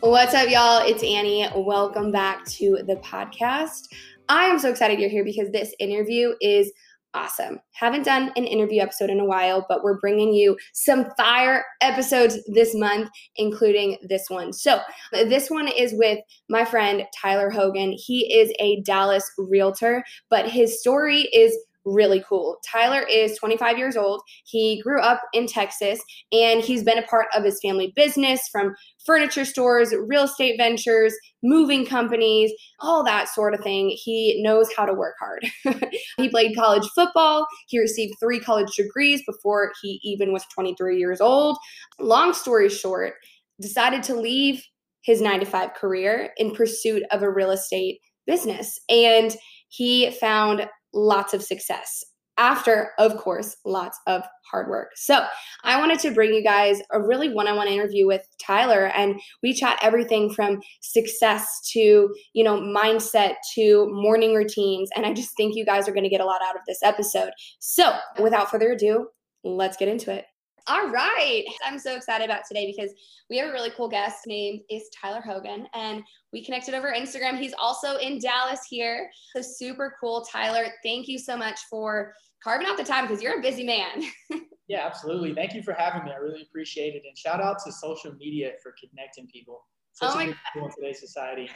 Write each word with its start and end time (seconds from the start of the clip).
What's 0.00 0.32
up, 0.32 0.48
y'all? 0.48 0.82
It's 0.82 1.02
Annie. 1.02 1.46
Welcome 1.54 2.10
back 2.10 2.46
to 2.46 2.78
the 2.86 2.96
podcast. 2.96 3.82
I 4.30 4.46
am 4.46 4.58
so 4.58 4.70
excited 4.70 4.98
you're 4.98 5.10
here 5.10 5.26
because 5.26 5.50
this 5.50 5.74
interview 5.78 6.32
is 6.40 6.72
awesome. 7.12 7.58
Haven't 7.72 8.06
done 8.06 8.32
an 8.34 8.46
interview 8.46 8.80
episode 8.80 9.10
in 9.10 9.20
a 9.20 9.26
while, 9.26 9.66
but 9.68 9.84
we're 9.84 10.00
bringing 10.00 10.32
you 10.32 10.56
some 10.72 11.10
fire 11.18 11.66
episodes 11.82 12.38
this 12.54 12.74
month, 12.74 13.10
including 13.36 13.98
this 14.08 14.24
one. 14.30 14.54
So, 14.54 14.80
this 15.12 15.50
one 15.50 15.68
is 15.68 15.92
with 15.94 16.18
my 16.48 16.64
friend 16.64 17.02
Tyler 17.20 17.50
Hogan. 17.50 17.92
He 17.92 18.34
is 18.34 18.50
a 18.58 18.80
Dallas 18.80 19.30
realtor, 19.36 20.02
but 20.30 20.48
his 20.48 20.80
story 20.80 21.28
is 21.34 21.54
really 21.84 22.22
cool. 22.28 22.58
Tyler 22.70 23.02
is 23.02 23.38
25 23.38 23.78
years 23.78 23.96
old. 23.96 24.22
He 24.44 24.80
grew 24.82 25.00
up 25.00 25.22
in 25.32 25.46
Texas 25.46 26.00
and 26.32 26.60
he's 26.60 26.84
been 26.84 26.98
a 26.98 27.06
part 27.06 27.26
of 27.34 27.44
his 27.44 27.58
family 27.60 27.92
business 27.96 28.48
from 28.50 28.74
furniture 29.04 29.44
stores, 29.44 29.94
real 30.06 30.24
estate 30.24 30.56
ventures, 30.58 31.14
moving 31.42 31.86
companies, 31.86 32.52
all 32.80 33.02
that 33.04 33.28
sort 33.28 33.54
of 33.54 33.60
thing. 33.60 33.96
He 34.02 34.42
knows 34.42 34.68
how 34.76 34.84
to 34.84 34.94
work 34.94 35.14
hard. 35.18 35.46
he 36.16 36.28
played 36.28 36.56
college 36.56 36.86
football. 36.94 37.46
He 37.68 37.78
received 37.78 38.14
three 38.20 38.40
college 38.40 38.74
degrees 38.76 39.22
before 39.26 39.72
he 39.82 40.00
even 40.02 40.32
was 40.32 40.44
23 40.54 40.98
years 40.98 41.20
old. 41.20 41.58
Long 41.98 42.32
story 42.32 42.68
short, 42.68 43.14
decided 43.60 44.02
to 44.04 44.14
leave 44.14 44.64
his 45.02 45.20
nine 45.20 45.40
to 45.40 45.46
five 45.46 45.74
career 45.74 46.30
in 46.36 46.54
pursuit 46.54 47.02
of 47.10 47.22
a 47.22 47.30
real 47.30 47.50
estate 47.50 48.00
business. 48.26 48.78
And 48.88 49.34
he 49.68 50.10
found 50.10 50.68
lots 50.92 51.34
of 51.34 51.42
success 51.42 52.04
after, 52.40 52.92
of 52.98 53.18
course, 53.18 53.54
lots 53.66 53.98
of 54.06 54.22
hard 54.50 54.68
work. 54.70 54.88
So, 54.96 55.26
I 55.62 55.78
wanted 55.78 56.00
to 56.00 56.10
bring 56.10 56.32
you 56.32 56.42
guys 56.42 56.80
a 56.90 57.00
really 57.00 57.28
one 57.32 57.46
on 57.46 57.56
one 57.56 57.68
interview 57.68 58.06
with 58.06 58.26
Tyler, 58.44 58.86
and 58.86 59.20
we 59.42 59.52
chat 59.52 59.78
everything 59.82 60.32
from 60.32 60.60
success 60.80 61.46
to, 61.72 62.12
you 62.32 62.42
know, 62.42 62.58
mindset 62.58 63.34
to 63.54 63.88
morning 63.92 64.34
routines. 64.34 64.88
And 64.96 65.04
I 65.04 65.12
just 65.12 65.36
think 65.36 65.54
you 65.54 65.66
guys 65.66 65.86
are 65.86 65.92
going 65.92 66.04
to 66.04 66.10
get 66.10 66.22
a 66.22 66.26
lot 66.26 66.40
out 66.42 66.56
of 66.56 66.62
this 66.66 66.82
episode. 66.82 67.30
So, 67.58 67.94
without 68.18 68.50
further 68.50 68.72
ado, 68.72 69.08
let's 69.44 69.76
get 69.76 69.88
into 69.88 70.10
it. 70.10 70.24
All 70.70 70.88
right. 70.88 71.42
I'm 71.66 71.80
so 71.80 71.96
excited 71.96 72.26
about 72.26 72.42
today 72.46 72.72
because 72.72 72.94
we 73.28 73.36
have 73.38 73.48
a 73.48 73.52
really 73.52 73.70
cool 73.70 73.88
guest 73.88 74.18
named 74.24 74.60
is 74.70 74.84
Tyler 74.90 75.20
Hogan 75.20 75.66
and 75.74 76.00
we 76.32 76.44
connected 76.44 76.74
over 76.74 76.92
Instagram. 76.92 77.40
He's 77.40 77.54
also 77.58 77.96
in 77.96 78.20
Dallas 78.20 78.60
here. 78.70 79.10
So 79.34 79.42
super 79.42 79.96
cool. 80.00 80.24
Tyler, 80.30 80.66
thank 80.84 81.08
you 81.08 81.18
so 81.18 81.36
much 81.36 81.58
for 81.68 82.14
carving 82.44 82.68
out 82.68 82.76
the 82.76 82.84
time 82.84 83.08
because 83.08 83.20
you're 83.20 83.40
a 83.40 83.42
busy 83.42 83.64
man. 83.64 84.04
yeah, 84.68 84.86
absolutely. 84.86 85.34
Thank 85.34 85.54
you 85.54 85.62
for 85.64 85.72
having 85.72 86.04
me. 86.04 86.12
I 86.12 86.18
really 86.18 86.42
appreciate 86.42 86.94
it. 86.94 87.02
And 87.04 87.18
shout 87.18 87.40
out 87.40 87.56
to 87.66 87.72
social 87.72 88.12
media 88.12 88.52
for 88.62 88.72
connecting 88.78 89.26
people. 89.26 89.66
Such 89.94 90.12
oh 90.12 90.14
my 90.14 90.26
God. 90.26 90.36
in 90.54 90.70
today's 90.70 91.00
society. 91.00 91.50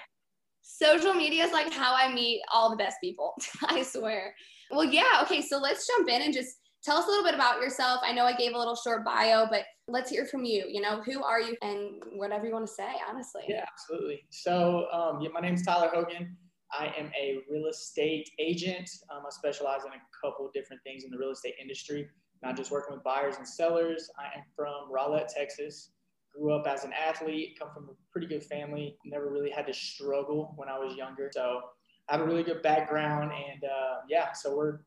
Social 0.63 1.15
media 1.15 1.45
is 1.45 1.53
like 1.53 1.73
how 1.73 1.95
I 1.95 2.13
meet 2.13 2.43
all 2.53 2.69
the 2.69 2.77
best 2.77 2.97
people. 3.01 3.35
I 3.69 3.85
swear. 3.85 4.35
Well, 4.73 4.83
yeah. 4.83 5.21
Okay. 5.23 5.41
So 5.41 5.59
let's 5.59 5.87
jump 5.87 6.09
in 6.09 6.23
and 6.23 6.35
just 6.35 6.57
tell 6.85 6.99
us 6.99 7.07
a 7.07 7.09
little 7.09 7.25
bit 7.25 7.35
about 7.35 7.61
yourself. 7.61 8.01
I 8.05 8.13
know 8.13 8.25
I 8.25 8.35
gave 8.35 8.53
a 8.53 8.59
little 8.59 8.77
short 8.77 9.05
bio, 9.05 9.47
but 9.51 9.63
let's 9.89 10.11
hear 10.11 10.27
from 10.27 10.45
you. 10.45 10.65
You 10.69 10.83
know, 10.83 11.01
who 11.03 11.23
are 11.23 11.41
you 11.41 11.57
and 11.63 12.03
whatever 12.13 12.47
you 12.47 12.53
want 12.53 12.67
to 12.67 12.73
say, 12.73 12.93
honestly. 13.09 13.43
Yeah, 13.49 13.65
absolutely. 13.73 14.27
So, 14.31 14.87
um, 14.93 15.21
yeah, 15.21 15.31
my 15.33 15.41
name 15.41 15.55
is 15.55 15.63
Tyler 15.63 15.91
Hogan. 15.93 16.37
I 16.79 16.93
am 16.99 17.11
a 17.19 17.39
real 17.51 17.67
estate 17.67 18.29
agent. 18.39 18.91
Um, 19.11 19.23
I 19.27 19.31
specialize 19.31 19.85
in 19.85 19.93
a 19.93 20.03
couple 20.23 20.51
different 20.53 20.83
things 20.83 21.05
in 21.05 21.11
the 21.11 21.19
real 21.19 21.31
estate 21.31 21.55
industry, 21.61 22.09
not 22.43 22.57
just 22.57 22.71
working 22.71 22.95
with 22.95 23.05
buyers 23.05 23.37
and 23.37 23.49
sellers. 23.49 24.11
I 24.19 24.37
am 24.37 24.45
from 24.55 24.91
Rowlett, 24.93 25.29
Texas. 25.29 25.91
Grew 26.37 26.53
up 26.53 26.67
as 26.67 26.85
an 26.85 26.93
athlete, 26.93 27.57
come 27.59 27.69
from 27.73 27.85
a 27.85 27.93
pretty 28.11 28.27
good 28.27 28.43
family, 28.43 28.97
never 29.05 29.31
really 29.31 29.51
had 29.51 29.67
to 29.69 29.73
struggle 29.73 30.53
when 30.57 30.69
I 30.69 30.77
was 30.77 30.97
younger. 30.97 31.31
So 31.33 31.61
I 32.09 32.17
have 32.17 32.23
a 32.23 32.25
really 32.25 32.43
good 32.43 32.61
background. 32.61 33.31
And 33.31 33.63
uh, 33.63 33.99
yeah, 34.09 34.33
so 34.33 34.57
we're 34.57 34.81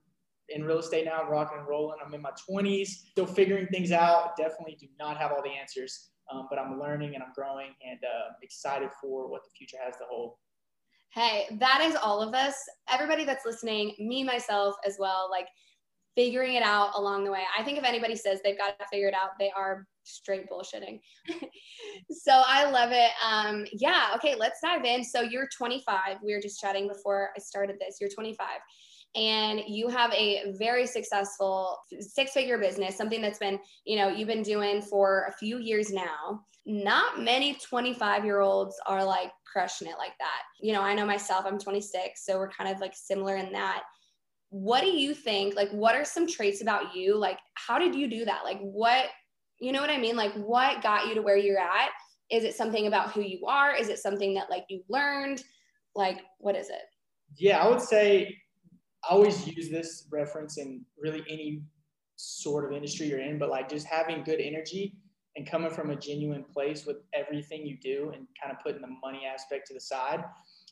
in 0.50 0.64
real 0.64 0.80
estate 0.80 1.06
now, 1.06 1.22
I'm 1.22 1.30
rocking 1.30 1.60
and 1.60 1.68
rolling. 1.68 1.98
I'm 2.06 2.14
in 2.14 2.22
my 2.22 2.32
20s, 2.50 2.88
still 2.88 3.26
figuring 3.26 3.68
things 3.68 3.92
out. 3.92 4.38
Definitely 4.38 4.78
do 4.80 4.88
not 5.00 5.18
have 5.18 5.32
all 5.32 5.42
the 5.44 5.50
answers, 5.50 6.10
um, 6.32 6.48
but 6.50 6.60
I'm 6.60 6.80
learning 6.80 7.16
and 7.16 7.24
I'm 7.24 7.34
growing 7.36 7.72
and 7.88 8.00
uh, 8.04 8.34
excited 8.42 8.90
for 9.02 9.30
what 9.30 9.44
the 9.44 9.50
future 9.58 9.78
has 9.84 9.96
to 9.98 10.04
hold. 10.10 10.34
Hey, 11.14 11.46
that 11.60 11.82
is 11.82 11.96
all 11.96 12.22
of 12.22 12.34
us. 12.34 12.56
Everybody 12.92 13.26
that's 13.26 13.46
listening, 13.46 13.94
me, 13.98 14.24
myself 14.24 14.76
as 14.86 14.98
well, 15.00 15.30
like 15.32 15.48
figuring 16.16 16.56
it 16.56 16.64
out 16.64 16.92
along 16.96 17.24
the 17.24 17.32
way. 17.32 17.44
I 17.58 17.64
think 17.64 17.78
if 17.78 17.84
anybody 17.84 18.16
says 18.16 18.40
they've 18.44 18.58
got 18.58 18.76
it 18.92 19.14
out, 19.14 19.32
they 19.40 19.52
are 19.56 19.86
straight 20.04 20.50
bullshitting. 20.50 21.00
so 22.12 22.42
I 22.46 22.70
love 22.70 22.90
it. 22.92 23.12
Um, 23.26 23.66
yeah, 23.74 24.14
okay, 24.16 24.36
let's 24.36 24.60
dive 24.62 24.84
in. 24.84 25.04
So 25.04 25.22
you're 25.22 25.48
25. 25.56 26.18
We 26.24 26.34
were 26.34 26.42
just 26.42 26.60
chatting 26.60 26.88
before 26.88 27.30
I 27.36 27.40
started 27.40 27.78
this. 27.80 27.98
You're 28.02 28.10
25 28.10 28.48
and 29.18 29.64
you 29.68 29.88
have 29.88 30.14
a 30.14 30.54
very 30.60 30.86
successful 30.86 31.80
six 32.00 32.32
figure 32.34 32.60
business, 32.60 32.96
something 32.96 33.20
that's 33.20 33.40
been, 33.40 33.60
you 33.84 33.98
know, 33.98 34.10
you've 34.10 34.28
been 34.28 34.44
doing 34.44 34.80
for 34.80 35.26
a 35.28 35.34
few 35.34 35.58
years 35.58 35.92
now. 35.92 36.42
Not 36.68 37.20
many 37.20 37.56
25 37.56 38.24
year 38.24 38.42
olds 38.42 38.80
are 38.86 39.04
like 39.04 39.32
crushing 39.52 39.88
it 39.88 39.98
like 39.98 40.14
that. 40.20 40.44
You 40.62 40.74
know, 40.74 40.82
I 40.82 40.94
know 40.94 41.06
myself, 41.06 41.46
I'm 41.48 41.58
26, 41.58 42.24
so 42.24 42.38
we're 42.38 42.50
kind 42.50 42.70
of 42.70 42.80
like 42.80 42.94
similar 42.94 43.38
in 43.38 43.52
that. 43.54 43.84
What 44.50 44.82
do 44.82 44.90
you 44.90 45.16
think? 45.16 45.56
Like, 45.56 45.72
what 45.72 45.96
are 45.96 46.06
some 46.06 46.28
traits 46.28 46.62
about 46.62 46.96
you? 46.96 47.18
Like, 47.18 47.40
how 47.56 47.80
did 47.80 47.96
you 47.96 48.08
do 48.08 48.24
that? 48.26 48.44
Like, 48.44 48.60
what, 48.60 49.08
you 49.60 49.72
know 49.72 49.82
what 49.82 49.90
I 49.90 49.98
mean? 49.98 50.16
Like, 50.16 50.34
what 50.34 50.84
got 50.84 51.08
you 51.08 51.16
to 51.16 51.24
where 51.24 51.38
you're 51.38 51.60
at? 51.60 51.90
Is 52.30 52.44
it 52.44 52.56
something 52.56 52.86
about 52.86 53.14
who 53.14 53.22
you 53.22 53.48
are? 53.48 53.74
Is 53.74 53.90
it 53.90 53.98
something 53.98 54.36
that 54.36 54.52
like 54.52 54.66
you 54.70 54.84
learned? 54.90 55.44
Like, 55.96 56.20
what 56.38 56.56
is 56.56 56.70
it? 56.70 56.84
Yeah, 57.36 57.64
I 57.64 57.68
would 57.68 57.82
say 57.82 58.38
I 59.04 59.14
always 59.14 59.48
use 59.48 59.70
this 59.70 60.08
reference 60.12 60.58
in 60.58 60.86
really 60.98 61.24
any 61.30 61.64
sort 62.16 62.66
of 62.66 62.76
industry 62.76 63.08
you're 63.08 63.22
in, 63.22 63.38
but 63.38 63.50
like 63.50 63.70
just 63.70 63.88
having 63.88 64.24
good 64.24 64.42
energy 64.42 64.98
and 65.36 65.50
coming 65.50 65.70
from 65.70 65.92
a 65.92 65.96
genuine 65.96 66.44
place 66.44 66.86
with 66.86 66.98
everything 67.14 67.66
you 67.66 67.78
do 67.82 68.12
and 68.16 68.28
kind 68.42 68.52
of 68.52 68.62
putting 68.64 68.82
the 68.82 68.88
money 69.04 69.22
aspect 69.32 69.68
to 69.68 69.74
the 69.74 69.80
side. 69.80 70.24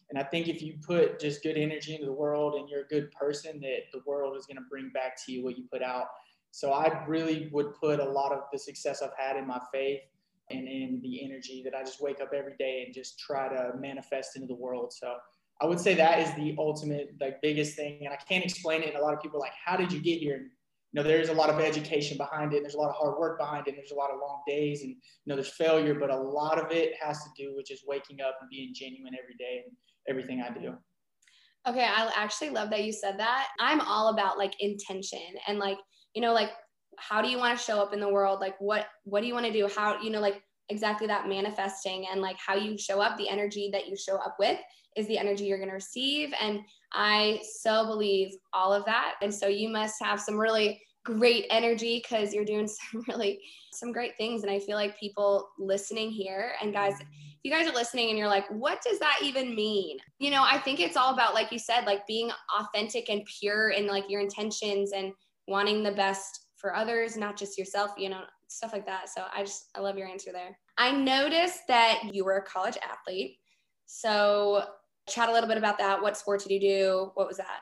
And 0.10 0.20
I 0.20 0.24
think 0.24 0.48
if 0.48 0.62
you 0.62 0.76
put 0.86 1.20
just 1.20 1.44
good 1.44 1.58
energy 1.58 1.94
into 1.94 2.06
the 2.06 2.14
world 2.14 2.56
and 2.56 2.70
you're 2.70 2.82
a 2.82 2.88
good 2.88 3.12
person, 3.12 3.60
that 3.62 3.80
the 3.94 4.02
world 4.06 4.38
is 4.38 4.46
going 4.46 4.58
to 4.58 4.64
bring 4.70 4.92
back 4.94 5.18
to 5.26 5.32
you 5.32 5.44
what 5.44 5.58
you 5.58 5.66
put 5.72 5.82
out. 5.82 6.06
So 6.52 6.72
I 6.72 7.04
really 7.08 7.50
would 7.52 7.76
put 7.76 8.00
a 8.00 8.10
lot 8.10 8.32
of 8.32 8.40
the 8.52 8.60
success 8.60 9.02
I've 9.02 9.10
had 9.18 9.36
in 9.36 9.48
my 9.48 9.60
faith 9.74 10.02
and 10.50 10.68
in 10.68 11.00
the 11.02 11.24
energy 11.24 11.62
that 11.66 11.76
I 11.76 11.84
just 11.84 12.02
wake 12.02 12.22
up 12.22 12.32
every 12.34 12.56
day 12.58 12.84
and 12.86 12.94
just 12.94 13.20
try 13.20 13.50
to 13.50 13.72
manifest 13.80 14.36
into 14.36 14.48
the 14.48 14.56
world. 14.56 14.94
So 14.94 15.16
I 15.62 15.66
would 15.66 15.80
say 15.80 15.94
that 15.96 16.20
is 16.20 16.34
the 16.36 16.56
ultimate, 16.58 17.16
like 17.20 17.42
biggest 17.42 17.76
thing. 17.76 18.00
And 18.02 18.14
I 18.14 18.18
can't 18.18 18.44
explain 18.44 18.84
it. 18.84 18.90
And 18.90 18.98
a 18.98 19.02
lot 19.02 19.14
of 19.14 19.22
people 19.22 19.38
are 19.38 19.42
like, 19.42 19.54
how 19.64 19.78
did 19.78 19.92
you 19.92 20.00
get 20.00 20.20
here? 20.20 20.36
And, 20.36 20.46
you 20.92 21.02
know, 21.02 21.04
there's 21.04 21.30
a 21.30 21.34
lot 21.34 21.50
of 21.50 21.60
education 21.60 22.18
behind 22.18 22.54
it. 22.54 22.58
And 22.58 22.66
There's 22.66 22.76
a 22.76 22.78
lot 22.78 22.90
of 22.90 22.96
hard 22.96 23.18
work 23.18 23.40
behind 23.40 23.68
it. 23.68 23.72
And 23.72 23.78
there's 23.78 23.92
a 23.92 23.96
lot 23.96 24.12
of 24.12 24.20
long 24.20 24.42
days 24.46 24.82
and, 24.82 24.92
you 24.92 24.98
know, 25.26 25.36
there's 25.36 25.54
failure, 25.54 25.96
but 25.96 26.10
a 26.10 26.18
lot 26.18 26.60
of 26.60 26.72
it 26.72 26.94
has 27.02 27.24
to 27.24 27.30
do 27.38 27.56
with 27.56 27.66
just 27.66 27.88
waking 27.88 28.20
up 28.20 28.38
and 28.42 28.50
being 28.50 28.74
genuine 28.74 29.14
every 29.22 29.36
day 29.36 29.64
and 29.66 29.76
everything 30.10 30.42
I 30.42 30.54
do. 30.54 30.76
Okay. 31.68 31.86
I 31.86 32.12
actually 32.16 32.50
love 32.50 32.70
that 32.72 32.84
you 32.84 32.92
said 32.92 33.18
that. 33.20 33.48
I'm 33.60 33.82
all 33.82 34.10
about 34.10 34.38
like 34.38 34.54
intention 34.60 35.20
and 35.48 35.58
like, 35.58 35.78
you 36.14 36.22
know, 36.22 36.34
like, 36.34 36.52
how 36.98 37.22
do 37.22 37.30
you 37.30 37.38
want 37.38 37.58
to 37.58 37.64
show 37.64 37.82
up 37.82 37.94
in 37.94 38.00
the 38.00 38.10
world? 38.10 38.40
Like, 38.40 38.56
what, 38.60 38.88
what 39.04 39.22
do 39.22 39.28
you 39.28 39.34
want 39.34 39.46
to 39.46 39.52
do? 39.52 39.68
How, 39.74 40.02
you 40.02 40.10
know, 40.10 40.22
like, 40.22 40.42
exactly 40.70 41.08
that 41.08 41.28
manifesting 41.28 42.06
and 42.12 42.22
like 42.22 42.38
how 42.46 42.56
you 42.56 42.78
show 42.78 43.02
up, 43.02 43.18
the 43.18 43.30
energy 43.30 43.70
that 43.72 43.88
you 43.88 43.96
show 43.96 44.18
up 44.18 44.36
with 44.40 44.60
is 44.96 45.08
the 45.08 45.18
energy 45.18 45.46
you're 45.46 45.58
going 45.58 45.70
to 45.70 45.76
receive. 45.76 46.34
And 46.40 46.62
I 46.94 47.42
so 47.60 47.86
believe 47.86 48.32
all 48.54 48.74
of 48.74 48.86
that. 48.86 49.16
And 49.22 49.34
so 49.34 49.48
you 49.48 49.70
must 49.70 49.96
have 50.02 50.20
some 50.20 50.38
really 50.38 50.82
great 51.06 51.46
energy 51.50 52.02
because 52.04 52.34
you're 52.34 52.44
doing 52.44 52.68
some 52.92 53.04
really 53.08 53.40
some 53.72 53.92
great 53.92 54.18
things 54.18 54.42
and 54.42 54.52
i 54.52 54.60
feel 54.60 54.76
like 54.76 55.00
people 55.00 55.48
listening 55.60 56.10
here 56.10 56.54
and 56.62 56.74
guys 56.74 57.00
if 57.00 57.08
you 57.44 57.52
guys 57.52 57.68
are 57.68 57.76
listening 57.76 58.10
and 58.10 58.18
you're 58.18 58.28
like 58.28 58.50
what 58.50 58.82
does 58.82 59.00
that 59.00 59.20
even 59.22 59.56
mean 59.56 59.98
you 60.18 60.32
know 60.32 60.44
i 60.44 60.58
think 60.58 60.80
it's 60.80 60.98
all 60.98 61.14
about 61.14 61.34
like 61.34 61.52
you 61.52 61.60
said 61.60 61.86
like 61.86 62.06
being 62.08 62.32
authentic 62.60 63.10
and 63.10 63.24
pure 63.40 63.70
in 63.70 63.86
like 63.86 64.06
your 64.10 64.20
intentions 64.20 64.94
and 64.94 65.14
wanting 65.48 65.84
the 65.84 65.92
best 65.92 66.48
for 66.58 66.76
others 66.76 67.16
not 67.16 67.38
just 67.38 67.58
yourself 67.58 67.92
you 67.98 68.10
know 68.10 68.22
stuff 68.48 68.74
like 68.74 68.86
that. 68.86 69.10
So 69.10 69.24
i 69.34 69.42
just 69.42 69.70
i 69.76 69.80
love 69.80 69.98
your 69.98 70.08
answer 70.08 70.32
there. 70.32 70.58
I 70.78 70.92
noticed 70.92 71.62
that 71.68 72.02
you 72.14 72.26
were 72.26 72.38
a 72.38 72.44
college 72.44 72.78
athlete. 72.88 73.38
So 73.86 74.64
chat 75.08 75.30
a 75.30 75.32
little 75.32 75.48
bit 75.48 75.58
about 75.58 75.78
that. 75.78 76.02
What 76.02 76.18
sport 76.18 76.44
did 76.44 76.52
you 76.52 76.60
do? 76.60 77.12
What 77.16 77.28
was 77.28 77.38
that? 77.38 77.62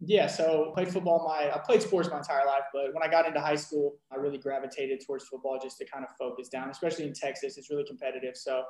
Yeah, 0.00 0.26
so 0.26 0.72
played 0.74 0.88
football 0.88 1.24
my 1.26 1.50
I 1.54 1.58
played 1.58 1.80
sports 1.80 2.10
my 2.10 2.18
entire 2.18 2.44
life, 2.46 2.64
but 2.72 2.92
when 2.92 3.02
I 3.02 3.08
got 3.08 3.26
into 3.26 3.40
high 3.40 3.56
school, 3.56 3.96
I 4.12 4.16
really 4.16 4.38
gravitated 4.38 5.00
towards 5.06 5.24
football 5.24 5.58
just 5.62 5.78
to 5.78 5.86
kind 5.86 6.04
of 6.04 6.10
focus 6.18 6.48
down, 6.48 6.68
especially 6.68 7.06
in 7.06 7.14
Texas. 7.14 7.56
It's 7.56 7.70
really 7.70 7.84
competitive. 7.84 8.36
So 8.36 8.64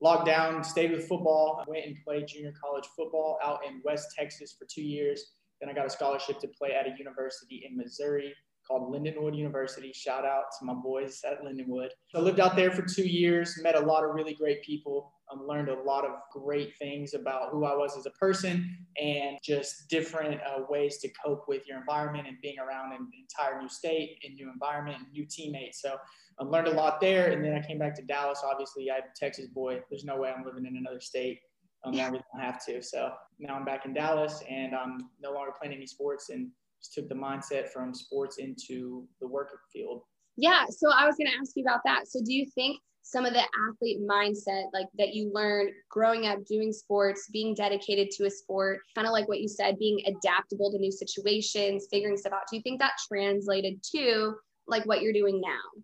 locked 0.00 0.26
down, 0.26 0.64
stayed 0.64 0.90
with 0.90 1.06
football, 1.06 1.62
went 1.68 1.84
and 1.84 1.96
played 2.04 2.26
junior 2.26 2.52
college 2.62 2.86
football 2.96 3.38
out 3.44 3.60
in 3.68 3.80
West 3.84 4.08
Texas 4.18 4.56
for 4.58 4.66
two 4.72 4.82
years. 4.82 5.22
Then 5.60 5.68
I 5.68 5.74
got 5.74 5.86
a 5.86 5.90
scholarship 5.90 6.40
to 6.40 6.48
play 6.48 6.72
at 6.72 6.86
a 6.86 6.94
university 6.98 7.66
in 7.68 7.76
Missouri 7.76 8.34
called 8.70 8.94
Lindenwood 8.94 9.36
University. 9.36 9.92
Shout 9.92 10.24
out 10.24 10.44
to 10.58 10.64
my 10.64 10.74
boys 10.74 11.20
at 11.28 11.42
Lindenwood. 11.42 11.88
I 12.14 12.20
lived 12.20 12.38
out 12.38 12.54
there 12.54 12.70
for 12.70 12.82
two 12.82 13.06
years, 13.06 13.58
met 13.62 13.74
a 13.74 13.80
lot 13.80 14.04
of 14.04 14.14
really 14.14 14.34
great 14.34 14.62
people, 14.62 15.12
um, 15.32 15.44
learned 15.46 15.68
a 15.68 15.82
lot 15.82 16.04
of 16.04 16.12
great 16.30 16.76
things 16.78 17.14
about 17.14 17.50
who 17.50 17.64
I 17.64 17.74
was 17.74 17.96
as 17.98 18.06
a 18.06 18.10
person 18.10 18.86
and 18.96 19.38
just 19.42 19.88
different 19.88 20.40
uh, 20.42 20.62
ways 20.68 20.98
to 20.98 21.08
cope 21.24 21.46
with 21.48 21.66
your 21.66 21.78
environment 21.78 22.28
and 22.28 22.36
being 22.40 22.58
around 22.60 22.92
an 22.92 23.10
entire 23.20 23.60
new 23.60 23.68
state 23.68 24.18
and 24.24 24.36
new 24.36 24.50
environment 24.50 24.98
and 24.98 25.12
new 25.12 25.26
teammates. 25.26 25.82
So 25.82 25.96
I 26.38 26.44
learned 26.44 26.68
a 26.68 26.72
lot 26.72 27.00
there. 27.00 27.32
And 27.32 27.44
then 27.44 27.54
I 27.54 27.66
came 27.66 27.78
back 27.78 27.96
to 27.96 28.02
Dallas. 28.02 28.42
Obviously, 28.44 28.88
I'm 28.88 29.02
a 29.02 29.18
Texas 29.18 29.48
boy. 29.48 29.80
There's 29.90 30.04
no 30.04 30.16
way 30.16 30.30
I'm 30.30 30.44
living 30.44 30.64
in 30.64 30.76
another 30.76 31.00
state. 31.00 31.40
Um, 31.82 31.94
longer 31.94 32.18
than 32.18 32.42
I 32.42 32.44
have 32.44 32.62
to. 32.66 32.82
So 32.82 33.10
now 33.38 33.54
I'm 33.54 33.64
back 33.64 33.86
in 33.86 33.94
Dallas 33.94 34.42
and 34.50 34.74
I'm 34.74 35.08
no 35.18 35.32
longer 35.32 35.50
playing 35.58 35.74
any 35.74 35.86
sports 35.86 36.28
and 36.28 36.50
just 36.80 36.94
took 36.94 37.08
the 37.08 37.14
mindset 37.14 37.68
from 37.68 37.94
sports 37.94 38.38
into 38.38 39.06
the 39.20 39.28
work 39.28 39.50
field. 39.72 40.02
Yeah. 40.36 40.64
So 40.70 40.90
I 40.90 41.06
was 41.06 41.16
going 41.16 41.30
to 41.30 41.36
ask 41.38 41.52
you 41.54 41.64
about 41.64 41.80
that. 41.84 42.08
So 42.08 42.20
do 42.24 42.32
you 42.32 42.46
think 42.54 42.80
some 43.02 43.24
of 43.24 43.32
the 43.32 43.42
athlete 43.68 44.00
mindset 44.02 44.64
like 44.72 44.86
that 44.98 45.14
you 45.14 45.30
learned 45.34 45.70
growing 45.88 46.26
up 46.26 46.44
doing 46.44 46.72
sports 46.72 47.28
being 47.32 47.54
dedicated 47.54 48.10
to 48.10 48.26
a 48.26 48.30
sport 48.30 48.80
kind 48.94 49.06
of 49.06 49.12
like 49.12 49.26
what 49.26 49.40
you 49.40 49.48
said 49.48 49.78
being 49.78 49.98
adaptable 50.06 50.70
to 50.70 50.78
new 50.78 50.92
situations 50.92 51.86
figuring 51.90 52.16
stuff 52.16 52.32
out 52.32 52.42
do 52.50 52.56
you 52.56 52.62
think 52.62 52.78
that 52.78 52.92
translated 53.08 53.82
to 53.82 54.34
like 54.68 54.84
what 54.86 55.02
you're 55.02 55.12
doing 55.12 55.40
now 55.40 55.82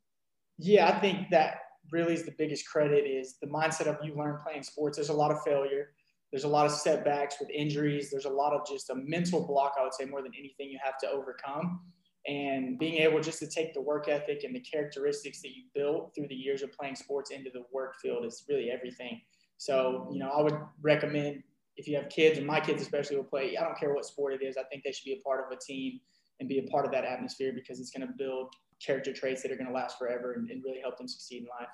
yeah 0.58 0.88
i 0.88 1.00
think 1.00 1.28
that 1.30 1.56
really 1.90 2.14
is 2.14 2.24
the 2.24 2.34
biggest 2.36 2.68
credit 2.68 3.06
is 3.06 3.36
the 3.40 3.46
mindset 3.48 3.86
of 3.86 3.96
you 4.04 4.14
learn 4.14 4.38
playing 4.44 4.62
sports 4.62 4.96
there's 4.96 5.08
a 5.08 5.12
lot 5.12 5.30
of 5.30 5.42
failure 5.42 5.90
there's 6.32 6.44
a 6.44 6.48
lot 6.48 6.66
of 6.66 6.72
setbacks 6.72 7.36
with 7.40 7.48
injuries. 7.50 8.10
There's 8.10 8.24
a 8.24 8.30
lot 8.30 8.52
of 8.52 8.66
just 8.66 8.90
a 8.90 8.94
mental 8.94 9.46
block, 9.46 9.74
I 9.78 9.82
would 9.82 9.94
say, 9.94 10.04
more 10.04 10.22
than 10.22 10.32
anything 10.38 10.70
you 10.70 10.78
have 10.82 10.98
to 10.98 11.08
overcome. 11.08 11.80
And 12.26 12.78
being 12.78 12.94
able 12.94 13.20
just 13.20 13.38
to 13.38 13.46
take 13.46 13.72
the 13.72 13.80
work 13.80 14.08
ethic 14.08 14.42
and 14.42 14.54
the 14.54 14.60
characteristics 14.60 15.40
that 15.42 15.50
you 15.50 15.64
built 15.74 16.12
through 16.14 16.26
the 16.28 16.34
years 16.34 16.62
of 16.62 16.72
playing 16.72 16.96
sports 16.96 17.30
into 17.30 17.50
the 17.52 17.62
work 17.72 17.94
field 18.02 18.24
is 18.24 18.44
really 18.48 18.70
everything. 18.70 19.20
So, 19.58 20.08
you 20.12 20.18
know, 20.18 20.30
I 20.30 20.42
would 20.42 20.58
recommend 20.82 21.42
if 21.76 21.86
you 21.86 21.96
have 21.96 22.08
kids, 22.08 22.38
and 22.38 22.46
my 22.46 22.58
kids 22.58 22.82
especially 22.82 23.16
will 23.16 23.24
play, 23.24 23.56
I 23.56 23.62
don't 23.62 23.78
care 23.78 23.94
what 23.94 24.04
sport 24.04 24.32
it 24.32 24.44
is, 24.44 24.56
I 24.56 24.64
think 24.64 24.82
they 24.82 24.92
should 24.92 25.04
be 25.04 25.12
a 25.12 25.22
part 25.22 25.44
of 25.44 25.56
a 25.56 25.60
team 25.60 26.00
and 26.40 26.48
be 26.48 26.58
a 26.58 26.70
part 26.70 26.86
of 26.86 26.92
that 26.92 27.04
atmosphere 27.04 27.52
because 27.54 27.80
it's 27.80 27.90
going 27.90 28.06
to 28.06 28.12
build 28.18 28.52
character 28.84 29.12
traits 29.12 29.42
that 29.42 29.52
are 29.52 29.56
going 29.56 29.68
to 29.68 29.72
last 29.72 29.98
forever 29.98 30.34
and, 30.34 30.50
and 30.50 30.62
really 30.64 30.80
help 30.80 30.98
them 30.98 31.08
succeed 31.08 31.42
in 31.42 31.48
life. 31.60 31.68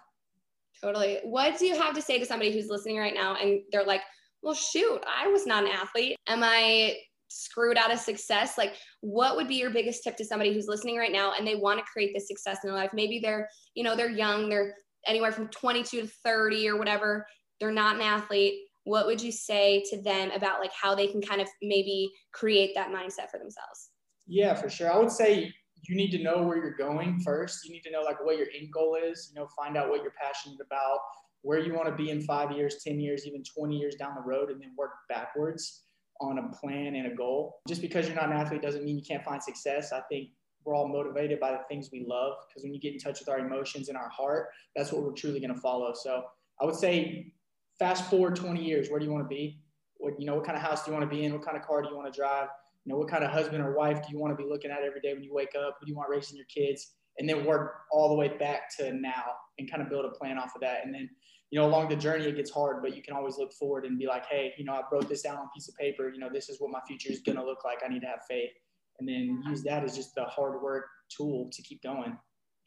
Totally. 0.80 1.20
What 1.22 1.58
do 1.58 1.66
you 1.66 1.76
have 1.76 1.94
to 1.94 2.02
say 2.02 2.18
to 2.18 2.26
somebody 2.26 2.52
who's 2.52 2.68
listening 2.68 2.98
right 2.98 3.14
now 3.14 3.36
and 3.36 3.60
they're 3.70 3.84
like, 3.84 4.02
well, 4.42 4.54
shoot, 4.54 5.00
I 5.06 5.28
was 5.28 5.46
not 5.46 5.64
an 5.64 5.70
athlete. 5.70 6.16
Am 6.26 6.42
I 6.42 6.96
screwed 7.28 7.78
out 7.78 7.92
of 7.92 7.98
success? 7.98 8.58
Like, 8.58 8.74
what 9.00 9.36
would 9.36 9.48
be 9.48 9.54
your 9.54 9.70
biggest 9.70 10.02
tip 10.02 10.16
to 10.16 10.24
somebody 10.24 10.52
who's 10.52 10.68
listening 10.68 10.98
right 10.98 11.12
now 11.12 11.32
and 11.36 11.46
they 11.46 11.54
want 11.54 11.78
to 11.78 11.90
create 11.90 12.12
this 12.14 12.28
success 12.28 12.58
in 12.62 12.68
their 12.68 12.78
life? 12.78 12.90
Maybe 12.92 13.20
they're, 13.20 13.48
you 13.74 13.84
know, 13.84 13.96
they're 13.96 14.10
young, 14.10 14.48
they're 14.48 14.74
anywhere 15.06 15.32
from 15.32 15.48
22 15.48 16.02
to 16.02 16.06
30 16.24 16.68
or 16.68 16.76
whatever. 16.76 17.26
They're 17.60 17.72
not 17.72 17.96
an 17.96 18.02
athlete. 18.02 18.54
What 18.84 19.06
would 19.06 19.22
you 19.22 19.30
say 19.30 19.84
to 19.90 20.02
them 20.02 20.32
about 20.32 20.60
like 20.60 20.72
how 20.72 20.94
they 20.94 21.06
can 21.06 21.22
kind 21.22 21.40
of 21.40 21.48
maybe 21.62 22.10
create 22.32 22.72
that 22.74 22.90
mindset 22.90 23.30
for 23.30 23.38
themselves? 23.38 23.90
Yeah, 24.26 24.54
for 24.54 24.68
sure. 24.68 24.92
I 24.92 24.98
would 24.98 25.10
say 25.10 25.52
you 25.88 25.96
need 25.96 26.10
to 26.12 26.22
know 26.22 26.42
where 26.42 26.56
you're 26.56 26.76
going 26.76 27.20
first. 27.20 27.64
You 27.64 27.72
need 27.72 27.82
to 27.82 27.90
know 27.90 28.02
like 28.02 28.24
what 28.24 28.38
your 28.38 28.48
end 28.58 28.72
goal 28.72 28.96
is, 29.02 29.30
you 29.32 29.40
know, 29.40 29.48
find 29.56 29.76
out 29.76 29.88
what 29.88 30.02
you're 30.02 30.14
passionate 30.20 30.58
about, 30.64 30.98
where 31.42 31.58
you 31.58 31.74
want 31.74 31.88
to 31.88 31.94
be 31.94 32.10
in 32.10 32.22
five 32.22 32.52
years, 32.52 32.82
10 32.84 33.00
years, 33.00 33.26
even 33.26 33.42
20 33.42 33.76
years 33.76 33.94
down 33.96 34.14
the 34.14 34.22
road, 34.22 34.50
and 34.50 34.60
then 34.60 34.72
work 34.76 34.92
backwards 35.08 35.82
on 36.20 36.38
a 36.38 36.48
plan 36.56 36.94
and 36.94 37.12
a 37.12 37.14
goal. 37.14 37.60
Just 37.68 37.82
because 37.82 38.06
you're 38.06 38.16
not 38.16 38.26
an 38.26 38.36
athlete 38.36 38.62
doesn't 38.62 38.84
mean 38.84 38.96
you 38.96 39.04
can't 39.04 39.24
find 39.24 39.42
success. 39.42 39.92
I 39.92 40.00
think 40.08 40.28
we're 40.64 40.74
all 40.74 40.88
motivated 40.88 41.40
by 41.40 41.50
the 41.50 41.60
things 41.68 41.90
we 41.92 42.04
love 42.06 42.34
because 42.48 42.62
when 42.62 42.72
you 42.72 42.80
get 42.80 42.92
in 42.92 42.98
touch 42.98 43.18
with 43.18 43.28
our 43.28 43.40
emotions 43.40 43.88
and 43.88 43.98
our 43.98 44.08
heart, 44.08 44.48
that's 44.76 44.92
what 44.92 45.02
we're 45.02 45.12
truly 45.12 45.40
going 45.40 45.52
to 45.52 45.60
follow. 45.60 45.92
So 45.94 46.24
I 46.60 46.64
would 46.64 46.76
say, 46.76 47.32
fast 47.78 48.08
forward 48.08 48.36
20 48.36 48.62
years, 48.62 48.90
where 48.90 49.00
do 49.00 49.06
you 49.06 49.12
want 49.12 49.24
to 49.24 49.28
be? 49.28 49.60
What, 49.96 50.14
you 50.20 50.26
know, 50.26 50.36
what 50.36 50.44
kind 50.44 50.56
of 50.56 50.62
house 50.62 50.84
do 50.84 50.90
you 50.90 50.96
want 50.96 51.08
to 51.08 51.16
be 51.16 51.24
in? 51.24 51.32
What 51.32 51.44
kind 51.44 51.56
of 51.56 51.64
car 51.64 51.82
do 51.82 51.88
you 51.88 51.96
want 51.96 52.12
to 52.12 52.16
drive? 52.16 52.48
You 52.84 52.92
know, 52.92 52.98
what 52.98 53.08
kind 53.08 53.24
of 53.24 53.30
husband 53.30 53.62
or 53.62 53.74
wife 53.74 54.02
do 54.02 54.12
you 54.12 54.18
want 54.18 54.36
to 54.36 54.40
be 54.40 54.48
looking 54.48 54.70
at 54.70 54.82
every 54.82 55.00
day 55.00 55.14
when 55.14 55.22
you 55.22 55.34
wake 55.34 55.54
up? 55.56 55.76
Who 55.80 55.86
do 55.86 55.90
you 55.90 55.96
want 55.96 56.10
raising 56.10 56.36
your 56.36 56.46
kids? 56.46 56.92
And 57.18 57.28
then 57.28 57.44
work 57.44 57.82
all 57.90 58.08
the 58.08 58.14
way 58.14 58.28
back 58.28 58.74
to 58.78 58.92
now 58.92 59.24
and 59.58 59.70
kind 59.70 59.82
of 59.82 59.88
build 59.88 60.04
a 60.04 60.10
plan 60.10 60.38
off 60.38 60.54
of 60.54 60.60
that. 60.62 60.84
And 60.84 60.94
then 60.94 61.10
you 61.52 61.60
know, 61.60 61.66
along 61.66 61.90
the 61.90 61.96
journey 61.96 62.24
it 62.24 62.34
gets 62.34 62.50
hard, 62.50 62.82
but 62.82 62.96
you 62.96 63.02
can 63.02 63.14
always 63.14 63.36
look 63.36 63.52
forward 63.52 63.84
and 63.84 63.98
be 63.98 64.06
like, 64.06 64.24
hey, 64.24 64.54
you 64.56 64.64
know, 64.64 64.72
I 64.72 64.80
wrote 64.90 65.06
this 65.06 65.20
down 65.20 65.36
on 65.36 65.44
a 65.44 65.50
piece 65.54 65.68
of 65.68 65.76
paper. 65.76 66.08
You 66.08 66.18
know, 66.18 66.30
this 66.32 66.48
is 66.48 66.58
what 66.58 66.70
my 66.70 66.80
future 66.88 67.12
is 67.12 67.20
gonna 67.20 67.44
look 67.44 67.62
like. 67.62 67.80
I 67.84 67.88
need 67.88 68.00
to 68.00 68.06
have 68.06 68.20
faith, 68.26 68.50
and 68.98 69.06
then 69.06 69.42
use 69.46 69.62
that 69.64 69.84
as 69.84 69.94
just 69.94 70.14
the 70.14 70.24
hard 70.24 70.62
work 70.62 70.86
tool 71.14 71.50
to 71.52 71.62
keep 71.62 71.82
going. 71.82 72.16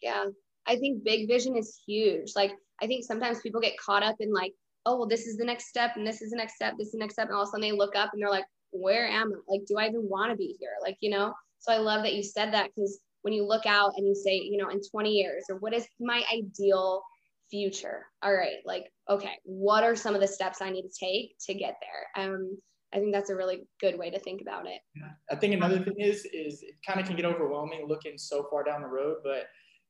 Yeah, 0.01 0.25
I 0.67 0.75
think 0.75 1.03
big 1.03 1.27
vision 1.27 1.57
is 1.57 1.81
huge. 1.85 2.33
Like, 2.35 2.51
I 2.79 2.85
think 2.85 3.05
sometimes 3.05 3.41
people 3.41 3.59
get 3.59 3.77
caught 3.79 4.03
up 4.03 4.17
in 4.19 4.31
like, 4.31 4.53
oh, 4.85 4.97
well, 4.97 5.07
this 5.07 5.25
is 5.25 5.35
the 5.35 5.45
next 5.45 5.67
step, 5.67 5.93
and 5.95 6.05
this 6.05 6.21
is 6.21 6.29
the 6.29 6.37
next 6.37 6.53
step, 6.53 6.75
this 6.77 6.89
is 6.89 6.93
the 6.93 6.99
next 6.99 7.15
step, 7.15 7.27
and 7.27 7.35
all 7.35 7.41
of 7.41 7.47
a 7.47 7.51
sudden 7.51 7.61
they 7.61 7.71
look 7.71 7.95
up 7.95 8.11
and 8.13 8.21
they're 8.21 8.29
like, 8.29 8.45
where 8.69 9.07
am 9.07 9.33
I? 9.33 9.53
Like, 9.53 9.65
do 9.65 9.77
I 9.79 9.87
even 9.87 10.07
want 10.07 10.29
to 10.31 10.37
be 10.37 10.55
here? 10.59 10.73
Like, 10.81 10.97
you 10.99 11.09
know. 11.09 11.33
So 11.57 11.73
I 11.73 11.77
love 11.77 12.03
that 12.03 12.13
you 12.13 12.21
said 12.21 12.53
that 12.53 12.69
because 12.75 12.99
when 13.23 13.33
you 13.33 13.47
look 13.47 13.65
out 13.65 13.93
and 13.97 14.07
you 14.07 14.13
say, 14.13 14.35
you 14.35 14.57
know, 14.57 14.69
in 14.69 14.79
20 14.91 15.09
years, 15.09 15.45
or 15.49 15.57
what 15.57 15.73
is 15.73 15.87
my 15.99 16.23
ideal 16.31 17.01
future. 17.49 18.05
All 18.23 18.33
right 18.33 18.57
like 18.65 18.85
okay 19.09 19.33
what 19.43 19.83
are 19.83 19.95
some 19.95 20.15
of 20.15 20.21
the 20.21 20.27
steps 20.27 20.61
i 20.61 20.69
need 20.69 20.83
to 20.83 20.89
take 20.99 21.35
to 21.47 21.53
get 21.53 21.75
there? 21.81 22.23
Um 22.23 22.57
i 22.93 22.97
think 22.97 23.13
that's 23.13 23.29
a 23.29 23.35
really 23.35 23.67
good 23.79 23.97
way 23.97 24.09
to 24.09 24.19
think 24.19 24.41
about 24.41 24.65
it. 24.67 24.79
Yeah. 24.95 25.11
i 25.29 25.35
think 25.35 25.53
another 25.53 25.79
thing 25.79 25.95
is 25.99 26.25
is 26.25 26.63
it 26.63 26.75
kind 26.85 26.99
of 26.99 27.05
can 27.05 27.15
get 27.15 27.25
overwhelming 27.25 27.87
looking 27.87 28.17
so 28.17 28.47
far 28.49 28.63
down 28.63 28.81
the 28.81 28.87
road 28.87 29.17
but 29.23 29.47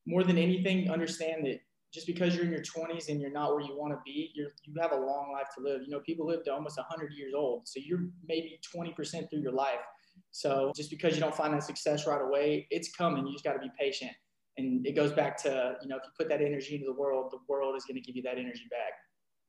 more 0.07 0.23
than 0.23 0.37
anything 0.37 0.89
understand 0.89 1.45
that 1.45 1.59
just 1.93 2.07
because 2.07 2.35
you're 2.35 2.43
in 2.43 2.51
your 2.51 2.61
20s 2.61 3.07
and 3.07 3.21
you're 3.21 3.31
not 3.31 3.53
where 3.53 3.61
you 3.61 3.77
want 3.77 3.93
to 3.93 3.99
be 4.05 4.31
you're 4.35 4.49
you 4.63 4.73
have 4.81 4.91
a 4.91 4.95
long 4.95 5.31
life 5.31 5.47
to 5.57 5.63
live. 5.63 5.81
You 5.83 5.91
know 5.91 6.01
people 6.01 6.27
live 6.27 6.43
to 6.45 6.53
almost 6.53 6.77
100 6.77 7.13
years 7.13 7.33
old 7.35 7.67
so 7.67 7.79
you're 7.83 8.07
maybe 8.27 8.59
20% 8.75 9.29
through 9.29 9.39
your 9.39 9.53
life. 9.53 9.79
So 10.31 10.71
just 10.75 10.89
because 10.89 11.15
you 11.15 11.21
don't 11.21 11.35
find 11.35 11.53
that 11.53 11.63
success 11.63 12.05
right 12.05 12.21
away 12.21 12.67
it's 12.69 12.93
coming. 12.95 13.25
You 13.25 13.33
just 13.33 13.45
got 13.45 13.53
to 13.53 13.59
be 13.59 13.71
patient 13.79 14.11
and 14.57 14.85
it 14.85 14.93
goes 14.93 15.11
back 15.11 15.37
to 15.43 15.75
you 15.81 15.87
know 15.87 15.97
if 15.97 16.03
you 16.03 16.11
put 16.17 16.29
that 16.29 16.41
energy 16.41 16.75
into 16.75 16.85
the 16.85 16.93
world 16.93 17.31
the 17.31 17.39
world 17.47 17.75
is 17.75 17.85
going 17.85 17.95
to 17.95 18.01
give 18.01 18.15
you 18.15 18.21
that 18.23 18.37
energy 18.37 18.67
back. 18.69 18.93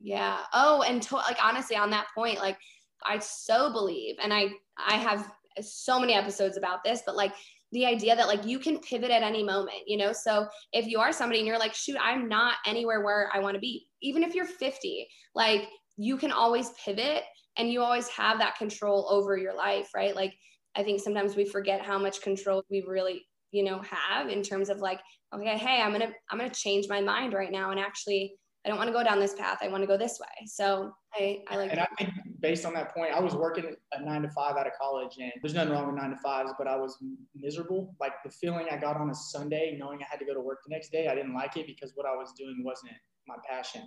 Yeah. 0.01 0.41
Oh 0.53 0.83
and 0.83 1.03
to, 1.05 1.17
like 1.17 1.39
honestly 1.43 1.77
on 1.77 1.91
that 1.91 2.07
point 2.15 2.39
like 2.39 2.59
i 3.05 3.19
so 3.19 3.73
believe 3.73 4.17
and 4.23 4.33
i 4.33 4.49
i 4.79 4.95
have 4.95 5.31
so 5.61 5.99
many 5.99 6.15
episodes 6.15 6.57
about 6.57 6.85
this 6.85 7.03
but 7.05 7.17
like 7.17 7.33
the 7.73 7.87
idea 7.87 8.15
that 8.15 8.27
like 8.27 8.45
you 8.45 8.59
can 8.59 8.79
pivot 8.81 9.11
at 9.11 9.23
any 9.23 9.43
moment 9.43 9.79
you 9.87 9.97
know? 9.97 10.13
So 10.13 10.47
if 10.73 10.87
you 10.87 10.99
are 11.01 11.13
somebody 11.13 11.41
and 11.41 11.47
you're 11.47 11.59
like 11.59 11.75
shoot 11.75 11.97
i'm 12.01 12.29
not 12.29 12.55
anywhere 12.67 13.03
where 13.05 13.31
i 13.35 13.39
want 13.39 13.55
to 13.55 13.61
be 13.61 13.87
even 14.03 14.23
if 14.23 14.35
you're 14.35 14.45
50 14.45 15.09
like 15.35 15.69
you 15.97 16.17
can 16.17 16.33
always 16.33 16.71
pivot 16.83 17.23
and 17.59 17.71
you 17.71 17.83
always 17.83 18.09
have 18.09 18.39
that 18.39 18.57
control 18.57 19.09
over 19.11 19.37
your 19.37 19.55
life 19.55 19.91
right? 19.95 20.15
Like 20.15 20.35
i 20.75 20.83
think 20.83 21.01
sometimes 21.01 21.37
we 21.37 21.45
forget 21.45 21.81
how 21.81 21.99
much 21.99 22.21
control 22.21 22.63
we 22.71 22.85
really 22.87 23.27
you 23.53 23.63
know 23.63 23.81
have 23.81 24.29
in 24.29 24.43
terms 24.43 24.69
of 24.69 24.79
like 24.79 25.01
okay 25.35 25.57
hey 25.57 25.81
i'm 25.83 25.93
gonna 25.93 26.11
i'm 26.31 26.39
gonna 26.39 26.51
change 26.51 26.87
my 26.89 27.01
mind 27.01 27.33
right 27.33 27.53
now 27.53 27.71
and 27.71 27.81
actually 27.81 28.35
I 28.67 28.69
don't 28.69 28.79
want 28.79 28.89
to 28.89 28.93
go 28.93 29.05
down 29.05 29.21
this 29.21 29.35
path. 29.35 29.59
I 29.63 29.69
want 29.69 29.85
to 29.85 29.87
go 29.87 29.97
this 29.97 30.19
way. 30.19 30.47
So 30.47 30.91
I, 31.15 31.39
I 31.49 31.57
like 31.57 31.71
And 31.71 31.79
I 31.79 31.87
think 31.97 32.11
based 32.41 32.67
on 32.67 32.75
that 32.75 32.93
point, 32.93 33.13
I 33.15 33.21
was 33.21 33.33
working 33.33 33.77
a 33.93 34.03
nine 34.03 34.23
to 34.23 34.29
five 34.31 34.57
out 34.57 34.67
of 34.67 34.73
college 34.81 35.19
and 35.21 35.31
there's 35.41 35.55
nothing 35.55 35.73
wrong 35.73 35.87
with 35.87 35.95
nine 35.95 36.11
to 36.11 36.17
fives, 36.17 36.51
but 36.59 36.67
I 36.67 36.75
was 36.75 36.99
miserable. 37.37 37.95
Like 38.01 38.15
the 38.25 38.31
feeling 38.31 38.67
I 38.69 38.77
got 38.77 38.97
on 38.97 39.09
a 39.09 39.15
Sunday, 39.15 39.77
knowing 39.79 40.01
I 40.03 40.07
had 40.11 40.19
to 40.19 40.25
go 40.25 40.35
to 40.35 40.41
work 40.41 40.65
the 40.67 40.75
next 40.75 40.91
day, 40.91 41.07
I 41.07 41.15
didn't 41.15 41.33
like 41.33 41.57
it 41.57 41.69
because 41.69 41.93
what 41.95 42.07
I 42.07 42.17
was 42.17 42.33
doing 42.37 42.63
wasn't 42.65 42.95
my 43.29 43.37
passion. 43.49 43.83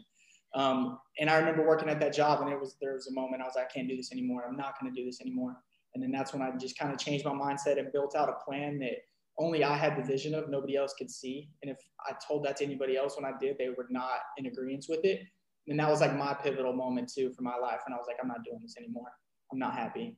Um, 0.55 0.97
and 1.19 1.29
I 1.29 1.37
remember 1.37 1.67
working 1.67 1.89
at 1.89 1.99
that 1.99 2.13
job 2.13 2.41
and 2.41 2.49
it 2.49 2.57
was, 2.59 2.77
there 2.81 2.93
was 2.93 3.07
a 3.07 3.13
moment 3.13 3.41
I 3.41 3.45
was 3.45 3.55
like, 3.57 3.65
I 3.65 3.73
can't 3.73 3.89
do 3.89 3.97
this 3.97 4.13
anymore. 4.13 4.45
I'm 4.47 4.55
not 4.55 4.79
going 4.79 4.93
to 4.93 4.97
do 4.97 5.05
this 5.05 5.19
anymore. 5.19 5.57
And 5.93 6.01
then 6.01 6.11
that's 6.11 6.31
when 6.31 6.41
I 6.41 6.51
just 6.57 6.79
kind 6.79 6.93
of 6.93 6.99
changed 6.99 7.25
my 7.25 7.31
mindset 7.31 7.79
and 7.79 7.91
built 7.91 8.15
out 8.15 8.29
a 8.29 8.45
plan 8.45 8.79
that 8.79 8.93
only 9.39 9.63
I 9.63 9.75
had 9.75 9.97
the 9.97 10.03
vision 10.03 10.35
of, 10.35 10.49
nobody 10.49 10.75
else 10.75 10.93
could 10.97 11.09
see. 11.09 11.49
And 11.63 11.71
if 11.71 11.77
I 12.07 12.13
told 12.27 12.45
that 12.45 12.57
to 12.57 12.65
anybody 12.65 12.97
else 12.97 13.15
when 13.15 13.25
I 13.25 13.35
did, 13.39 13.57
they 13.57 13.69
were 13.69 13.87
not 13.89 14.19
in 14.37 14.45
agreement 14.45 14.85
with 14.89 15.03
it. 15.05 15.21
And 15.67 15.79
that 15.79 15.89
was 15.89 16.01
like 16.01 16.15
my 16.15 16.33
pivotal 16.33 16.73
moment 16.73 17.11
too 17.13 17.31
for 17.31 17.41
my 17.41 17.55
life. 17.55 17.79
And 17.85 17.95
I 17.95 17.97
was 17.97 18.05
like, 18.07 18.17
I'm 18.21 18.27
not 18.27 18.43
doing 18.43 18.59
this 18.61 18.75
anymore. 18.77 19.11
I'm 19.51 19.59
not 19.59 19.73
happy. 19.73 20.17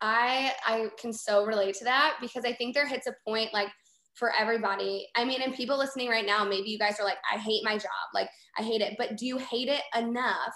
I 0.00 0.52
I 0.64 0.88
can 0.98 1.12
so 1.12 1.44
relate 1.44 1.74
to 1.76 1.84
that 1.84 2.16
because 2.20 2.44
I 2.44 2.52
think 2.54 2.74
there 2.74 2.86
hits 2.86 3.06
a 3.06 3.14
point 3.26 3.52
like 3.52 3.68
for 4.14 4.32
everybody. 4.38 5.08
I 5.16 5.24
mean, 5.24 5.42
and 5.42 5.54
people 5.54 5.76
listening 5.76 6.08
right 6.08 6.24
now, 6.24 6.44
maybe 6.44 6.68
you 6.68 6.78
guys 6.78 6.98
are 7.00 7.04
like, 7.04 7.18
I 7.32 7.38
hate 7.38 7.64
my 7.64 7.76
job. 7.76 7.90
Like 8.14 8.28
I 8.58 8.62
hate 8.62 8.80
it. 8.80 8.94
But 8.98 9.16
do 9.16 9.26
you 9.26 9.38
hate 9.38 9.68
it 9.68 9.82
enough 9.96 10.52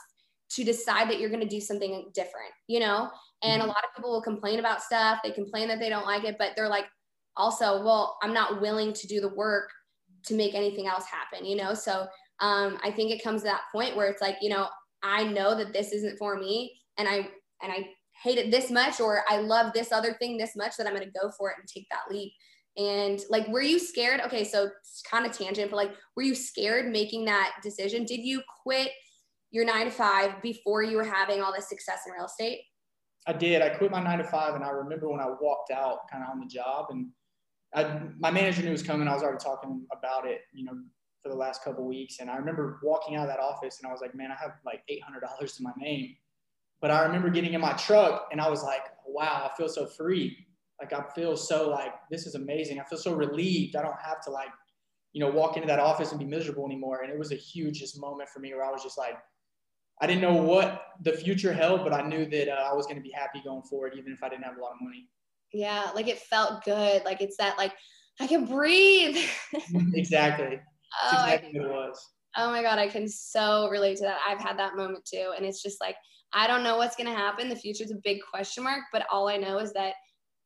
to 0.51 0.65
decide 0.65 1.11
that 1.11 1.19
you're 1.19 1.31
going 1.31 1.43
to 1.43 1.49
do 1.49 1.61
something 1.61 2.11
different, 2.15 2.53
you 2.69 2.81
know? 2.81 3.11
And 3.43 3.61
mm-hmm. 3.61 3.71
a 3.71 3.73
lot 3.73 3.85
of 3.85 3.95
people 3.97 4.11
will 4.11 4.23
complain 4.23 4.61
about 4.61 4.83
stuff. 4.83 5.19
They 5.25 5.31
complain 5.31 5.69
that 5.69 5.81
they 5.81 5.89
don't 5.89 6.07
like 6.07 6.25
it, 6.25 6.37
but 6.39 6.53
they're 6.57 6.69
like, 6.69 6.87
also, 7.37 7.83
well, 7.85 8.17
I'm 8.23 8.35
not 8.35 8.61
willing 8.61 8.93
to 8.93 9.07
do 9.07 9.21
the 9.21 9.35
work 9.35 9.71
to 10.27 10.35
make 10.35 10.55
anything 10.55 10.87
else 10.87 11.05
happen, 11.07 11.45
you 11.45 11.57
know? 11.57 11.75
So 11.75 12.07
um, 12.41 12.79
I 12.83 12.91
think 12.91 13.11
it 13.11 13.23
comes 13.23 13.43
to 13.43 13.49
that 13.49 13.63
point 13.73 13.97
where 13.97 14.09
it's 14.09 14.23
like, 14.23 14.37
you 14.41 14.49
know, 14.49 14.69
I 15.03 15.25
know 15.25 15.55
that 15.55 15.73
this 15.73 15.93
isn't 15.93 16.19
for 16.19 16.39
me 16.39 16.81
and 16.99 17.09
I, 17.09 17.29
and 17.63 17.73
I 17.73 17.89
hate 18.23 18.39
it 18.39 18.51
this 18.51 18.71
much, 18.71 19.01
or 19.01 19.23
I 19.29 19.39
love 19.39 19.73
this 19.73 19.93
other 19.93 20.15
thing 20.15 20.37
this 20.37 20.57
much 20.57 20.77
that 20.77 20.87
I'm 20.87 20.95
going 20.95 21.07
to 21.07 21.21
go 21.21 21.31
for 21.37 21.51
it 21.51 21.57
and 21.59 21.69
take 21.69 21.87
that 21.91 22.11
leap. 22.11 22.33
And 22.77 23.21
like, 23.31 23.47
were 23.49 23.63
you 23.63 23.79
scared? 23.79 24.21
Okay. 24.21 24.45
So 24.45 24.69
it's 24.81 25.03
kind 25.09 25.27
of 25.27 25.37
tangent, 25.37 25.71
but 25.71 25.77
like, 25.77 25.93
were 26.17 26.23
you 26.23 26.35
scared 26.35 26.91
making 26.91 27.27
that 27.27 27.53
decision? 27.63 28.05
Did 28.05 28.21
you 28.21 28.43
quit 28.63 28.91
your 29.51 29.65
nine 29.65 29.85
to 29.85 29.91
five 29.91 30.43
before 30.43 30.83
you 30.83 30.97
were 30.97 31.05
having 31.05 31.41
all 31.41 31.53
this 31.53 31.69
success 31.69 32.01
in 32.07 32.13
real 32.13 32.27
estate? 32.27 32.63
I 33.27 33.33
did. 33.33 33.63
I 33.63 33.71
quit 33.71 33.91
my 33.91 34.03
nine 34.03 34.19
to 34.19 34.25
five, 34.25 34.55
and 34.55 34.65
I 34.65 34.71
remember 34.71 35.09
when 35.09 35.21
I 35.21 35.27
walked 35.41 35.71
out, 35.71 36.11
kind 36.11 36.23
of 36.25 36.31
on 36.31 36.41
the 36.41 36.47
job, 36.47 36.87
and 36.91 37.09
I, 37.75 38.01
my 38.19 38.31
manager 38.31 38.63
knew 38.63 38.69
it 38.69 38.73
was 38.73 38.83
coming. 38.83 39.09
I 39.09 39.15
was 39.15 39.23
already 39.23 39.43
talking 39.43 39.87
about 39.97 40.27
it, 40.27 40.43
you 40.53 40.65
know, 40.65 40.73
for 41.23 41.29
the 41.29 41.35
last 41.35 41.65
couple 41.65 41.87
weeks. 41.87 42.21
And 42.21 42.31
I 42.31 42.37
remember 42.37 42.79
walking 42.83 43.17
out 43.17 43.23
of 43.23 43.29
that 43.29 43.41
office, 43.41 43.81
and 43.81 43.89
I 43.89 43.93
was 43.93 44.01
like, 44.01 44.15
"Man, 44.15 44.31
I 44.31 44.37
have 44.41 44.53
like 44.65 44.83
eight 44.89 45.03
hundred 45.03 45.21
dollars 45.21 45.55
to 45.57 45.63
my 45.63 45.73
name." 45.77 46.17
But 46.81 46.91
I 46.91 47.03
remember 47.03 47.31
getting 47.31 47.55
in 47.55 47.61
my 47.61 47.73
truck, 47.73 48.29
and 48.31 48.41
I 48.41 48.49
was 48.49 48.63
like, 48.63 48.83
"Wow, 49.07 49.51
I 49.51 49.57
feel 49.57 49.69
so 49.69 49.87
free. 49.87 50.37
Like 50.81 50.93
I 50.93 51.03
feel 51.15 51.37
so 51.37 51.69
like 51.69 51.95
this 52.11 52.27
is 52.27 52.35
amazing. 52.35 52.81
I 52.81 52.85
feel 52.85 52.99
so 52.99 53.15
relieved. 53.15 53.77
I 53.77 53.83
don't 53.83 54.01
have 54.01 54.23
to 54.25 54.31
like, 54.31 54.51
you 55.13 55.21
know, 55.21 55.31
walk 55.31 55.57
into 55.57 55.67
that 55.69 55.79
office 55.79 56.11
and 56.11 56.21
be 56.21 56.27
miserable 56.27 56.67
anymore." 56.67 57.03
And 57.03 57.13
it 57.13 57.19
was 57.19 57.33
a 57.33 57.37
huge 57.37 57.81
just 57.81 58.01
moment 58.01 58.29
for 58.29 58.41
me 58.41 58.55
where 58.55 58.65
I 58.65 58.71
was 58.71 58.83
just 58.83 58.99
like 58.99 59.17
I 60.01 60.07
didn't 60.07 60.23
know 60.23 60.35
what 60.35 60.83
the 61.03 61.13
future 61.13 61.53
held, 61.53 61.85
but 61.85 61.93
I 61.93 62.03
knew 62.03 62.27
that 62.27 62.49
uh, 62.49 62.69
I 62.71 62.75
was 62.75 62.87
going 62.87 62.97
to 62.97 63.03
be 63.03 63.13
happy 63.13 63.41
going 63.45 63.63
forward, 63.63 63.95
even 63.97 64.13
if 64.13 64.23
I 64.23 64.29
didn't 64.29 64.45
have 64.45 64.57
a 64.57 64.61
lot 64.61 64.73
of 64.73 64.79
money. 64.81 65.09
Yeah, 65.55 65.91
like 65.95 66.09
it 66.09 66.19
felt 66.19 66.65
good. 66.65 67.05
Like 67.05 67.21
it's 67.21 67.37
that 67.37 67.57
like 67.57 67.73
I 68.21 68.27
can 68.27 68.45
breathe. 68.45 69.17
exactly. 69.95 70.61
oh, 71.05 71.25
exactly 71.25 71.53
can, 71.53 71.63
what 71.63 71.71
it 71.71 71.75
was. 71.75 72.07
Oh 72.37 72.51
my 72.51 72.63
god, 72.63 72.79
I 72.79 72.89
can 72.89 73.09
so 73.09 73.69
relate 73.71 73.97
to 73.99 74.03
that. 74.03 74.19
I've 74.29 74.41
had 74.41 74.59
that 74.59 74.77
moment 74.77 75.05
too, 75.05 75.33
and 75.37 75.47
it's 75.47 75.63
just 75.63 75.81
like 75.81 75.97
I 76.33 76.49
don't 76.49 76.65
know 76.65 76.77
what's 76.77 76.97
going 76.97 77.09
to 77.09 77.17
happen. 77.17 77.49
The 77.49 77.57
future's 77.57 77.93
a 77.93 78.01
big 78.03 78.19
question 78.29 78.65
mark, 78.65 78.81
but 78.93 79.07
all 79.11 79.29
I 79.29 79.37
know 79.37 79.59
is 79.59 79.73
that 79.75 79.95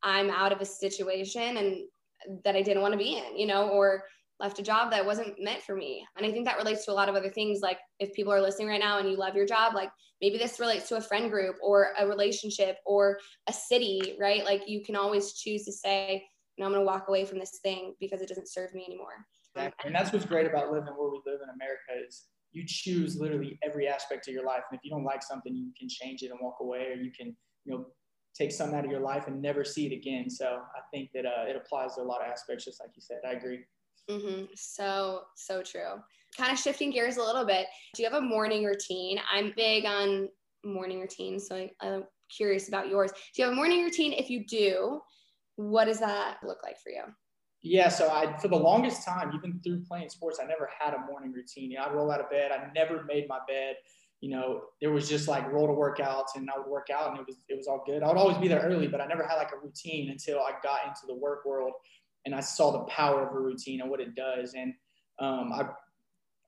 I'm 0.03 0.29
out 0.29 0.53
of 0.53 0.61
a 0.61 0.67
situation 0.67 1.57
and 1.57 2.43
that 2.45 2.55
I 2.55 2.63
didn't 2.63 2.83
want 2.83 2.93
to 2.93 2.99
be 2.99 3.17
in, 3.17 3.39
you 3.39 3.47
know, 3.47 3.71
or 3.71 4.05
left 4.41 4.59
a 4.59 4.63
job 4.63 4.91
that 4.91 5.05
wasn't 5.05 5.35
meant 5.43 5.63
for 5.63 5.75
me. 5.75 6.07
And 6.17 6.25
I 6.25 6.31
think 6.31 6.47
that 6.47 6.59
relates 6.59 6.85
to 6.85 6.93
a 6.93 6.95
lot 6.95 7.09
of 7.09 7.15
other 7.15 7.31
things. 7.31 7.61
Like 7.61 7.79
if 7.99 8.13
people 8.13 8.33
are 8.33 8.41
listening 8.41 8.69
right 8.69 8.81
now 8.81 8.99
and 8.99 9.11
you 9.11 9.17
love 9.17 9.35
your 9.35 9.47
job, 9.47 9.75
like 9.75 9.91
maybe 10.21 10.39
this 10.39 10.61
relates 10.61 10.89
to 10.89 10.97
a 10.97 11.01
friend 11.01 11.31
group 11.31 11.57
or 11.63 11.89
a 11.99 12.07
relationship 12.07 12.77
or 12.87 13.19
a 13.49 13.53
city, 13.53 14.17
right? 14.21 14.45
Like 14.45 14.69
you 14.69 14.83
can 14.85 14.97
always 14.97 15.33
choose 15.33 15.65
to 15.65 15.73
say, 15.73 16.25
no, 16.57 16.67
I'm 16.67 16.73
going 16.73 16.83
to 16.83 16.87
walk 16.87 17.09
away 17.09 17.25
from 17.25 17.39
this 17.39 17.59
thing 17.63 17.95
because 18.01 18.21
it 18.21 18.29
doesn't 18.29 18.49
serve 18.49 18.75
me 18.75 18.85
anymore. 18.87 19.27
Exactly. 19.55 19.89
And 19.89 19.95
that's 19.95 20.13
what's 20.13 20.27
great 20.27 20.47
about 20.47 20.71
living 20.71 20.93
where 20.97 21.11
we 21.11 21.21
live 21.27 21.41
in 21.43 21.49
America 21.49 22.07
is 22.07 22.27
you 22.53 22.65
choose 22.67 23.17
literally 23.17 23.59
every 23.63 23.89
aspect 23.89 24.29
of 24.29 24.35
your 24.35 24.45
life. 24.45 24.63
And 24.71 24.79
if 24.79 24.85
you 24.85 24.91
don't 24.91 25.05
like 25.05 25.23
something, 25.23 25.55
you 25.55 25.73
can 25.79 25.89
change 25.89 26.23
it 26.23 26.31
and 26.31 26.39
walk 26.41 26.57
away, 26.61 26.87
or 26.93 26.95
you 26.95 27.11
can, 27.17 27.37
you 27.65 27.73
know, 27.73 27.87
take 28.37 28.53
something 28.53 28.79
out 28.79 28.85
of 28.85 28.91
your 28.91 29.01
life 29.01 29.27
and 29.27 29.43
never 29.43 29.65
see 29.65 29.87
it 29.87 29.93
again. 29.93 30.31
So 30.31 30.47
I 30.47 30.81
think 30.93 31.11
that 31.15 31.27
uh, 31.27 31.49
it 31.49 31.57
applies 31.57 31.97
to 31.97 32.03
a 32.03 32.05
lot 32.05 32.21
of 32.21 32.29
aspects, 32.31 32.65
just 32.65 32.81
like 32.81 32.91
you 32.95 33.03
said. 33.03 33.19
I 33.27 33.33
agree. 33.33 33.61
Mm-hmm. 34.11 34.45
So, 34.55 35.23
so 35.37 35.63
true. 35.63 36.01
Kind 36.37 36.53
of 36.53 36.59
shifting 36.59 36.91
gears 36.91 37.17
a 37.17 37.23
little 37.23 37.45
bit. 37.45 37.67
Do 37.95 38.03
you 38.03 38.09
have 38.09 38.23
a 38.23 38.25
morning 38.25 38.65
routine? 38.65 39.19
I'm 39.33 39.53
big 39.57 39.85
on 39.85 40.29
morning 40.65 41.01
routines, 41.01 41.49
so 41.49 41.57
I, 41.57 41.71
I'm 41.81 42.05
curious 42.35 42.69
about 42.69 42.89
yours. 42.89 43.11
Do 43.13 43.43
you 43.43 43.45
have 43.45 43.53
a 43.53 43.57
morning 43.57 43.83
routine? 43.83 44.13
If 44.13 44.31
you 44.31 44.45
do, 44.47 45.01
what 45.57 45.87
does 45.87 46.01
that 46.01 46.39
look 46.43 46.63
like 46.63 46.79
for 46.79 46.91
you? 46.91 47.03
Yeah, 47.63 47.89
so 47.89 48.09
I 48.09 48.37
for 48.39 48.49
the 48.49 48.57
longest 48.57 49.05
time, 49.05 49.33
even 49.35 49.61
through 49.65 49.83
playing 49.83 50.11
sports, 50.11 50.39
I 50.41 50.47
never 50.47 50.71
had 50.79 50.95
a 50.95 51.01
morning 51.01 51.33
routine. 51.33 51.73
You 51.73 51.79
know, 51.79 51.85
I'd 51.87 51.93
roll 51.93 52.11
out 52.11 52.21
of 52.21 52.31
bed. 52.31 52.53
I 52.53 52.71
never 52.73 53.03
made 53.05 53.27
my 53.29 53.41
bed. 53.49 53.77
You 54.21 54.31
know, 54.31 54.63
there 54.81 54.93
was 54.93 55.09
just 55.09 55.27
like 55.27 55.51
roll 55.51 55.67
to 55.67 55.73
workouts, 55.73 56.37
and 56.37 56.49
I 56.51 56.59
would 56.59 56.69
work 56.69 56.89
out, 56.91 57.11
and 57.11 57.19
it 57.19 57.27
was 57.27 57.39
it 57.49 57.57
was 57.57 57.67
all 57.67 57.83
good. 57.85 58.05
I 58.05 58.09
would 58.09 58.17
always 58.17 58.39
be 58.39 58.47
there 58.47 58.61
early, 58.61 58.87
but 58.87 59.01
I 59.01 59.07
never 59.07 59.25
had 59.25 59.37
like 59.37 59.51
a 59.53 59.59
routine 59.65 60.11
until 60.11 60.39
I 60.39 60.53
got 60.63 60.87
into 60.87 61.01
the 61.09 61.15
work 61.15 61.45
world 61.45 61.73
and 62.25 62.35
I 62.35 62.41
saw 62.41 62.73
the 62.73 62.85
power 62.85 63.27
of 63.27 63.35
a 63.35 63.41
routine 63.41 63.81
and 63.81 63.91
what 63.91 64.01
it 64.01 64.15
does. 64.15 64.55
And 64.55 64.75
um, 65.19 65.53
I've, 65.53 65.71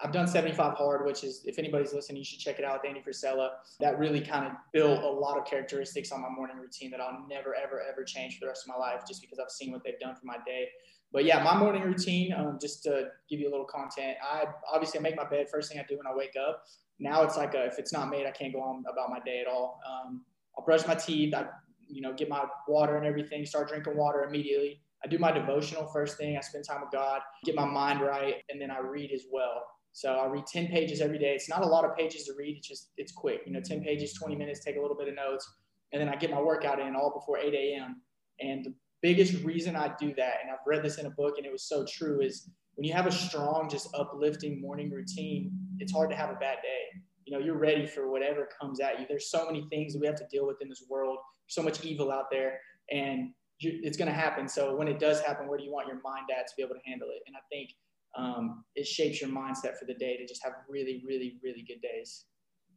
I've 0.03 0.12
done 0.12 0.27
75 0.27 0.75
hard, 0.75 1.05
which 1.05 1.25
is, 1.25 1.43
if 1.45 1.59
anybody's 1.59 1.93
listening, 1.93 2.19
you 2.19 2.25
should 2.25 2.39
check 2.39 2.59
it 2.59 2.65
out, 2.65 2.87
Andy 2.87 3.03
Frisella. 3.07 3.50
That 3.81 3.99
really 3.99 4.21
kind 4.21 4.47
of 4.47 4.53
built 4.73 5.03
a 5.03 5.09
lot 5.09 5.39
of 5.39 5.45
characteristics 5.45 6.11
on 6.12 6.23
my 6.23 6.29
morning 6.29 6.57
routine 6.57 6.91
that 6.91 7.00
I'll 7.00 7.27
never, 7.29 7.55
ever, 7.55 7.83
ever 7.83 8.05
change 8.05 8.39
for 8.39 8.47
the 8.47 8.49
rest 8.49 8.65
of 8.65 8.69
my 8.69 8.77
life 8.77 9.03
just 9.07 9.21
because 9.21 9.39
I've 9.39 9.50
seen 9.50 9.73
what 9.73 9.83
they've 9.85 9.99
done 10.00 10.15
for 10.15 10.27
my 10.27 10.37
day. 10.47 10.69
But 11.12 11.25
yeah, 11.25 11.43
my 11.43 11.59
morning 11.59 11.83
routine, 11.83 12.33
um, 12.33 12.59
just 12.61 12.83
to 12.85 13.09
give 13.29 13.41
you 13.41 13.49
a 13.49 13.50
little 13.50 13.67
content, 13.67 14.17
I 14.23 14.45
obviously 14.73 15.00
I 15.00 15.03
make 15.03 15.17
my 15.17 15.29
bed 15.29 15.49
first 15.50 15.71
thing 15.71 15.81
I 15.81 15.85
do 15.89 15.97
when 15.97 16.07
I 16.07 16.15
wake 16.15 16.37
up. 16.37 16.65
Now 17.00 17.23
it's 17.23 17.37
like 17.37 17.55
a, 17.55 17.65
if 17.65 17.79
it's 17.79 17.93
not 17.93 18.11
made, 18.11 18.27
I 18.27 18.31
can't 18.31 18.53
go 18.53 18.61
on 18.61 18.85
about 18.91 19.11
my 19.11 19.19
day 19.21 19.41
at 19.41 19.49
all. 19.49 19.81
Um, 19.89 20.23
I'll 20.57 20.65
brush 20.65 20.87
my 20.87 20.95
teeth. 20.95 21.35
I, 21.35 21.47
you 21.89 22.00
know, 22.00 22.12
get 22.12 22.29
my 22.29 22.45
water 22.69 22.97
and 22.97 23.07
everything. 23.07 23.45
Start 23.45 23.69
drinking 23.69 23.97
water 23.97 24.23
immediately. 24.23 24.81
I 25.04 25.09
do 25.09 25.19
my 25.19 25.33
devotional 25.33 25.87
first 25.92 26.19
thing. 26.19 26.37
I 26.37 26.40
spend 26.40 26.64
time 26.64 26.80
with 26.83 26.90
God, 26.90 27.21
get 27.45 27.54
my 27.54 27.64
mind 27.64 28.00
right, 28.00 28.37
and 28.49 28.61
then 28.61 28.71
I 28.71 28.80
read 28.80 29.11
as 29.12 29.25
well. 29.33 29.62
So 29.92 30.14
I 30.14 30.26
read 30.26 30.47
10 30.47 30.69
pages 30.69 31.00
every 31.00 31.19
day. 31.19 31.35
It's 31.35 31.49
not 31.49 31.62
a 31.62 31.66
lot 31.66 31.85
of 31.85 31.97
pages 31.97 32.25
to 32.25 32.33
read. 32.38 32.59
It's 32.59 32.69
just, 32.69 32.90
it's 32.97 33.12
quick. 33.12 33.40
You 33.47 33.52
know, 33.52 33.61
10 33.61 33.83
pages, 33.83 34.14
20 34.14 34.37
minutes, 34.37 34.64
take 34.64 34.76
a 34.76 34.80
little 34.80 34.97
bit 34.97 35.09
of 35.09 35.14
notes. 35.14 35.50
And 35.92 36.00
then 36.00 36.09
I 36.09 36.16
get 36.16 36.30
my 36.30 36.40
workout 36.40 36.78
in 36.78 36.95
all 36.95 37.12
before 37.12 37.38
8 37.38 37.52
a.m. 37.52 38.02
And 38.40 38.64
the 38.64 38.75
biggest 39.02 39.42
reason 39.42 39.75
I 39.75 39.92
do 39.99 40.14
that, 40.14 40.35
and 40.42 40.50
I've 40.50 40.66
read 40.66 40.85
this 40.85 40.99
in 40.99 41.07
a 41.07 41.11
book 41.11 41.35
and 41.37 41.47
it 41.47 41.52
was 41.52 41.64
so 41.64 41.85
true, 41.85 42.21
is 42.21 42.49
when 42.75 42.85
you 42.85 42.92
have 42.95 43.07
a 43.07 43.12
strong, 43.12 43.69
just 43.69 43.88
uplifting 43.95 44.61
morning 44.61 44.90
routine, 44.90 45.50
it's 45.78 45.92
hard 45.92 46.11
to 46.11 46.16
have 46.16 46.30
a 46.30 46.35
bad 46.35 46.59
day. 46.62 47.00
You 47.25 47.37
know, 47.37 47.45
you're 47.45 47.59
ready 47.59 47.87
for 47.87 48.11
whatever 48.11 48.49
comes 48.61 48.80
at 48.80 49.00
you. 49.00 49.07
There's 49.09 49.30
so 49.30 49.45
many 49.47 49.66
things 49.71 49.92
that 49.92 49.99
we 50.00 50.07
have 50.07 50.16
to 50.16 50.26
deal 50.30 50.47
with 50.47 50.62
in 50.62 50.69
this 50.69 50.85
world, 50.88 51.19
so 51.49 51.62
much 51.62 51.85
evil 51.85 52.11
out 52.11 52.26
there. 52.30 52.61
And 52.90 53.33
it's 53.61 53.97
going 53.97 54.09
to 54.09 54.14
happen. 54.14 54.49
So 54.49 54.75
when 54.75 54.88
it 54.88 54.99
does 54.99 55.21
happen, 55.21 55.47
where 55.49 55.59
do 55.59 55.64
you 55.64 55.73
want 55.73 55.87
your 55.87 56.00
mind 56.02 56.26
at 56.37 56.47
to 56.47 56.52
be 56.57 56.62
able 56.62 56.75
to 56.75 56.81
handle 56.87 57.09
it? 57.11 57.23
And 57.26 57.37
I 57.37 57.40
think 57.50 57.71
um, 58.17 58.64
it 58.75 58.87
shapes 58.87 59.21
your 59.21 59.31
mindset 59.31 59.79
for 59.79 59.85
the 59.87 59.95
day 59.95 60.17
to 60.17 60.26
just 60.26 60.43
have 60.43 60.52
really, 60.69 61.02
really, 61.07 61.38
really 61.43 61.64
good 61.67 61.81
days. 61.81 62.25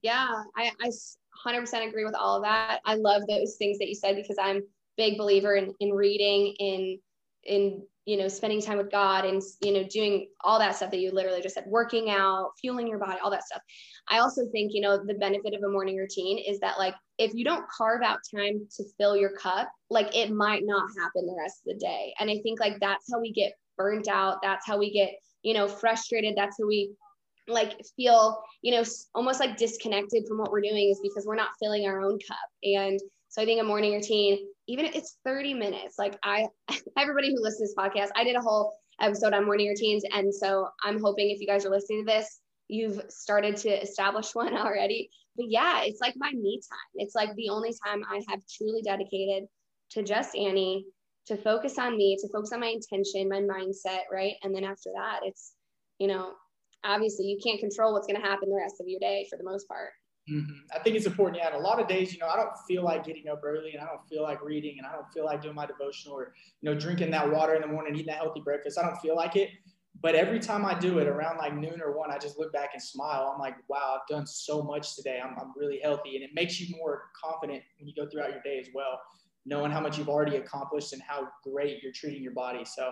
Yeah, 0.02 0.28
I, 0.58 0.72
I 0.82 0.92
100% 1.48 1.88
agree 1.88 2.06
with 2.06 2.16
all 2.16 2.38
of 2.38 2.44
that. 2.44 2.82
I 2.86 2.96
love 2.96 3.24
those 3.30 3.56
things 3.58 3.80
that 3.80 3.88
you 3.88 3.96
said 3.96 4.16
because 4.16 4.38
I'm 4.40 4.62
big 4.98 5.18
believer 5.18 5.56
in, 5.56 5.74
in 5.80 5.92
reading, 5.92 6.54
in, 6.60 7.00
in, 7.46 7.84
you 8.06 8.18
know, 8.18 8.28
spending 8.28 8.62
time 8.62 8.78
with 8.78 8.92
God 8.92 9.26
and, 9.26 9.42
you 9.62 9.74
know, 9.74 9.84
doing 9.84 10.28
all 10.42 10.60
that 10.60 10.76
stuff 10.76 10.92
that 10.92 11.00
you 11.00 11.12
literally 11.12 11.42
just 11.42 11.56
said, 11.56 11.64
working 11.68 12.10
out, 12.10 12.52
fueling 12.60 12.88
your 12.88 13.00
body, 13.00 13.18
all 13.24 13.32
that 13.32 13.46
stuff. 13.46 13.62
I 14.10 14.20
also 14.20 14.42
think, 14.52 14.74
you 14.74 14.82
know, 14.82 15.04
the 15.04 15.14
benefit 15.14 15.54
of 15.54 15.64
a 15.64 15.70
morning 15.72 15.98
routine 15.98 16.38
is 16.38 16.60
that 16.60 16.78
like 16.78 16.96
if 17.18 17.34
you 17.34 17.46
don't 17.46 17.66
carve 17.70 18.02
out 18.02 18.20
time 18.36 18.68
to 18.76 18.84
fill 18.98 19.16
your 19.16 19.38
cup, 19.38 19.70
like 19.90 20.14
it 20.16 20.32
might 20.32 20.64
not 20.66 20.90
happen 21.00 21.26
the 21.26 21.36
rest 21.40 21.62
of 21.66 21.74
the 21.74 21.80
day. 21.80 22.14
And 22.20 22.30
I 22.30 22.40
think 22.44 22.60
like 22.60 22.80
that's 22.82 23.06
how 23.12 23.22
we 23.22 23.32
get 23.32 23.54
burnt 23.78 24.08
out. 24.08 24.40
That's 24.42 24.68
how 24.68 24.78
we 24.78 24.92
get, 24.92 25.12
you 25.42 25.54
know, 25.54 25.68
frustrated. 25.68 26.36
That's 26.36 26.58
how 26.60 26.68
we 26.68 26.92
like 27.48 27.74
feel, 27.96 28.42
you 28.62 28.74
know, 28.74 28.84
almost 29.16 29.40
like 29.40 29.58
disconnected 29.58 30.26
from 30.28 30.38
what 30.40 30.52
we're 30.52 30.62
doing 30.62 30.90
is 30.90 31.00
because 31.02 31.26
we're 31.26 31.36
not 31.36 31.50
filling 31.62 31.86
our 31.86 32.02
own 32.02 32.18
cup. 32.28 32.38
And 32.64 33.00
so 33.30 33.42
I 33.42 33.46
think 33.46 33.62
a 33.62 33.64
morning 33.64 33.94
routine, 33.94 34.46
even 34.68 34.86
if 34.86 34.96
it's 34.96 35.18
30 35.26 35.54
minutes, 35.54 35.96
like 35.98 36.18
I, 36.24 36.48
everybody 36.98 37.34
who 37.34 37.42
listens 37.42 37.74
to 37.74 37.76
this 37.76 37.76
podcast, 37.78 38.10
I 38.16 38.24
did 38.24 38.36
a 38.36 38.42
whole 38.42 38.74
episode 39.02 39.34
on 39.34 39.46
morning 39.46 39.70
routines. 39.70 40.04
And 40.14 40.34
so 40.34 40.68
I'm 40.84 41.02
hoping 41.02 41.30
if 41.30 41.40
you 41.40 41.48
guys 41.48 41.66
are 41.66 41.70
listening 41.70 42.06
to 42.06 42.12
this, 42.12 42.40
you've 42.68 43.02
started 43.10 43.58
to 43.58 43.70
establish 43.70 44.30
one 44.36 44.56
already. 44.56 45.10
But 45.36 45.48
yeah, 45.50 45.82
it's 45.84 46.00
like 46.00 46.14
my 46.16 46.32
me 46.32 46.62
time. 46.70 46.92
It's 46.96 47.16
like 47.16 47.34
the 47.36 47.50
only 47.50 47.74
time 47.86 48.04
I 48.10 48.22
have 48.30 48.40
truly 48.58 48.82
dedicated 48.84 49.48
to 49.92 50.04
just 50.04 50.36
Annie, 50.36 50.86
to 51.28 51.38
focus 51.38 51.78
on 51.80 51.98
me, 51.98 52.18
to 52.22 52.30
focus 52.32 52.52
on 52.52 52.60
my 52.60 52.68
intention, 52.68 53.30
my 53.30 53.42
mindset, 53.42 54.02
right? 54.12 54.34
And 54.44 54.54
then 54.54 54.64
after 54.64 54.90
that, 54.96 55.22
it's, 55.24 55.54
you 55.98 56.08
know, 56.08 56.34
obviously 56.84 57.26
you 57.26 57.40
can't 57.44 57.60
control 57.60 57.94
what's 57.94 58.08
going 58.08 58.22
to 58.22 58.28
happen 58.28 58.50
the 58.50 58.56
rest 58.56 58.76
of 58.80 58.88
your 58.88 59.00
day 59.00 59.26
for 59.30 59.38
the 59.38 59.44
most 59.44 59.68
part. 59.68 59.90
Mm-hmm. 60.32 60.54
I 60.74 60.80
think 60.80 60.96
it's 60.96 61.06
important. 61.06 61.38
Yeah, 61.38 61.48
and 61.48 61.56
a 61.56 61.60
lot 61.60 61.82
of 61.82 61.88
days, 61.88 62.14
you 62.14 62.20
know, 62.20 62.28
I 62.28 62.38
don't 62.38 62.56
feel 62.66 62.84
like 62.84 63.04
getting 63.06 63.28
up 63.28 63.42
early, 63.44 63.74
and 63.74 63.82
I 63.82 63.86
don't 63.88 64.08
feel 64.08 64.24
like 64.24 64.42
reading, 64.42 64.76
and 64.78 64.88
I 64.88 64.94
don't 64.94 65.12
feel 65.14 65.26
like 65.26 65.42
doing 65.42 65.56
my 65.56 65.66
devotional, 65.66 66.18
or 66.18 66.34
you 66.62 66.70
know, 66.70 66.80
drinking 66.80 67.12
that 67.12 67.30
water 67.30 67.56
in 67.56 67.62
the 67.62 67.68
morning, 67.68 67.94
eating 67.94 68.08
that 68.08 68.18
healthy 68.18 68.40
breakfast. 68.40 68.80
I 68.80 68.84
don't 68.84 68.98
feel 68.98 69.16
like 69.16 69.36
it. 69.36 69.50
But 70.02 70.16
every 70.16 70.40
time 70.40 70.66
I 70.66 70.78
do 70.78 71.00
it 71.00 71.08
around 71.08 71.38
like 71.38 71.56
noon 71.56 71.82
or 71.82 71.98
one, 71.98 72.12
I 72.12 72.18
just 72.18 72.40
look 72.40 72.52
back 72.52 72.72
and 72.74 72.82
smile. 72.82 73.32
I'm 73.34 73.40
like, 73.40 73.56
wow, 73.70 73.98
I've 74.00 74.08
done 74.08 74.26
so 74.26 74.62
much 74.62 74.96
today. 74.96 75.22
I'm, 75.24 75.36
I'm 75.40 75.52
really 75.58 75.80
healthy, 75.84 76.16
and 76.16 76.24
it 76.24 76.32
makes 76.34 76.60
you 76.60 76.74
more 76.76 77.04
confident 77.22 77.62
when 77.78 77.88
you 77.88 77.94
go 77.94 78.10
throughout 78.10 78.32
your 78.32 78.42
day 78.44 78.60
as 78.60 78.68
well, 78.74 79.02
knowing 79.46 79.72
how 79.72 79.82
much 79.82 79.98
you've 79.98 80.10
already 80.10 80.38
accomplished 80.38 80.94
and 80.94 81.02
how 81.02 81.28
great 81.44 81.84
you're 81.84 81.92
treating 81.92 82.24
your 82.24 82.34
body. 82.34 82.64
So 82.64 82.92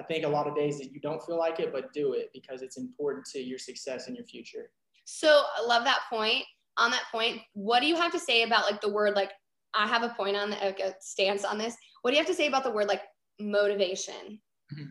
I 0.00 0.02
think 0.02 0.24
a 0.24 0.28
lot 0.28 0.48
of 0.48 0.56
days 0.56 0.78
that 0.78 0.90
you 0.92 1.00
don't 1.00 1.22
feel 1.22 1.38
like 1.38 1.60
it, 1.60 1.72
but 1.72 1.92
do 1.92 2.14
it 2.14 2.30
because 2.34 2.62
it's 2.62 2.76
important 2.76 3.24
to 3.26 3.40
your 3.40 3.58
success 3.58 4.08
in 4.08 4.16
your 4.16 4.24
future. 4.24 4.70
So 5.04 5.44
I 5.56 5.64
love 5.64 5.84
that 5.84 6.00
point 6.10 6.44
on 6.78 6.90
that 6.90 7.04
point, 7.12 7.40
what 7.54 7.80
do 7.80 7.86
you 7.86 7.96
have 7.96 8.12
to 8.12 8.18
say 8.18 8.42
about 8.42 8.70
like 8.70 8.80
the 8.80 8.92
word 8.92 9.14
like 9.14 9.30
I 9.74 9.86
have 9.86 10.02
a 10.02 10.10
point 10.10 10.36
on 10.36 10.50
the, 10.50 10.56
like 10.56 10.80
a 10.80 10.94
stance 11.00 11.44
on 11.44 11.58
this. 11.58 11.76
What 12.02 12.10
do 12.10 12.16
you 12.16 12.20
have 12.20 12.30
to 12.30 12.34
say 12.34 12.46
about 12.46 12.64
the 12.64 12.70
word 12.70 12.88
like 12.88 13.02
motivation? 13.40 14.40
Mm-hmm. 14.72 14.90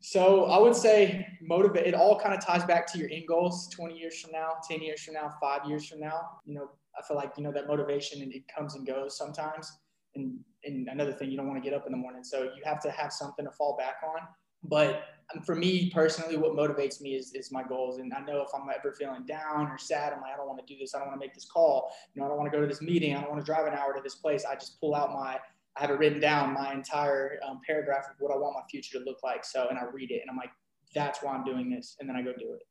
So 0.00 0.44
I 0.44 0.58
would 0.58 0.76
say 0.76 1.26
motivate. 1.42 1.86
It 1.86 1.94
all 1.94 2.18
kind 2.18 2.34
of 2.34 2.44
ties 2.44 2.64
back 2.64 2.90
to 2.92 2.98
your 2.98 3.10
end 3.10 3.24
goals. 3.28 3.68
Twenty 3.68 3.98
years 3.98 4.20
from 4.20 4.30
now, 4.32 4.52
ten 4.68 4.80
years 4.80 5.02
from 5.02 5.14
now, 5.14 5.34
five 5.40 5.66
years 5.66 5.88
from 5.88 6.00
now. 6.00 6.20
You 6.44 6.54
know, 6.54 6.70
I 6.98 7.02
feel 7.06 7.16
like 7.16 7.32
you 7.36 7.42
know 7.42 7.52
that 7.52 7.66
motivation 7.66 8.22
and 8.22 8.32
it 8.32 8.42
comes 8.54 8.74
and 8.74 8.86
goes 8.86 9.18
sometimes. 9.18 9.70
And 10.14 10.38
and 10.64 10.88
another 10.88 11.12
thing, 11.12 11.30
you 11.30 11.36
don't 11.36 11.48
want 11.48 11.62
to 11.62 11.68
get 11.68 11.76
up 11.76 11.84
in 11.86 11.92
the 11.92 11.98
morning, 11.98 12.22
so 12.22 12.44
you 12.44 12.62
have 12.64 12.80
to 12.82 12.90
have 12.90 13.12
something 13.12 13.44
to 13.44 13.50
fall 13.50 13.76
back 13.76 13.96
on. 14.04 14.22
But 14.62 15.02
for 15.44 15.54
me 15.54 15.90
personally, 15.90 16.36
what 16.36 16.52
motivates 16.52 17.00
me 17.00 17.14
is, 17.14 17.34
is 17.34 17.52
my 17.52 17.62
goals. 17.62 17.98
And 17.98 18.12
I 18.14 18.20
know 18.20 18.40
if 18.40 18.48
I'm 18.54 18.68
ever 18.74 18.92
feeling 18.92 19.26
down 19.26 19.66
or 19.68 19.76
sad, 19.76 20.12
I'm 20.12 20.20
like, 20.22 20.32
I 20.32 20.36
don't 20.36 20.46
want 20.46 20.66
to 20.66 20.72
do 20.74 20.78
this. 20.78 20.94
I 20.94 20.98
don't 20.98 21.08
want 21.08 21.20
to 21.20 21.26
make 21.26 21.34
this 21.34 21.44
call. 21.44 21.92
You 22.14 22.20
know, 22.20 22.26
I 22.26 22.28
don't 22.28 22.38
want 22.38 22.50
to 22.50 22.56
go 22.56 22.62
to 22.62 22.66
this 22.66 22.80
meeting. 22.80 23.14
I 23.14 23.20
don't 23.20 23.30
want 23.30 23.40
to 23.40 23.46
drive 23.46 23.66
an 23.66 23.74
hour 23.74 23.94
to 23.94 24.00
this 24.02 24.14
place. 24.14 24.44
I 24.44 24.54
just 24.54 24.80
pull 24.80 24.94
out 24.94 25.12
my, 25.12 25.38
I 25.76 25.80
have 25.80 25.90
it 25.90 25.98
written 25.98 26.20
down, 26.20 26.54
my 26.54 26.72
entire 26.72 27.38
um, 27.46 27.60
paragraph 27.66 28.06
of 28.10 28.16
what 28.18 28.32
I 28.32 28.38
want 28.38 28.54
my 28.54 28.62
future 28.70 28.98
to 28.98 29.04
look 29.04 29.22
like. 29.22 29.44
So, 29.44 29.68
and 29.68 29.78
I 29.78 29.82
read 29.92 30.10
it 30.10 30.22
and 30.22 30.30
I'm 30.30 30.36
like, 30.36 30.50
that's 30.94 31.22
why 31.22 31.34
I'm 31.34 31.44
doing 31.44 31.70
this. 31.70 31.96
And 32.00 32.08
then 32.08 32.16
I 32.16 32.22
go 32.22 32.32
do 32.32 32.54
it. 32.54 32.62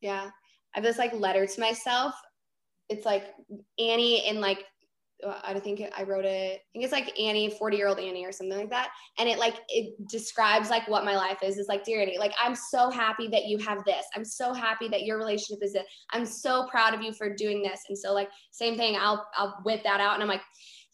Yeah. 0.00 0.28
I 0.74 0.78
have 0.78 0.84
this 0.84 0.98
like 0.98 1.12
letter 1.12 1.46
to 1.46 1.60
myself. 1.60 2.14
It's 2.88 3.06
like 3.06 3.34
Annie 3.78 4.26
in 4.28 4.40
like 4.40 4.64
I 5.44 5.58
think 5.60 5.82
I 5.96 6.02
wrote 6.02 6.24
it. 6.24 6.60
I 6.60 6.68
think 6.72 6.84
it's 6.84 6.92
like 6.92 7.18
Annie, 7.18 7.50
40 7.50 7.76
year 7.76 7.88
old 7.88 7.98
Annie 7.98 8.24
or 8.24 8.32
something 8.32 8.58
like 8.58 8.70
that. 8.70 8.90
And 9.18 9.28
it 9.28 9.38
like, 9.38 9.56
it 9.68 9.94
describes 10.08 10.70
like 10.70 10.88
what 10.88 11.04
my 11.04 11.16
life 11.16 11.38
is. 11.42 11.58
It's 11.58 11.68
like, 11.68 11.84
dear 11.84 12.02
Annie, 12.02 12.18
like, 12.18 12.34
I'm 12.42 12.54
so 12.54 12.90
happy 12.90 13.28
that 13.28 13.44
you 13.44 13.58
have 13.58 13.84
this. 13.84 14.04
I'm 14.14 14.24
so 14.24 14.52
happy 14.52 14.88
that 14.88 15.02
your 15.02 15.18
relationship 15.18 15.62
is 15.62 15.74
it. 15.74 15.86
I'm 16.10 16.26
so 16.26 16.66
proud 16.68 16.94
of 16.94 17.02
you 17.02 17.12
for 17.12 17.34
doing 17.34 17.62
this. 17.62 17.82
And 17.88 17.96
so 17.96 18.12
like, 18.12 18.30
same 18.50 18.76
thing, 18.76 18.96
I'll, 19.00 19.26
I'll 19.36 19.60
whip 19.64 19.82
that 19.84 20.00
out 20.00 20.14
and 20.14 20.22
I'm 20.22 20.28
like, 20.28 20.42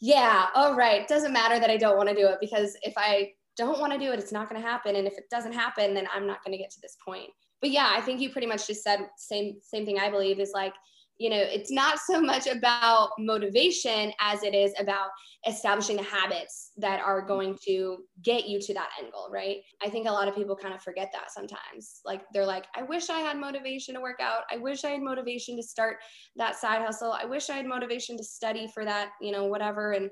yeah, 0.00 0.46
all 0.54 0.74
right. 0.74 1.08
Doesn't 1.08 1.32
matter 1.32 1.58
that 1.58 1.70
I 1.70 1.76
don't 1.76 1.96
want 1.96 2.08
to 2.08 2.14
do 2.14 2.28
it 2.28 2.38
because 2.40 2.76
if 2.82 2.94
I 2.96 3.32
don't 3.56 3.80
want 3.80 3.92
to 3.92 3.98
do 3.98 4.12
it, 4.12 4.18
it's 4.18 4.32
not 4.32 4.48
going 4.48 4.60
to 4.60 4.66
happen. 4.66 4.96
And 4.96 5.06
if 5.06 5.18
it 5.18 5.24
doesn't 5.30 5.52
happen, 5.52 5.94
then 5.94 6.06
I'm 6.14 6.26
not 6.26 6.44
going 6.44 6.52
to 6.52 6.58
get 6.62 6.70
to 6.70 6.80
this 6.80 6.96
point. 7.04 7.30
But 7.60 7.70
yeah, 7.70 7.90
I 7.90 8.00
think 8.00 8.20
you 8.20 8.30
pretty 8.30 8.46
much 8.46 8.68
just 8.68 8.84
said 8.84 9.00
same, 9.16 9.56
same 9.62 9.84
thing 9.84 9.98
I 9.98 10.10
believe 10.10 10.38
is 10.38 10.52
like, 10.54 10.74
you 11.18 11.28
know 11.30 11.36
it's 11.36 11.70
not 11.70 11.98
so 11.98 12.20
much 12.20 12.46
about 12.46 13.10
motivation 13.18 14.12
as 14.20 14.42
it 14.42 14.54
is 14.54 14.72
about 14.78 15.08
establishing 15.46 15.96
the 15.96 16.02
habits 16.02 16.72
that 16.76 17.00
are 17.00 17.20
going 17.20 17.56
to 17.64 17.98
get 18.22 18.48
you 18.48 18.60
to 18.60 18.74
that 18.74 18.90
end 19.00 19.12
goal 19.12 19.28
right? 19.32 19.58
I 19.82 19.88
think 19.88 20.06
a 20.06 20.12
lot 20.12 20.28
of 20.28 20.34
people 20.34 20.56
kind 20.56 20.74
of 20.74 20.82
forget 20.82 21.10
that 21.12 21.30
sometimes. 21.30 22.00
Like 22.04 22.22
they're 22.32 22.46
like 22.46 22.66
i 22.74 22.82
wish 22.82 23.10
i 23.10 23.20
had 23.20 23.36
motivation 23.36 23.94
to 23.94 24.00
work 24.00 24.20
out. 24.20 24.42
I 24.50 24.56
wish 24.58 24.84
i 24.84 24.90
had 24.90 25.02
motivation 25.02 25.56
to 25.56 25.62
start 25.62 25.96
that 26.36 26.56
side 26.56 26.82
hustle. 26.82 27.12
I 27.12 27.24
wish 27.24 27.50
i 27.50 27.56
had 27.56 27.66
motivation 27.66 28.16
to 28.16 28.24
study 28.24 28.68
for 28.72 28.84
that 28.84 29.10
you 29.20 29.32
know 29.32 29.44
whatever. 29.44 29.92
And 29.92 30.10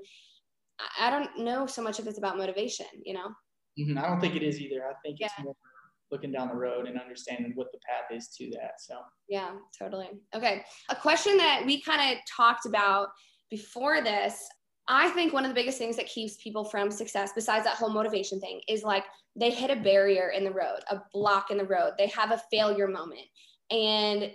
i 1.00 1.10
don't 1.10 1.38
know 1.38 1.66
so 1.66 1.82
much 1.82 1.98
if 2.00 2.06
it's 2.06 2.18
about 2.18 2.36
motivation 2.36 2.86
you 3.02 3.14
know? 3.14 3.28
Mm-hmm. 3.78 3.98
i 3.98 4.02
don't 4.02 4.20
think 4.20 4.34
it 4.36 4.42
is 4.42 4.60
either. 4.60 4.84
I 4.88 4.94
think 5.02 5.18
it's 5.20 5.32
more 5.42 5.54
looking 6.10 6.32
down 6.32 6.48
the 6.48 6.54
road 6.54 6.86
and 6.86 7.00
understanding 7.00 7.52
what 7.54 7.72
the 7.72 7.78
path 7.78 8.16
is 8.16 8.28
to 8.36 8.50
that. 8.50 8.80
So, 8.80 8.96
yeah, 9.28 9.50
totally. 9.78 10.10
Okay. 10.34 10.64
A 10.88 10.96
question 10.96 11.36
that 11.38 11.62
we 11.66 11.82
kind 11.82 12.12
of 12.12 12.18
talked 12.36 12.66
about 12.66 13.08
before 13.50 14.02
this 14.02 14.48
I 14.88 15.08
think 15.10 15.32
one 15.32 15.44
of 15.44 15.50
the 15.50 15.54
biggest 15.54 15.78
things 15.78 15.96
that 15.96 16.06
keeps 16.06 16.36
people 16.36 16.64
from 16.64 16.90
success, 16.90 17.32
besides 17.34 17.64
that 17.64 17.74
whole 17.74 17.90
motivation 17.90 18.40
thing, 18.40 18.60
is 18.68 18.84
like 18.84 19.04
they 19.34 19.50
hit 19.50 19.70
a 19.70 19.76
barrier 19.76 20.28
in 20.30 20.44
the 20.44 20.52
road, 20.52 20.80
a 20.90 21.02
block 21.12 21.50
in 21.50 21.58
the 21.58 21.64
road. 21.64 21.92
They 21.98 22.06
have 22.08 22.30
a 22.30 22.42
failure 22.52 22.86
moment. 22.86 23.26
And 23.70 24.30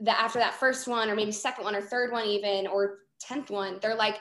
that 0.00 0.18
after 0.20 0.40
that 0.40 0.54
first 0.54 0.88
one, 0.88 1.08
or 1.08 1.14
maybe 1.14 1.30
second 1.30 1.64
one, 1.64 1.76
or 1.76 1.80
third 1.80 2.12
one, 2.12 2.26
even, 2.26 2.66
or 2.66 2.98
10th 3.30 3.50
one, 3.50 3.78
they're 3.80 3.94
like, 3.94 4.16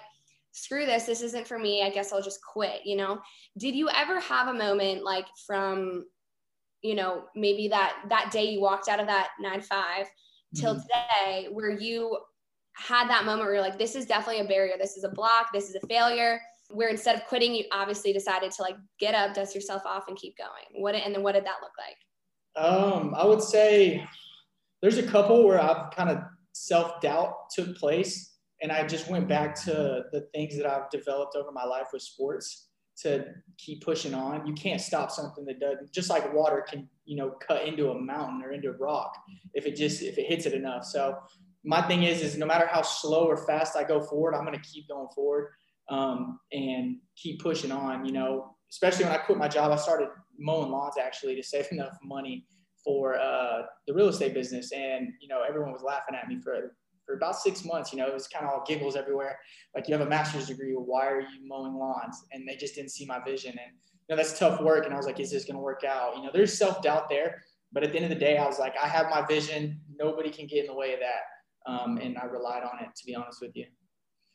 screw 0.52 0.86
this, 0.86 1.06
this 1.06 1.22
isn't 1.22 1.48
for 1.48 1.58
me. 1.58 1.84
I 1.84 1.90
guess 1.90 2.14
I'll 2.14 2.22
just 2.22 2.40
quit, 2.44 2.82
you 2.86 2.96
know? 2.96 3.20
Did 3.58 3.76
you 3.76 3.90
ever 3.90 4.20
have 4.20 4.48
a 4.48 4.54
moment 4.54 5.04
like 5.04 5.26
from 5.46 6.06
you 6.88 6.96
know 6.96 7.24
maybe 7.36 7.68
that 7.68 7.98
that 8.10 8.32
day 8.32 8.46
you 8.46 8.62
walked 8.62 8.88
out 8.88 9.00
of 9.00 9.08
that 9.08 9.30
nine 9.40 9.62
five 9.62 10.06
till 10.56 10.74
mm-hmm. 10.74 10.82
today 10.82 11.48
where 11.52 11.70
you 11.70 12.18
had 12.78 13.10
that 13.10 13.26
moment 13.26 13.46
where 13.46 13.56
you're 13.56 13.64
like 13.64 13.78
this 13.78 13.96
is 13.96 14.06
definitely 14.06 14.46
a 14.46 14.48
barrier. 14.48 14.76
This 14.80 14.96
is 14.96 15.04
a 15.04 15.10
block. 15.10 15.48
This 15.54 15.70
is 15.70 15.76
a 15.76 15.88
failure. 15.88 16.40
Where 16.70 16.90
instead 16.90 17.16
of 17.16 17.26
quitting 17.26 17.54
you 17.54 17.66
obviously 17.72 18.14
decided 18.14 18.52
to 18.52 18.62
like 18.62 18.76
get 19.00 19.16
up 19.16 19.34
dust 19.34 19.54
yourself 19.54 19.82
off 19.86 20.06
and 20.08 20.18
keep 20.18 20.38
going. 20.38 20.82
What 20.82 20.96
and 20.96 21.14
then 21.14 21.24
what 21.24 21.34
did 21.34 21.46
that 21.46 21.58
look 21.62 21.74
like? 21.78 22.66
Um 22.66 23.14
i 23.16 23.26
would 23.26 23.42
say 23.42 24.06
there's 24.82 24.98
a 24.98 25.04
couple 25.04 25.46
where 25.46 25.62
i've 25.62 25.92
kind 25.92 26.10
of 26.10 26.20
self-doubt 26.54 27.34
took 27.56 27.76
place 27.78 28.38
and 28.62 28.72
i 28.72 28.86
just 28.86 29.10
went 29.10 29.28
back 29.28 29.54
to 29.66 30.04
the 30.12 30.28
things 30.34 30.58
that 30.58 30.66
i've 30.66 30.90
developed 30.90 31.36
over 31.36 31.52
my 31.52 31.64
life 31.64 31.88
with 31.94 32.02
sports 32.02 32.67
to 33.04 33.26
keep 33.58 33.84
pushing 33.84 34.14
on. 34.14 34.46
You 34.48 34.54
can't 34.54 34.82
stop 34.82 35.12
something 35.12 35.46
that 35.46 35.60
does 35.60 35.90
just 35.92 36.10
like 36.10 36.34
water 36.34 36.66
can, 36.68 36.90
you 37.06 37.16
know, 37.16 37.36
cut 37.48 37.66
into 37.66 37.92
a 37.92 38.00
mountain 38.00 38.42
or 38.44 38.52
into 38.52 38.70
a 38.70 38.78
rock 38.78 39.16
if 39.54 39.66
it 39.66 39.76
just 39.76 40.02
if 40.02 40.18
it 40.18 40.26
hits 40.26 40.46
it 40.46 40.54
enough. 40.54 40.84
So 40.86 41.18
my 41.64 41.82
thing 41.88 42.04
is 42.04 42.22
is 42.22 42.38
no 42.38 42.46
matter 42.46 42.68
how 42.68 42.82
slow 42.82 43.26
or 43.26 43.38
fast 43.38 43.76
I 43.76 43.84
go 43.84 44.02
forward, 44.02 44.34
I'm 44.34 44.46
gonna 44.46 44.60
keep 44.60 44.88
going 44.88 45.08
forward 45.14 45.52
um, 45.90 46.40
and 46.52 46.98
keep 47.16 47.42
pushing 47.42 47.72
on. 47.72 48.06
You 48.06 48.14
know, 48.14 48.56
especially 48.72 49.06
when 49.06 49.14
I 49.14 49.18
quit 49.18 49.38
my 49.38 49.48
job, 49.48 49.72
I 49.72 49.76
started 49.76 50.10
mowing 50.38 50.72
lawns 50.72 50.96
actually 50.98 51.36
to 51.36 51.44
save 51.48 51.68
enough 51.72 51.98
money 52.04 52.46
for 52.84 53.20
uh, 53.20 53.64
the 53.86 53.94
real 53.94 54.08
estate 54.08 54.34
business, 54.34 54.72
and 54.72 55.10
you 55.22 55.28
know 55.28 55.44
everyone 55.48 55.72
was 55.72 55.84
laughing 55.84 56.16
at 56.16 56.28
me 56.28 56.40
for 56.42 56.76
for 57.08 57.16
about 57.16 57.38
six 57.38 57.64
months, 57.64 57.92
you 57.92 57.98
know, 57.98 58.06
it 58.06 58.14
was 58.14 58.28
kind 58.28 58.46
of 58.46 58.52
all 58.52 58.64
giggles 58.68 58.96
everywhere. 58.96 59.40
Like 59.74 59.88
you 59.88 59.98
have 59.98 60.06
a 60.06 60.10
master's 60.10 60.48
degree, 60.48 60.74
why 60.74 61.08
are 61.08 61.22
you 61.22 61.48
mowing 61.48 61.74
lawns? 61.74 62.26
And 62.34 62.48
they 62.48 62.58
just 62.58 62.76
didn't 62.76 62.92
see 62.92 63.06
my 63.06 63.20
vision. 63.24 63.52
And 63.52 63.72
you 64.08 64.16
know, 64.16 64.18
that's 64.18 64.38
tough 64.38 64.62
work. 64.62 64.86
And 64.86 64.94
I 64.94 64.98
was 64.98 65.06
like, 65.06 65.20
is 65.20 65.32
this 65.32 65.46
going 65.46 65.56
to 65.56 65.62
work 65.62 65.84
out? 65.84 66.18
You 66.18 66.24
know, 66.24 66.30
there's 66.34 66.56
self 66.56 66.84
doubt 66.84 67.10
there. 67.10 67.42
But 67.72 67.84
at 67.84 67.92
the 67.92 67.98
end 67.98 68.06
of 68.06 68.10
the 68.10 68.24
day, 68.24 68.38
I 68.38 68.46
was 68.46 68.60
like, 68.60 68.76
I 68.82 68.88
have 68.88 69.10
my 69.10 69.26
vision. 69.26 69.80
Nobody 69.98 70.30
can 70.30 70.48
get 70.48 70.62
in 70.62 70.68
the 70.68 70.74
way 70.74 70.94
of 70.94 71.00
that. 71.00 71.72
Um, 71.72 71.98
and 71.98 72.18
I 72.18 72.26
relied 72.26 72.64
on 72.64 72.82
it, 72.82 72.90
to 72.96 73.06
be 73.06 73.16
honest 73.16 73.40
with 73.42 73.56
you. 73.56 73.66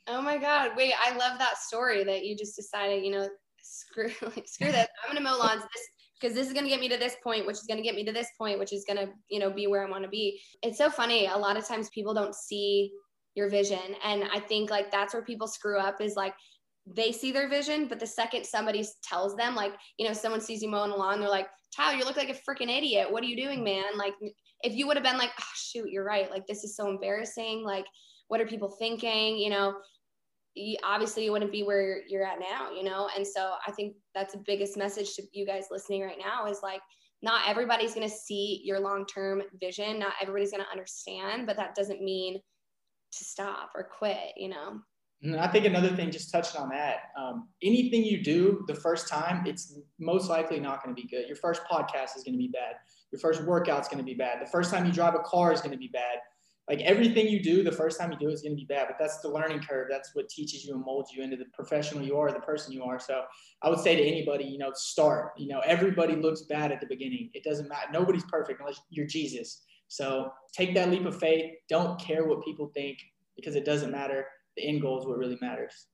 Oh 0.07 0.21
my 0.21 0.37
God. 0.37 0.73
Wait, 0.77 0.93
I 1.01 1.17
love 1.17 1.39
that 1.39 1.59
story 1.59 2.05
that 2.05 2.25
you 2.25 2.37
just 2.37 2.57
decided, 2.57 3.05
you 3.05 3.13
know, 3.13 3.29
screw, 3.63 4.11
like, 4.23 4.47
screw 4.47 4.73
this. 4.73 4.89
I'm 5.03 5.15
going 5.15 5.25
to 5.25 5.31
mow 5.31 5.39
lawns. 5.39 5.63
This 5.63 5.89
because 6.23 6.37
this 6.37 6.47
is 6.47 6.53
going 6.53 6.65
to 6.65 6.71
get 6.71 6.81
me 6.81 6.89
to 6.89 6.97
this 6.97 7.17
point 7.23 7.47
which 7.47 7.57
is 7.57 7.67
going 7.67 7.79
to 7.79 7.83
get 7.83 7.97
me 7.97 8.05
to 8.05 8.13
this 8.13 8.29
point 8.39 8.59
which 8.59 8.73
is 8.73 8.85
going 8.87 8.97
to 8.97 9.13
you 9.29 9.41
know 9.41 9.51
be 9.51 9.67
where 9.67 9.85
i 9.85 9.91
want 9.91 10.05
to 10.05 10.09
be. 10.09 10.41
It's 10.63 10.79
so 10.79 10.89
funny 10.89 11.27
a 11.27 11.37
lot 11.37 11.57
of 11.57 11.67
times 11.67 11.89
people 11.91 12.15
don't 12.15 12.35
see 12.35 12.93
your 13.35 13.49
vision 13.49 13.97
and 14.05 14.25
i 14.33 14.39
think 14.39 14.71
like 14.71 14.91
that's 14.91 15.15
where 15.15 15.25
people 15.25 15.49
screw 15.49 15.79
up 15.79 16.01
is 16.01 16.17
like 16.17 16.35
they 16.87 17.13
see 17.13 17.33
their 17.33 17.49
vision 17.49 17.89
but 17.89 17.99
the 17.99 18.07
second 18.07 18.45
somebody 18.45 18.85
tells 19.03 19.35
them 19.37 19.55
like 19.55 19.73
you 19.99 20.07
know 20.07 20.13
someone 20.13 20.41
sees 20.41 20.63
you 20.63 20.69
mowing 20.69 20.91
a 20.91 20.97
lawn 20.97 21.19
they're 21.19 21.29
like 21.29 21.49
tyler 21.75 21.97
you 21.97 22.05
look 22.05 22.17
like 22.17 22.29
a 22.29 22.51
freaking 22.51 22.71
idiot. 22.77 23.11
What 23.11 23.23
are 23.23 23.27
you 23.27 23.37
doing 23.37 23.65
man? 23.65 23.97
Like 23.97 24.15
if 24.63 24.75
you 24.75 24.87
would 24.87 24.97
have 24.97 25.05
been 25.05 25.19
like 25.19 25.31
oh 25.39 25.53
shoot 25.55 25.91
you're 25.91 26.05
right. 26.05 26.31
Like 26.31 26.47
this 26.47 26.65
is 26.65 26.77
so 26.77 26.89
embarrassing. 26.89 27.65
Like 27.65 27.87
what 28.29 28.41
are 28.41 28.47
people 28.47 28.71
thinking? 28.79 29.37
You 29.37 29.51
know 29.51 29.75
you, 30.55 30.77
obviously 30.85 31.25
you 31.25 31.33
wouldn't 31.33 31.53
be 31.53 31.63
where 31.63 32.03
you're 32.09 32.27
at 32.27 32.39
now, 32.39 32.71
you 32.71 32.85
know? 32.85 33.09
And 33.17 33.27
so 33.27 33.55
I 33.67 33.73
think 33.73 33.97
that's 34.15 34.35
the 34.35 34.43
biggest 34.47 34.77
message 34.77 35.15
to 35.15 35.23
you 35.33 35.47
guys 35.47 35.67
listening 35.71 36.03
right 36.03 36.19
now 36.19 36.47
is 36.47 36.61
like, 36.63 36.81
not 37.23 37.49
everybody's 37.49 37.95
going 37.95 38.09
to 38.09 38.15
see 38.15 38.61
your 38.65 38.81
long 38.81 39.07
term 39.07 39.43
vision. 39.61 39.99
Not 39.99 40.15
everybody's 40.21 40.51
going 40.51 40.65
to 40.65 40.71
understand, 40.71 41.47
but 41.47 41.57
that 41.57 41.75
doesn't 41.75 42.03
mean 42.03 42.41
to 43.13 43.25
stop 43.25 43.71
or 43.75 43.89
quit, 43.97 44.33
you 44.37 44.49
know? 44.49 44.81
And 45.23 45.37
I 45.37 45.47
think 45.47 45.67
another 45.67 45.95
thing, 45.95 46.11
just 46.11 46.33
touching 46.33 46.61
on 46.61 46.69
that, 46.71 47.13
um, 47.17 47.49
anything 47.63 48.03
you 48.03 48.25
do 48.25 48.65
the 48.67 48.75
first 48.75 49.09
time, 49.09 49.47
it's 49.47 49.79
most 50.01 50.29
likely 50.29 50.59
not 50.59 50.83
going 50.83 50.95
to 50.95 51.01
be 51.01 51.07
good. 51.07 51.29
Your 51.29 51.37
first 51.37 51.63
podcast 51.71 52.17
is 52.17 52.25
going 52.25 52.35
to 52.35 52.39
be 52.39 52.49
bad. 52.49 52.75
Your 53.13 53.21
first 53.21 53.45
workout's 53.45 53.87
going 53.87 53.99
to 53.99 54.05
be 54.05 54.15
bad. 54.15 54.45
The 54.45 54.51
first 54.51 54.73
time 54.73 54.85
you 54.85 54.91
drive 54.91 55.15
a 55.15 55.21
car 55.21 55.53
is 55.53 55.61
going 55.61 55.71
to 55.71 55.79
be 55.79 55.91
bad. 55.93 56.19
Like 56.69 56.81
everything 56.83 57.29
you 57.29 57.43
do, 57.43 57.63
the 57.63 57.73
first 57.73 58.01
time 58.01 58.13
you 58.13 58.19
do 58.19 58.29
it 58.29 58.35
is 58.35 58.43
going 58.43 58.53
to 58.53 58.61
be 58.61 58.67
bad, 58.67 58.87
but 58.87 58.97
that's 58.99 59.19
the 59.21 59.29
learning 59.29 59.61
curve. 59.61 59.89
That's 59.91 60.15
what 60.15 60.29
teaches 60.29 60.65
you 60.65 60.75
and 60.75 60.85
molds 60.85 61.13
you 61.13 61.23
into 61.23 61.37
the 61.37 61.47
professional 61.53 62.05
you 62.05 62.17
are, 62.17 62.31
the 62.33 62.41
person 62.41 62.73
you 62.73 62.85
are. 62.85 63.01
So 63.01 63.23
I 63.63 63.69
would 63.69 63.81
say 63.81 63.97
to 63.97 64.03
anybody, 64.03 64.45
you 64.45 64.59
know, 64.59 64.71
start. 64.75 65.33
You 65.37 65.49
know, 65.49 65.61
everybody 65.67 66.15
looks 66.15 66.43
bad 66.43 66.71
at 66.71 66.81
the 66.81 66.87
beginning. 66.87 67.31
It 67.35 67.43
doesn't 67.43 67.69
matter. 67.69 67.89
Nobody's 67.93 68.25
perfect 68.25 68.61
unless 68.61 68.81
you're 68.91 69.07
Jesus. 69.07 69.63
So 69.89 70.33
take 70.53 70.75
that 70.75 70.91
leap 70.91 71.05
of 71.05 71.19
faith. 71.19 71.53
Don't 71.69 72.01
care 72.01 72.25
what 72.27 72.45
people 72.45 72.71
think 72.75 72.99
because 73.35 73.57
it 73.57 73.65
doesn't 73.65 73.91
matter. 73.91 74.27
The 74.57 74.67
end 74.67 74.83
goal 74.83 75.01
is 75.01 75.07
what 75.07 75.19
really 75.19 75.39
matters. 75.41 75.89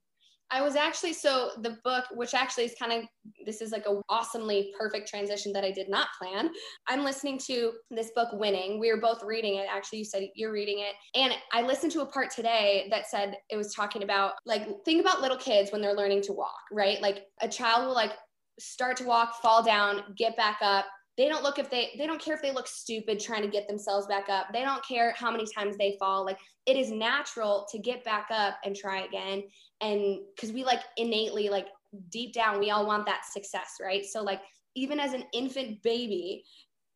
I 0.51 0.63
was 0.63 0.77
actually 0.77 1.13
so 1.13 1.51
the 1.61 1.77
book, 1.85 2.05
which 2.15 2.35
actually 2.35 2.65
is 2.65 2.75
kind 2.79 2.93
of 2.93 3.05
this 3.45 3.61
is 3.61 3.71
like 3.71 3.87
a 3.87 4.01
awesomely 4.09 4.73
perfect 4.79 5.09
transition 5.09 5.53
that 5.53 5.65
I 5.65 5.71
did 5.71 5.89
not 5.89 6.09
plan. 6.19 6.51
I'm 6.87 7.05
listening 7.05 7.39
to 7.47 7.73
this 7.91 8.11
book, 8.15 8.29
Winning. 8.33 8.81
We 8.81 8.91
were 8.91 9.01
both 9.01 9.23
reading 9.23 9.57
it. 9.57 9.67
Actually, 9.71 10.01
you 10.01 10.05
said 10.05 10.29
you're 10.35 10.53
reading 10.53 10.79
it, 10.79 10.95
and 11.15 11.35
I 11.53 11.63
listened 11.63 11.93
to 11.93 12.01
a 12.01 12.07
part 12.07 12.31
today 12.31 12.89
that 12.91 13.09
said 13.09 13.37
it 13.51 13.57
was 13.57 13.75
talking 13.75 14.03
about 14.03 14.33
like 14.47 14.67
think 14.85 15.01
about 15.01 15.21
little 15.21 15.37
kids 15.37 15.71
when 15.71 15.83
they're 15.83 15.97
learning 15.97 16.23
to 16.23 16.33
walk, 16.33 16.61
right? 16.73 17.01
Like 17.03 17.25
a 17.41 17.49
child 17.49 17.87
will 17.87 17.95
like 17.95 18.13
start 18.59 18.97
to 18.99 19.05
walk, 19.05 19.41
fall 19.41 19.63
down, 19.63 20.03
get 20.17 20.37
back 20.37 20.59
up, 20.63 20.87
they 21.19 21.29
don't 21.29 21.43
look 21.43 21.59
if 21.59 21.69
they 21.69 21.91
they 21.99 22.07
don't 22.07 22.21
care 22.21 22.35
if 22.35 22.41
they 22.41 22.53
look 22.53 22.69
stupid 22.69 23.19
trying 23.21 23.43
to 23.43 23.49
get 23.49 23.69
themselves 23.69 24.07
back 24.07 24.29
up. 24.31 24.47
They 24.53 24.63
don't 24.63 24.87
care 24.87 25.13
how 25.17 25.31
many 25.31 25.45
times 25.53 25.77
they 25.77 25.97
fall. 25.99 26.25
Like 26.25 26.39
it 26.65 26.77
is 26.77 26.91
natural 26.91 27.67
to 27.73 27.79
get 27.79 28.05
back 28.05 28.29
up 28.31 28.55
and 28.65 28.75
try 28.75 29.03
again. 29.03 29.43
And 29.83 30.21
because 30.35 30.53
we 30.53 30.65
like 30.65 30.81
innately 30.97 31.49
like 31.49 31.67
deep 32.11 32.33
down 32.33 32.61
we 32.61 32.71
all 32.71 32.87
want 32.87 33.05
that 33.07 33.23
success 33.31 33.75
right? 33.83 34.05
So 34.07 34.23
like 34.23 34.41
even 34.77 35.01
as 35.01 35.13
an 35.13 35.25
infant 35.33 35.83
baby 35.83 36.45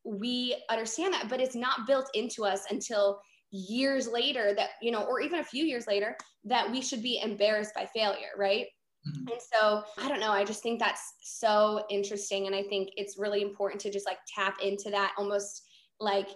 we 0.04 0.56
understand 0.70 1.14
that 1.14 1.28
but 1.28 1.40
it's 1.40 1.54
not 1.54 1.86
built 1.86 2.08
into 2.14 2.44
us 2.44 2.64
until 2.70 3.20
years 3.50 4.08
later 4.08 4.54
that 4.56 4.70
you 4.80 4.90
know 4.90 5.04
or 5.04 5.20
even 5.20 5.40
a 5.40 5.44
few 5.44 5.64
years 5.64 5.86
later 5.86 6.16
that 6.44 6.70
we 6.70 6.80
should 6.80 7.02
be 7.02 7.20
embarrassed 7.22 7.72
by 7.74 7.86
failure 7.94 8.30
right. 8.36 8.66
And 9.04 9.40
so 9.52 9.82
I 9.98 10.08
don't 10.08 10.20
know. 10.20 10.30
I 10.30 10.44
just 10.44 10.62
think 10.62 10.78
that's 10.78 11.14
so 11.22 11.84
interesting. 11.90 12.46
And 12.46 12.54
I 12.54 12.62
think 12.62 12.90
it's 12.96 13.18
really 13.18 13.42
important 13.42 13.80
to 13.82 13.90
just 13.90 14.06
like 14.06 14.18
tap 14.32 14.58
into 14.62 14.90
that 14.90 15.12
almost 15.18 15.64
like 15.98 16.28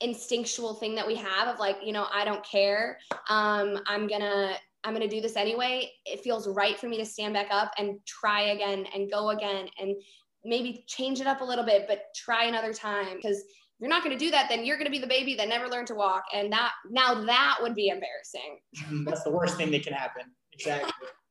instinctual 0.00 0.74
thing 0.74 0.94
that 0.94 1.06
we 1.06 1.14
have 1.16 1.48
of 1.48 1.58
like, 1.58 1.78
you 1.84 1.92
know, 1.92 2.06
I 2.12 2.24
don't 2.24 2.44
care. 2.44 2.98
Um, 3.28 3.80
I'm 3.86 4.06
gonna 4.06 4.54
I'm 4.84 4.92
gonna 4.92 5.08
do 5.08 5.20
this 5.20 5.36
anyway. 5.36 5.90
It 6.06 6.20
feels 6.20 6.48
right 6.48 6.78
for 6.78 6.88
me 6.88 6.98
to 6.98 7.04
stand 7.04 7.34
back 7.34 7.48
up 7.50 7.72
and 7.78 7.98
try 8.06 8.50
again 8.50 8.86
and 8.94 9.10
go 9.10 9.30
again 9.30 9.68
and 9.78 9.96
maybe 10.44 10.84
change 10.88 11.20
it 11.20 11.26
up 11.26 11.40
a 11.40 11.44
little 11.44 11.64
bit, 11.64 11.86
but 11.88 12.06
try 12.16 12.44
another 12.44 12.72
time. 12.72 13.16
Because 13.16 13.38
if 13.38 13.46
you're 13.78 13.88
not 13.88 14.02
going 14.02 14.16
to 14.16 14.24
do 14.24 14.30
that, 14.32 14.48
then 14.48 14.64
you're 14.64 14.76
going 14.76 14.86
to 14.86 14.90
be 14.90 14.98
the 14.98 15.06
baby 15.06 15.36
that 15.36 15.48
never 15.48 15.68
learned 15.68 15.86
to 15.88 15.94
walk. 15.94 16.24
And 16.34 16.52
that 16.52 16.72
now 16.90 17.24
that 17.24 17.58
would 17.60 17.74
be 17.74 17.88
embarrassing. 17.88 18.58
Mm-hmm. 18.76 19.04
That's 19.04 19.22
the 19.22 19.30
worst 19.30 19.56
thing 19.56 19.70
that 19.70 19.84
can 19.84 19.92
happen. 19.92 20.22
Exactly. 20.52 20.92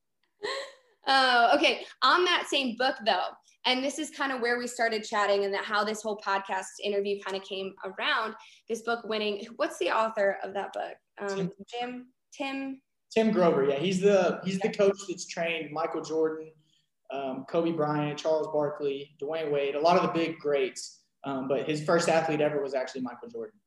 Oh, 1.06 1.50
okay. 1.56 1.84
On 2.02 2.24
that 2.24 2.46
same 2.48 2.76
book, 2.76 2.94
though, 3.04 3.28
and 3.66 3.82
this 3.82 3.98
is 3.98 4.10
kind 4.10 4.32
of 4.32 4.40
where 4.40 4.58
we 4.58 4.66
started 4.66 5.04
chatting 5.04 5.44
and 5.44 5.52
that 5.52 5.64
how 5.64 5.84
this 5.84 6.02
whole 6.02 6.20
podcast 6.24 6.66
interview 6.82 7.18
kind 7.24 7.36
of 7.36 7.42
came 7.42 7.74
around. 7.84 8.34
This 8.68 8.82
book 8.82 9.04
winning. 9.04 9.44
What's 9.56 9.78
the 9.78 9.90
author 9.90 10.38
of 10.42 10.54
that 10.54 10.72
book? 10.72 10.94
Um, 11.20 11.50
Jim. 11.68 12.06
Tim. 12.32 12.80
Tim 13.12 13.30
Grover. 13.30 13.64
Yeah, 13.64 13.76
he's 13.76 14.00
the 14.00 14.40
he's 14.44 14.58
the 14.60 14.70
coach 14.70 14.96
that's 15.08 15.26
trained 15.26 15.70
Michael 15.70 16.02
Jordan, 16.02 16.50
um, 17.12 17.44
Kobe 17.48 17.72
Bryant, 17.72 18.18
Charles 18.18 18.48
Barkley, 18.52 19.14
Dwyane 19.20 19.52
Wade, 19.52 19.74
a 19.74 19.80
lot 19.80 19.96
of 19.96 20.02
the 20.02 20.18
big 20.18 20.38
greats. 20.38 21.00
Um, 21.24 21.46
but 21.46 21.68
his 21.68 21.84
first 21.84 22.08
athlete 22.08 22.40
ever 22.40 22.62
was 22.62 22.74
actually 22.74 23.02
Michael 23.02 23.28
Jordan. 23.28 23.58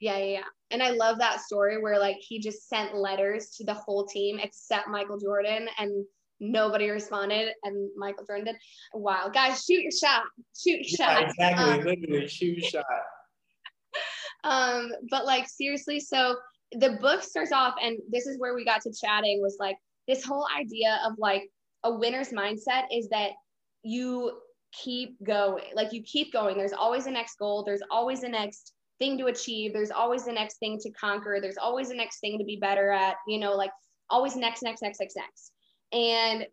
Yeah, 0.00 0.18
yeah, 0.18 0.24
yeah. 0.24 0.44
And 0.70 0.82
I 0.82 0.90
love 0.90 1.18
that 1.18 1.40
story 1.40 1.80
where 1.80 1.98
like 1.98 2.16
he 2.20 2.38
just 2.38 2.68
sent 2.68 2.94
letters 2.94 3.50
to 3.56 3.64
the 3.64 3.74
whole 3.74 4.06
team 4.06 4.38
except 4.38 4.88
Michael 4.88 5.18
Jordan 5.18 5.68
and 5.78 6.04
nobody 6.40 6.88
responded 6.88 7.52
and 7.64 7.90
Michael 7.96 8.24
Jordan 8.24 8.46
did. 8.46 8.56
Wow, 8.94 9.30
guys, 9.32 9.64
shoot 9.64 9.82
your 9.82 9.92
shot. 9.92 10.22
Shoot 10.56 10.80
your 10.88 11.06
yeah, 11.06 11.14
shot. 11.14 11.22
Exactly, 11.24 11.72
um, 11.72 11.80
literally 11.84 12.28
shoot 12.28 12.58
your 12.58 12.70
shot. 12.70 12.84
um, 14.44 14.92
but 15.10 15.24
like 15.24 15.48
seriously, 15.48 16.00
so 16.00 16.36
the 16.72 16.98
book 17.00 17.22
starts 17.22 17.52
off 17.52 17.74
and 17.82 17.98
this 18.10 18.26
is 18.26 18.38
where 18.38 18.54
we 18.54 18.64
got 18.64 18.82
to 18.82 18.92
chatting 18.92 19.40
was 19.42 19.56
like 19.58 19.76
this 20.06 20.24
whole 20.24 20.46
idea 20.58 21.00
of 21.06 21.14
like 21.18 21.48
a 21.84 21.92
winner's 21.92 22.30
mindset 22.30 22.84
is 22.92 23.08
that 23.08 23.30
you 23.82 24.38
keep 24.72 25.16
going. 25.24 25.64
Like 25.74 25.92
you 25.92 26.02
keep 26.02 26.32
going. 26.32 26.56
There's 26.56 26.72
always 26.72 27.06
a 27.06 27.10
next 27.10 27.38
goal, 27.38 27.64
there's 27.64 27.82
always 27.90 28.22
a 28.22 28.28
next 28.28 28.74
thing 28.98 29.18
to 29.18 29.26
achieve. 29.26 29.72
There's 29.72 29.90
always 29.90 30.24
the 30.24 30.32
next 30.32 30.58
thing 30.58 30.78
to 30.80 30.90
conquer. 30.90 31.38
There's 31.40 31.58
always 31.58 31.88
the 31.88 31.94
next 31.94 32.20
thing 32.20 32.38
to 32.38 32.44
be 32.44 32.56
better 32.56 32.90
at, 32.90 33.16
you 33.26 33.38
know, 33.38 33.54
like 33.54 33.70
always 34.10 34.36
next, 34.36 34.62
next, 34.62 34.82
next, 34.82 35.00
next, 35.00 35.16
next. 35.16 35.52
And 35.92 36.46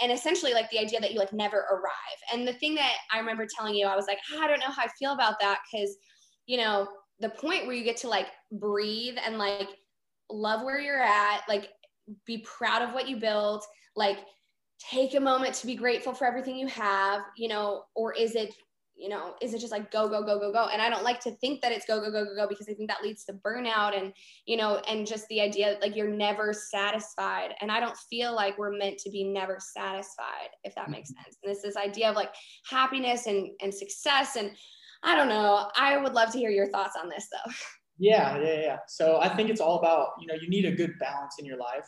and 0.00 0.12
essentially 0.12 0.52
like 0.52 0.70
the 0.70 0.78
idea 0.78 1.00
that 1.00 1.12
you 1.12 1.18
like 1.18 1.32
never 1.32 1.58
arrive. 1.72 2.18
And 2.32 2.46
the 2.46 2.52
thing 2.52 2.76
that 2.76 2.92
I 3.12 3.18
remember 3.18 3.46
telling 3.46 3.74
you, 3.74 3.86
I 3.86 3.96
was 3.96 4.06
like, 4.06 4.18
ah, 4.32 4.44
I 4.44 4.46
don't 4.46 4.60
know 4.60 4.70
how 4.70 4.84
I 4.84 4.88
feel 4.96 5.12
about 5.12 5.40
that 5.40 5.58
because, 5.70 5.96
you 6.46 6.56
know, 6.56 6.86
the 7.18 7.30
point 7.30 7.66
where 7.66 7.74
you 7.74 7.82
get 7.82 7.96
to 7.98 8.08
like 8.08 8.28
breathe 8.52 9.16
and 9.24 9.38
like 9.38 9.68
love 10.30 10.62
where 10.62 10.80
you're 10.80 11.02
at, 11.02 11.40
like 11.48 11.70
be 12.26 12.38
proud 12.38 12.82
of 12.82 12.94
what 12.94 13.08
you 13.08 13.16
built, 13.16 13.66
like 13.96 14.18
take 14.78 15.14
a 15.14 15.20
moment 15.20 15.54
to 15.54 15.66
be 15.66 15.74
grateful 15.74 16.14
for 16.14 16.26
everything 16.26 16.56
you 16.56 16.68
have, 16.68 17.22
you 17.36 17.48
know, 17.48 17.82
or 17.96 18.12
is 18.12 18.36
it 18.36 18.54
you 18.98 19.08
know, 19.08 19.34
is 19.40 19.54
it 19.54 19.60
just 19.60 19.72
like 19.72 19.90
go, 19.90 20.08
go, 20.08 20.22
go, 20.22 20.38
go, 20.38 20.52
go? 20.52 20.68
And 20.72 20.82
I 20.82 20.90
don't 20.90 21.04
like 21.04 21.20
to 21.20 21.30
think 21.36 21.62
that 21.62 21.70
it's 21.70 21.86
go, 21.86 22.00
go, 22.00 22.10
go, 22.10 22.24
go, 22.24 22.34
go 22.34 22.48
because 22.48 22.68
I 22.68 22.74
think 22.74 22.90
that 22.90 23.02
leads 23.02 23.24
to 23.26 23.32
burnout 23.32 23.96
and, 23.96 24.12
you 24.46 24.56
know, 24.56 24.82
and 24.88 25.06
just 25.06 25.26
the 25.28 25.40
idea 25.40 25.70
that 25.70 25.82
like 25.82 25.94
you're 25.94 26.10
never 26.10 26.52
satisfied. 26.52 27.54
And 27.60 27.70
I 27.70 27.78
don't 27.78 27.96
feel 27.96 28.34
like 28.34 28.58
we're 28.58 28.76
meant 28.76 28.98
to 28.98 29.10
be 29.10 29.24
never 29.24 29.58
satisfied, 29.60 30.50
if 30.64 30.74
that 30.74 30.90
makes 30.90 31.10
mm-hmm. 31.10 31.22
sense. 31.22 31.36
And 31.42 31.52
it's 31.52 31.62
this 31.62 31.76
idea 31.76 32.10
of 32.10 32.16
like 32.16 32.34
happiness 32.68 33.26
and, 33.26 33.50
and 33.62 33.72
success. 33.72 34.36
And 34.36 34.50
I 35.04 35.14
don't 35.14 35.28
know. 35.28 35.70
I 35.76 35.96
would 35.96 36.14
love 36.14 36.32
to 36.32 36.38
hear 36.38 36.50
your 36.50 36.68
thoughts 36.68 36.96
on 37.00 37.08
this 37.08 37.28
though. 37.32 37.52
Yeah, 38.00 38.38
yeah, 38.38 38.60
yeah. 38.60 38.76
So 38.86 39.18
I 39.20 39.28
think 39.28 39.50
it's 39.50 39.60
all 39.60 39.78
about, 39.80 40.10
you 40.20 40.28
know, 40.28 40.34
you 40.34 40.48
need 40.48 40.64
a 40.64 40.72
good 40.72 40.92
balance 41.00 41.34
in 41.38 41.44
your 41.44 41.56
life 41.56 41.84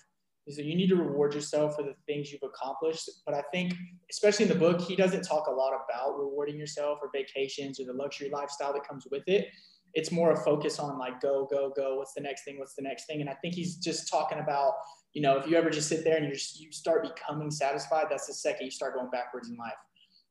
is 0.50 0.56
that 0.56 0.64
you 0.64 0.74
need 0.74 0.88
to 0.88 0.96
reward 0.96 1.32
yourself 1.32 1.76
for 1.76 1.82
the 1.82 1.94
things 2.06 2.32
you've 2.32 2.42
accomplished. 2.42 3.08
But 3.24 3.34
I 3.34 3.42
think, 3.52 3.74
especially 4.10 4.46
in 4.46 4.52
the 4.52 4.58
book, 4.58 4.80
he 4.80 4.96
doesn't 4.96 5.22
talk 5.22 5.46
a 5.46 5.50
lot 5.50 5.72
about 5.72 6.18
rewarding 6.18 6.58
yourself 6.58 6.98
or 7.00 7.08
vacations 7.14 7.80
or 7.80 7.84
the 7.84 7.92
luxury 7.92 8.30
lifestyle 8.30 8.72
that 8.72 8.86
comes 8.86 9.06
with 9.10 9.22
it. 9.28 9.46
It's 9.94 10.10
more 10.10 10.32
a 10.32 10.36
focus 10.36 10.78
on 10.78 10.98
like 10.98 11.20
go, 11.20 11.46
go, 11.50 11.72
go. 11.74 11.96
What's 11.96 12.14
the 12.14 12.20
next 12.20 12.44
thing? 12.44 12.58
What's 12.58 12.74
the 12.74 12.82
next 12.82 13.06
thing? 13.06 13.20
And 13.20 13.30
I 13.30 13.34
think 13.34 13.54
he's 13.54 13.76
just 13.76 14.10
talking 14.10 14.38
about, 14.38 14.74
you 15.14 15.22
know, 15.22 15.38
if 15.38 15.46
you 15.46 15.56
ever 15.56 15.70
just 15.70 15.88
sit 15.88 16.04
there 16.04 16.16
and 16.16 16.26
you 16.26 16.34
just, 16.34 16.60
you 16.60 16.72
start 16.72 17.02
becoming 17.02 17.50
satisfied, 17.50 18.06
that's 18.10 18.26
the 18.26 18.34
second 18.34 18.64
you 18.64 18.70
start 18.70 18.94
going 18.94 19.10
backwards 19.10 19.48
in 19.48 19.56
life. 19.56 19.72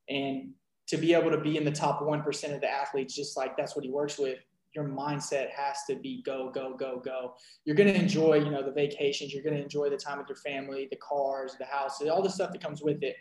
And 0.10 0.52
to 0.88 0.98
be 0.98 1.14
able 1.14 1.32
to 1.32 1.40
be 1.40 1.56
in 1.56 1.64
the 1.64 1.72
top 1.72 2.02
1% 2.02 2.54
of 2.54 2.62
the 2.62 2.70
athletes, 2.70 3.16
just 3.16 3.38
like 3.38 3.56
that's 3.56 3.76
what 3.76 3.86
he 3.86 3.92
works 3.92 4.18
with, 4.18 4.40
your 4.76 4.86
mindset 4.86 5.50
has 5.50 5.78
to 5.88 5.96
be 5.96 6.22
go 6.24 6.52
go 6.54 6.76
go 6.76 7.02
go. 7.04 7.34
You're 7.66 7.76
going 7.76 7.92
to 7.92 8.00
enjoy 8.00 8.36
you 8.36 8.52
know 8.52 8.64
the 8.64 8.72
vacations. 8.72 9.34
You're 9.34 9.44
going 9.44 9.56
to 9.56 9.64
enjoy 9.64 9.90
the 9.90 9.98
time 9.98 10.20
with 10.20 10.28
your 10.30 10.38
family 10.38 10.88
the 10.92 10.98
cars 10.98 11.56
the 11.60 11.66
house 11.66 12.02
all 12.02 12.22
the 12.22 12.30
stuff 12.30 12.52
that 12.52 12.62
comes 12.62 12.82
with 12.82 13.02
it. 13.04 13.16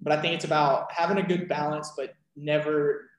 But 0.00 0.12
i 0.12 0.20
think 0.20 0.34
it's 0.34 0.44
about 0.44 0.90
having 0.92 1.18
a 1.18 1.22
good 1.22 1.48
balance 1.48 1.92
but 1.96 2.14
never 2.36 3.10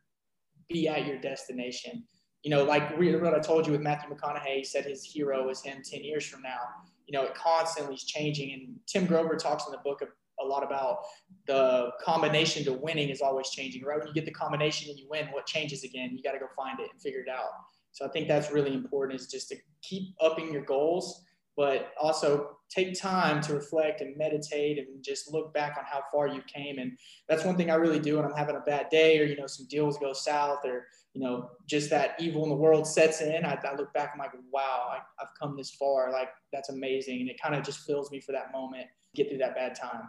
be 0.69 0.87
at 0.87 1.05
your 1.05 1.19
destination. 1.19 2.03
You 2.43 2.51
know 2.51 2.63
like 2.63 2.97
what 2.97 3.33
i 3.33 3.39
told 3.39 3.65
you 3.65 3.73
with 3.73 3.81
matthew 3.81 4.09
mcconaughey 4.09 4.57
he 4.57 4.63
said 4.63 4.85
his 4.85 5.03
hero 5.03 5.49
is 5.49 5.61
him 5.61 5.81
10 5.83 6.03
years 6.03 6.25
from 6.25 6.41
now. 6.41 6.59
You 7.05 7.17
know 7.17 7.25
it 7.25 7.35
constantly 7.35 7.95
is 7.95 8.03
changing. 8.03 8.53
And 8.53 8.75
tim 8.87 9.05
grover 9.05 9.35
talks 9.35 9.65
in 9.65 9.71
the 9.71 9.79
book 9.79 10.01
a 10.41 10.45
lot 10.45 10.63
about 10.63 10.99
the 11.47 11.91
combination 12.03 12.63
to 12.65 12.73
winning 12.73 13.09
is 13.09 13.21
always 13.21 13.49
changing, 13.49 13.83
right? 13.83 13.97
When 13.97 14.07
you 14.07 14.13
get 14.13 14.25
the 14.25 14.31
combination 14.31 14.89
and 14.89 14.99
you 14.99 15.07
win, 15.09 15.27
what 15.31 15.45
changes 15.45 15.83
again? 15.83 16.11
You 16.15 16.21
got 16.21 16.33
to 16.33 16.39
go 16.39 16.47
find 16.55 16.79
it 16.79 16.89
and 16.91 17.01
figure 17.01 17.21
it 17.21 17.29
out. 17.29 17.49
So 17.91 18.05
I 18.05 18.09
think 18.09 18.27
that's 18.27 18.51
really 18.51 18.73
important 18.73 19.19
is 19.19 19.27
just 19.27 19.49
to 19.49 19.55
keep 19.81 20.13
upping 20.21 20.53
your 20.53 20.63
goals, 20.63 21.23
but 21.55 21.93
also 21.99 22.57
take 22.69 22.99
time 22.99 23.41
to 23.41 23.53
reflect 23.53 24.01
and 24.01 24.15
meditate 24.17 24.77
and 24.77 25.03
just 25.03 25.33
look 25.33 25.53
back 25.53 25.77
on 25.77 25.83
how 25.85 26.03
far 26.11 26.27
you 26.27 26.41
came. 26.43 26.77
And 26.77 26.97
that's 27.27 27.43
one 27.43 27.55
thing 27.55 27.71
I 27.71 27.75
really 27.75 27.99
do 27.99 28.17
when 28.17 28.25
I'm 28.25 28.35
having 28.35 28.55
a 28.55 28.59
bad 28.59 28.89
day 28.89 29.19
or, 29.19 29.23
you 29.23 29.35
know, 29.35 29.47
some 29.47 29.65
deals 29.67 29.97
go 29.97 30.13
south 30.13 30.59
or, 30.65 30.85
you 31.13 31.21
know, 31.21 31.49
just 31.65 31.89
that 31.89 32.15
evil 32.19 32.43
in 32.43 32.49
the 32.49 32.55
world 32.55 32.85
sets 32.85 33.21
in. 33.21 33.45
I, 33.45 33.57
I 33.67 33.75
look 33.75 33.91
back, 33.93 34.11
I'm 34.13 34.19
like, 34.19 34.33
wow, 34.51 34.89
I, 34.91 34.97
I've 35.19 35.29
come 35.39 35.55
this 35.57 35.71
far. 35.71 36.11
Like, 36.11 36.29
that's 36.53 36.69
amazing. 36.69 37.21
And 37.21 37.29
it 37.29 37.41
kind 37.41 37.55
of 37.55 37.63
just 37.63 37.79
fills 37.79 38.11
me 38.11 38.19
for 38.19 38.33
that 38.33 38.51
moment, 38.51 38.85
get 39.15 39.29
through 39.29 39.39
that 39.39 39.55
bad 39.55 39.73
time. 39.73 40.03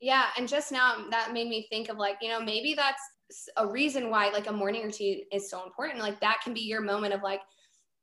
Yeah. 0.00 0.26
And 0.38 0.48
just 0.48 0.72
now 0.72 1.04
that 1.10 1.32
made 1.32 1.48
me 1.48 1.66
think 1.68 1.88
of 1.88 1.98
like, 1.98 2.16
you 2.22 2.28
know, 2.30 2.40
maybe 2.40 2.74
that's 2.74 3.02
a 3.56 3.66
reason 3.66 4.10
why 4.10 4.30
like 4.30 4.48
a 4.48 4.52
morning 4.52 4.82
routine 4.82 5.24
is 5.32 5.50
so 5.50 5.62
important. 5.64 6.00
Like 6.00 6.20
that 6.20 6.40
can 6.42 6.54
be 6.54 6.60
your 6.62 6.80
moment 6.80 7.14
of 7.14 7.22
like, 7.22 7.40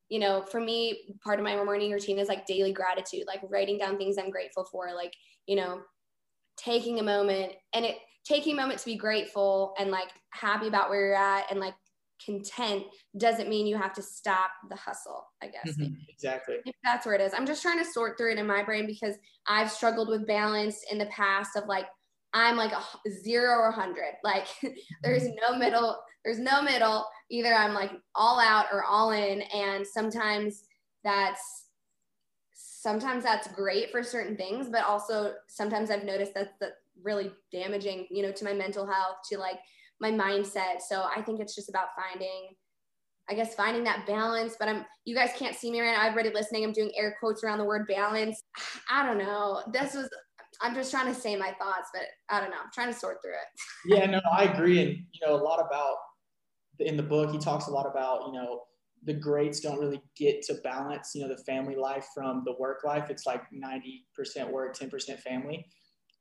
you 0.09 0.19
know, 0.19 0.41
for 0.43 0.61
me, 0.61 1.15
part 1.23 1.39
of 1.39 1.43
my 1.43 1.55
morning 1.55 1.91
routine 1.91 2.19
is 2.19 2.29
like 2.29 2.45
daily 2.45 2.71
gratitude, 2.71 3.23
like 3.27 3.41
writing 3.49 3.77
down 3.77 3.97
things 3.97 4.17
I'm 4.17 4.29
grateful 4.29 4.63
for, 4.71 4.93
like, 4.93 5.13
you 5.47 5.55
know, 5.55 5.81
taking 6.57 6.99
a 6.99 7.03
moment 7.03 7.53
and 7.73 7.85
it 7.85 7.97
taking 8.25 8.53
a 8.53 8.61
moment 8.61 8.79
to 8.79 8.85
be 8.85 8.95
grateful 8.97 9.73
and 9.79 9.91
like 9.91 10.09
happy 10.31 10.67
about 10.67 10.89
where 10.89 11.07
you're 11.07 11.15
at 11.15 11.49
and 11.49 11.59
like 11.59 11.75
content 12.23 12.83
doesn't 13.17 13.49
mean 13.49 13.67
you 13.67 13.77
have 13.77 13.93
to 13.93 14.01
stop 14.01 14.51
the 14.69 14.75
hustle, 14.75 15.25
I 15.41 15.47
guess. 15.47 15.77
Mm-hmm. 15.77 15.93
Exactly. 16.09 16.55
If 16.65 16.75
that's 16.83 17.05
where 17.05 17.15
it 17.15 17.21
is. 17.21 17.33
I'm 17.33 17.45
just 17.45 17.61
trying 17.61 17.79
to 17.79 17.85
sort 17.85 18.17
through 18.17 18.33
it 18.33 18.37
in 18.39 18.47
my 18.47 18.63
brain 18.63 18.85
because 18.87 19.15
I've 19.47 19.71
struggled 19.71 20.09
with 20.09 20.27
balance 20.27 20.83
in 20.91 20.97
the 20.97 21.05
past 21.07 21.55
of 21.55 21.65
like, 21.67 21.85
I'm 22.33 22.57
like 22.57 22.71
a 22.73 22.83
zero 23.09 23.55
or 23.59 23.71
hundred. 23.71 24.13
Like 24.23 24.47
there's 25.03 25.23
Mm-hmm. 25.23 25.53
no 25.53 25.57
middle, 25.57 25.97
there's 26.25 26.39
no 26.39 26.61
middle. 26.61 27.05
Either 27.29 27.53
I'm 27.53 27.73
like 27.73 27.91
all 28.15 28.39
out 28.39 28.65
or 28.71 28.83
all 28.83 29.11
in. 29.11 29.41
And 29.41 29.85
sometimes 29.85 30.63
that's 31.03 31.65
sometimes 32.53 33.23
that's 33.23 33.47
great 33.49 33.91
for 33.91 34.03
certain 34.03 34.35
things, 34.37 34.69
but 34.69 34.83
also 34.83 35.33
sometimes 35.47 35.91
I've 35.91 36.03
noticed 36.03 36.33
that's 36.33 36.53
that 36.61 36.73
really 37.03 37.31
damaging, 37.51 38.07
you 38.09 38.23
know, 38.23 38.31
to 38.31 38.45
my 38.45 38.53
mental 38.53 38.85
health, 38.85 39.17
to 39.31 39.37
like 39.37 39.59
my 39.99 40.11
mindset. 40.11 40.81
So 40.87 41.05
I 41.15 41.21
think 41.21 41.39
it's 41.39 41.55
just 41.55 41.69
about 41.69 41.87
finding, 41.95 42.49
I 43.29 43.33
guess, 43.33 43.55
finding 43.55 43.83
that 43.85 44.05
balance. 44.05 44.55
But 44.59 44.69
I'm, 44.69 44.85
you 45.05 45.15
guys 45.15 45.31
can't 45.37 45.55
see 45.55 45.71
me 45.71 45.81
right 45.81 45.91
now. 45.91 46.05
Everybody 46.05 46.33
listening, 46.33 46.63
I'm 46.63 46.73
doing 46.73 46.91
air 46.97 47.15
quotes 47.19 47.43
around 47.43 47.59
the 47.59 47.65
word 47.65 47.87
balance. 47.87 48.41
I 48.89 49.05
don't 49.05 49.17
know. 49.17 49.63
This 49.71 49.93
was, 49.93 50.09
I'm 50.61 50.73
just 50.73 50.91
trying 50.91 51.13
to 51.13 51.19
say 51.19 51.35
my 51.35 51.53
thoughts, 51.59 51.89
but 51.93 52.03
I 52.29 52.39
don't 52.39 52.49
know. 52.49 52.57
I'm 52.63 52.71
trying 52.73 52.91
to 52.91 52.97
sort 52.97 53.17
through 53.23 53.33
it. 53.33 53.95
yeah, 53.99 54.05
no, 54.05 54.21
I 54.35 54.45
agree. 54.45 54.81
And, 54.81 54.91
you 54.91 55.25
know, 55.25 55.35
a 55.35 55.43
lot 55.43 55.59
about 55.59 55.95
in 56.79 56.97
the 56.97 57.03
book, 57.03 57.31
he 57.31 57.37
talks 57.37 57.67
a 57.67 57.71
lot 57.71 57.85
about, 57.85 58.27
you 58.27 58.33
know, 58.33 58.61
the 59.03 59.13
greats 59.13 59.59
don't 59.59 59.79
really 59.79 60.01
get 60.15 60.41
to 60.43 60.55
balance, 60.63 61.11
you 61.13 61.21
know, 61.21 61.27
the 61.27 61.41
family 61.43 61.75
life 61.75 62.07
from 62.13 62.43
the 62.45 62.53
work 62.59 62.83
life. 62.83 63.09
It's 63.09 63.25
like 63.25 63.41
90% 63.53 64.49
work, 64.51 64.77
10% 64.77 65.19
family. 65.19 65.65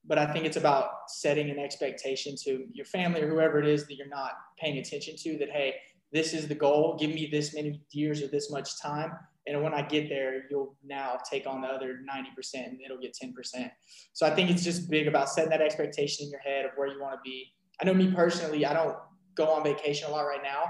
But 0.07 0.19
I 0.19 0.33
think 0.33 0.45
it's 0.45 0.57
about 0.57 0.91
setting 1.09 1.51
an 1.51 1.59
expectation 1.59 2.37
to 2.45 2.67
your 2.73 2.87
family 2.87 3.23
or 3.23 3.29
whoever 3.29 3.59
it 3.59 3.67
is 3.67 3.87
that 3.87 3.97
you're 3.97 4.09
not 4.09 4.33
paying 4.59 4.79
attention 4.79 5.17
to 5.19 5.39
that, 5.39 5.51
hey, 5.51 5.75
this 6.13 6.33
is 6.33 6.47
the 6.47 6.55
goal. 6.55 6.97
Give 6.99 7.11
me 7.11 7.29
this 7.31 7.55
many 7.55 7.81
years 7.93 8.23
or 8.23 8.29
this 8.29 8.51
much 8.51 8.81
time. 8.81 9.13
And 9.47 9.63
when 9.63 9.75
I 9.75 9.83
get 9.83 10.09
there, 10.09 10.43
you'll 10.51 10.75
now 10.85 11.19
take 11.29 11.47
on 11.47 11.61
the 11.61 11.69
other 11.69 12.01
90% 12.11 12.55
and 12.55 12.81
it'll 12.85 12.99
get 12.99 13.17
10%. 13.23 13.71
So 14.13 14.27
I 14.27 14.31
think 14.31 14.51
it's 14.51 14.65
just 14.65 14.91
big 14.91 15.07
about 15.07 15.29
setting 15.29 15.51
that 15.51 15.61
expectation 15.61 16.25
in 16.27 16.31
your 16.31 16.41
head 16.41 16.65
of 16.65 16.73
where 16.77 16.89
you 16.89 17.01
want 17.01 17.15
to 17.15 17.21
be. 17.25 17.53
I 17.81 17.85
know 17.85 17.95
me 17.95 18.13
personally, 18.13 18.67
I 18.67 18.73
don't 18.73 18.97
go 19.35 19.49
on 19.49 19.63
vacation 19.63 20.09
a 20.09 20.11
lot 20.11 20.23
right 20.23 20.43
now. 20.43 20.65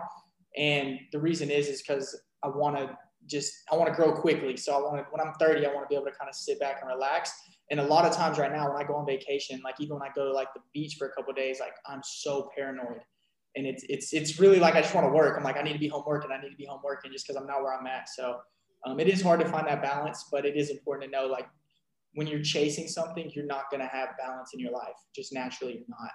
And 0.56 0.98
the 1.12 1.18
reason 1.18 1.50
is, 1.50 1.68
is 1.68 1.82
because 1.82 2.18
I 2.42 2.48
want 2.48 2.76
to 2.76 2.96
just, 3.26 3.52
I 3.72 3.76
want 3.76 3.88
to 3.88 3.94
grow 3.94 4.12
quickly. 4.12 4.56
So 4.56 4.74
I 4.74 4.80
want 4.80 4.98
to, 4.98 5.04
when 5.10 5.26
I'm 5.26 5.32
30, 5.34 5.66
I 5.66 5.72
want 5.72 5.84
to 5.84 5.88
be 5.88 5.94
able 5.94 6.06
to 6.06 6.16
kind 6.18 6.28
of 6.28 6.34
sit 6.34 6.60
back 6.60 6.78
and 6.80 6.90
relax. 6.90 7.32
And 7.70 7.80
a 7.80 7.82
lot 7.82 8.04
of 8.04 8.12
times 8.14 8.38
right 8.38 8.52
now, 8.52 8.72
when 8.72 8.80
I 8.80 8.86
go 8.86 8.94
on 8.94 9.06
vacation, 9.06 9.60
like 9.64 9.80
even 9.80 9.98
when 9.98 10.08
I 10.08 10.12
go 10.14 10.26
to 10.26 10.32
like 10.32 10.48
the 10.54 10.60
beach 10.72 10.96
for 10.98 11.08
a 11.08 11.12
couple 11.12 11.32
days, 11.32 11.58
like 11.60 11.74
I'm 11.86 12.00
so 12.04 12.48
paranoid. 12.56 13.00
And 13.56 13.66
it's, 13.66 13.84
it's, 13.88 14.12
it's 14.12 14.38
really 14.38 14.60
like, 14.60 14.74
I 14.74 14.82
just 14.82 14.94
want 14.94 15.06
to 15.06 15.12
work. 15.12 15.36
I'm 15.36 15.42
like, 15.42 15.56
I 15.56 15.62
need 15.62 15.72
to 15.72 15.78
be 15.78 15.88
home 15.88 16.04
working. 16.06 16.30
I 16.30 16.40
need 16.40 16.50
to 16.50 16.56
be 16.56 16.66
home 16.66 16.80
working 16.84 17.10
just 17.10 17.26
because 17.26 17.40
I'm 17.40 17.46
not 17.46 17.62
where 17.62 17.74
I'm 17.74 17.86
at. 17.86 18.08
So 18.08 18.38
um, 18.84 19.00
it 19.00 19.08
is 19.08 19.22
hard 19.22 19.40
to 19.40 19.48
find 19.48 19.66
that 19.66 19.82
balance, 19.82 20.26
but 20.30 20.44
it 20.44 20.56
is 20.56 20.70
important 20.70 21.10
to 21.10 21.18
know 21.18 21.26
like 21.26 21.48
when 22.14 22.26
you're 22.26 22.42
chasing 22.42 22.86
something, 22.86 23.30
you're 23.34 23.46
not 23.46 23.70
going 23.70 23.80
to 23.80 23.86
have 23.86 24.10
balance 24.18 24.50
in 24.54 24.60
your 24.60 24.72
life. 24.72 24.94
Just 25.14 25.32
naturally, 25.32 25.74
you're 25.74 25.84
not. 25.88 26.10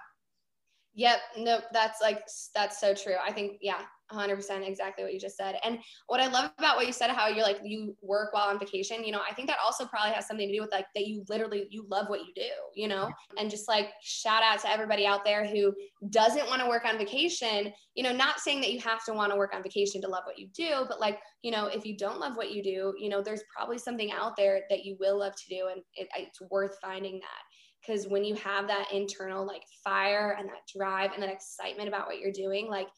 Yep. 0.94 1.18
No, 1.38 1.60
that's 1.72 2.00
like, 2.02 2.22
that's 2.54 2.78
so 2.80 2.94
true. 2.94 3.14
I 3.26 3.32
think, 3.32 3.58
yeah, 3.62 3.80
100% 4.12 4.66
exactly 4.68 5.02
what 5.04 5.14
you 5.14 5.18
just 5.18 5.36
said. 5.38 5.56
And 5.64 5.78
what 6.06 6.20
I 6.20 6.26
love 6.26 6.50
about 6.58 6.76
what 6.76 6.86
you 6.86 6.92
said, 6.92 7.10
how 7.10 7.28
you're 7.28 7.44
like, 7.44 7.60
you 7.64 7.96
work 8.02 8.34
while 8.34 8.48
on 8.50 8.58
vacation, 8.58 9.02
you 9.04 9.10
know, 9.10 9.22
I 9.28 9.32
think 9.32 9.48
that 9.48 9.56
also 9.64 9.86
probably 9.86 10.12
has 10.12 10.26
something 10.26 10.46
to 10.46 10.54
do 10.54 10.60
with 10.60 10.70
like 10.70 10.86
that 10.94 11.06
you 11.06 11.24
literally, 11.30 11.66
you 11.70 11.86
love 11.88 12.10
what 12.10 12.20
you 12.20 12.32
do, 12.34 12.50
you 12.74 12.88
know, 12.88 13.10
and 13.38 13.50
just 13.50 13.68
like 13.68 13.88
shout 14.02 14.42
out 14.42 14.60
to 14.60 14.70
everybody 14.70 15.06
out 15.06 15.24
there 15.24 15.46
who 15.46 15.74
doesn't 16.10 16.46
want 16.48 16.60
to 16.60 16.68
work 16.68 16.84
on 16.84 16.98
vacation, 16.98 17.72
you 17.94 18.02
know, 18.02 18.12
not 18.12 18.38
saying 18.38 18.60
that 18.60 18.72
you 18.72 18.80
have 18.80 19.02
to 19.06 19.14
want 19.14 19.32
to 19.32 19.38
work 19.38 19.54
on 19.54 19.62
vacation 19.62 20.02
to 20.02 20.08
love 20.08 20.24
what 20.26 20.38
you 20.38 20.48
do, 20.54 20.84
but 20.88 21.00
like, 21.00 21.18
you 21.42 21.50
know, 21.50 21.66
if 21.66 21.86
you 21.86 21.96
don't 21.96 22.20
love 22.20 22.36
what 22.36 22.52
you 22.52 22.62
do, 22.62 22.94
you 22.98 23.08
know, 23.08 23.22
there's 23.22 23.42
probably 23.56 23.78
something 23.78 24.12
out 24.12 24.36
there 24.36 24.60
that 24.68 24.84
you 24.84 24.96
will 25.00 25.18
love 25.18 25.34
to 25.36 25.48
do. 25.48 25.68
And 25.72 25.82
it, 25.94 26.08
it's 26.18 26.40
worth 26.50 26.76
finding 26.82 27.14
that 27.20 27.42
because 27.84 28.06
when 28.06 28.24
you 28.24 28.34
have 28.36 28.68
that 28.68 28.92
internal 28.92 29.46
like 29.46 29.62
fire 29.82 30.36
and 30.38 30.48
that 30.48 30.66
drive 30.74 31.12
and 31.12 31.22
that 31.22 31.30
excitement 31.30 31.88
about 31.88 32.06
what 32.06 32.18
you're 32.18 32.32
doing 32.32 32.68
like 32.68 32.88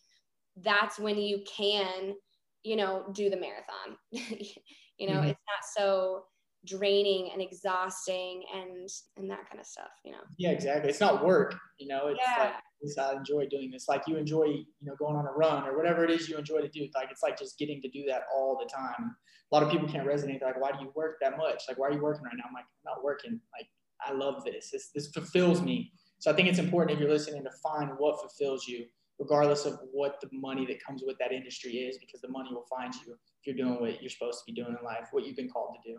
that's 0.63 0.99
when 0.99 1.19
you 1.19 1.43
can 1.47 2.15
you 2.63 2.77
know 2.77 3.05
do 3.13 3.31
the 3.31 3.37
marathon. 3.37 3.97
You 4.97 5.09
know 5.09 5.15
mm-hmm. 5.15 5.31
it's 5.31 5.41
not 5.49 5.85
so 5.85 6.23
draining 6.65 7.33
and 7.33 7.43
exhausting 7.43 8.45
and 8.55 8.89
and 9.17 9.29
that 9.29 9.51
kind 9.51 9.59
of 9.59 9.67
stuff 9.67 9.91
you 10.05 10.13
know? 10.13 10.21
Yeah 10.39 10.51
exactly. 10.51 10.89
It's 10.89 11.01
not 11.01 11.25
work 11.25 11.57
you 11.81 11.89
know? 11.89 12.07
It's 12.07 12.21
yeah. 12.25 12.45
like 12.45 12.53
it's, 12.81 12.97
i 12.97 13.13
enjoy 13.13 13.49
doing 13.51 13.73
this. 13.73 13.89
Like 13.89 14.03
you 14.07 14.17
enjoy 14.17 14.45
you 14.45 14.67
know 14.83 14.95
going 14.97 15.17
on 15.17 15.27
a 15.27 15.33
run 15.33 15.67
or 15.67 15.77
whatever 15.77 16.05
it 16.05 16.13
is 16.13 16.29
you 16.29 16.37
enjoy 16.37 16.61
to 16.61 16.69
do. 16.69 16.87
Like 16.95 17.09
it's 17.11 17.25
like 17.25 17.37
just 17.37 17.59
getting 17.59 17.83
to 17.83 17.89
do 17.89 18.05
that 18.09 18.23
all 18.33 18.57
the 18.57 18.71
time. 18.73 19.17
A 19.51 19.55
lot 19.55 19.65
of 19.65 19.69
people 19.69 19.89
can't 19.89 20.07
resonate. 20.07 20.39
They're 20.39 20.51
like 20.51 20.61
why 20.61 20.71
do 20.71 20.79
you 20.81 20.93
work 20.95 21.17
that 21.21 21.37
much? 21.37 21.65
Like 21.67 21.77
why 21.77 21.89
are 21.89 21.93
you 21.93 22.01
working 22.01 22.23
right 22.23 22.35
now? 22.37 22.45
I'm 22.47 22.55
like 22.55 22.63
i'm 22.63 22.95
not 22.95 23.03
working. 23.03 23.41
Like 23.53 23.67
I 24.01 24.13
love 24.13 24.45
this. 24.45 24.71
this. 24.71 24.91
This 24.95 25.09
fulfills 25.09 25.63
me. 25.63 25.93
So 26.19 26.31
I 26.31 26.35
think 26.35 26.49
it's 26.49 26.59
important 26.59 26.97
if 26.97 27.01
you're 27.01 27.13
listening 27.13 27.45
to 27.45 27.51
find 27.63 27.91
what 27.99 28.21
fulfills 28.21 28.67
you, 28.67 28.87
regardless 29.19 29.65
of 29.65 29.79
what 29.93 30.21
the 30.21 30.29
money 30.33 30.67
that 30.67 30.83
comes 30.85 31.03
with 31.07 31.17
that 31.19 31.33
industry 31.33 31.73
is, 31.73 31.99
because 31.99 32.21
the 32.21 32.29
money 32.29 32.51
will 32.53 32.67
find 32.69 32.95
you 32.95 33.13
if 33.13 33.47
you're 33.47 33.57
doing 33.57 33.81
what 33.81 34.01
you're 34.01 34.11
supposed 34.11 34.39
to 34.39 34.53
be 34.53 34.61
doing 34.61 34.77
in 34.79 34.85
life, 34.85 35.09
what 35.13 35.25
you've 35.27 35.37
been 35.37 35.51
called 35.51 35.77
to 35.85 35.93
do. 35.93 35.99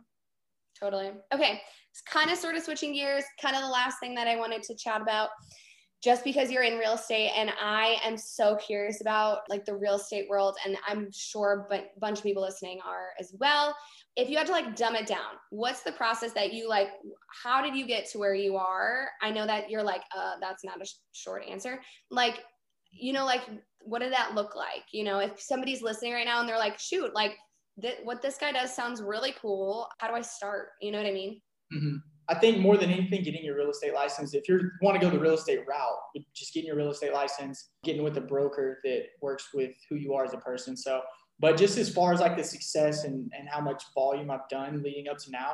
Totally. 0.80 1.12
Okay. 1.34 1.62
It's 1.92 2.02
kind 2.02 2.30
of 2.30 2.38
sort 2.38 2.56
of 2.56 2.64
switching 2.64 2.94
gears, 2.94 3.24
kind 3.42 3.56
of 3.56 3.62
the 3.62 3.70
last 3.70 4.00
thing 4.00 4.16
that 4.16 4.28
I 4.28 4.36
wanted 4.36 4.64
to 4.64 4.76
chat 4.76 5.02
about. 5.02 5.30
Just 6.04 6.24
because 6.24 6.52
you're 6.52 6.64
in 6.64 6.78
real 6.78 6.94
estate, 6.94 7.32
and 7.36 7.52
I 7.60 7.98
am 8.04 8.16
so 8.16 8.58
curious 8.58 9.02
about 9.02 9.40
like 9.50 9.66
the 9.66 9.76
real 9.76 9.96
estate 9.96 10.28
world, 10.30 10.56
and 10.64 10.78
I'm 10.88 11.10
sure 11.12 11.68
a 11.72 12.00
bunch 12.00 12.20
of 12.20 12.24
people 12.24 12.44
listening 12.44 12.80
are 12.86 13.08
as 13.20 13.34
well 13.40 13.76
if 14.16 14.30
you 14.30 14.38
had 14.38 14.48
to 14.48 14.54
like 14.54 14.76
dumb 14.76 14.96
it 14.96 15.06
down 15.06 15.34
what's 15.50 15.82
the 15.82 15.92
process 15.92 16.32
that 16.34 16.54
you 16.54 16.70
like 16.70 16.90
how 17.44 17.62
did 17.62 17.76
you 17.76 17.86
get 17.86 18.10
to 18.10 18.18
where 18.18 18.34
you 18.36 18.58
are? 18.58 19.10
I 19.22 19.32
know 19.32 19.46
that 19.46 19.70
you're 19.70 19.84
like 19.84 20.02
uh 20.16 20.34
that's 20.42 20.64
not 20.64 20.82
a 20.82 20.86
sh- 20.86 20.94
short 21.14 21.44
answer. 21.50 21.80
Like 22.12 22.44
you 22.92 23.14
know 23.14 23.26
like 23.26 23.42
what 23.82 24.00
did 24.00 24.14
that 24.14 24.36
look 24.36 24.56
like? 24.56 24.84
You 24.92 25.04
know 25.04 25.20
if 25.20 25.40
somebody's 25.40 25.82
listening 25.82 26.14
right 26.14 26.26
now 26.26 26.40
and 26.40 26.50
they're 26.50 26.58
like 26.58 26.80
shoot 26.80 27.14
like 27.14 27.36
th- 27.82 28.00
what 28.04 28.22
this 28.22 28.38
guy 28.38 28.52
does 28.52 28.76
sounds 28.76 29.02
really 29.02 29.34
cool. 29.42 29.88
How 30.00 30.08
do 30.08 30.16
i 30.16 30.22
start? 30.22 30.70
You 30.82 30.92
know 30.92 30.98
what 30.98 31.08
i 31.08 31.14
mean? 31.14 31.42
Mm-hmm. 31.74 31.96
i 32.30 32.36
think 32.36 32.60
more 32.60 32.78
than 32.78 32.92
anything 32.92 33.24
getting 33.24 33.44
your 33.44 33.58
real 33.58 33.72
estate 33.72 33.96
license 33.96 34.36
if 34.36 34.48
you 34.48 34.70
want 34.84 34.94
to 34.94 35.04
go 35.04 35.12
the 35.12 35.20
real 35.20 35.34
estate 35.34 35.62
route 35.68 35.98
just 36.36 36.54
getting 36.54 36.68
your 36.68 36.76
real 36.76 36.92
estate 36.92 37.12
license 37.12 37.70
getting 37.84 38.04
with 38.04 38.18
a 38.18 38.22
broker 38.22 38.78
that 38.84 39.06
works 39.20 39.48
with 39.52 39.72
who 39.90 39.96
you 39.96 40.14
are 40.14 40.24
as 40.24 40.36
a 40.36 40.38
person. 40.38 40.78
So 40.78 41.02
but 41.40 41.58
just 41.58 41.78
as 41.78 41.90
far 41.90 42.14
as 42.14 42.20
like 42.20 42.38
the 42.38 42.44
success 42.44 43.04
and, 43.04 43.32
and 43.38 43.48
how 43.50 43.62
much 43.62 43.84
volume 43.94 44.32
I've 44.32 44.48
done 44.50 44.82
leading 44.84 45.08
up 45.08 45.18
to 45.20 45.32
now. 45.32 45.52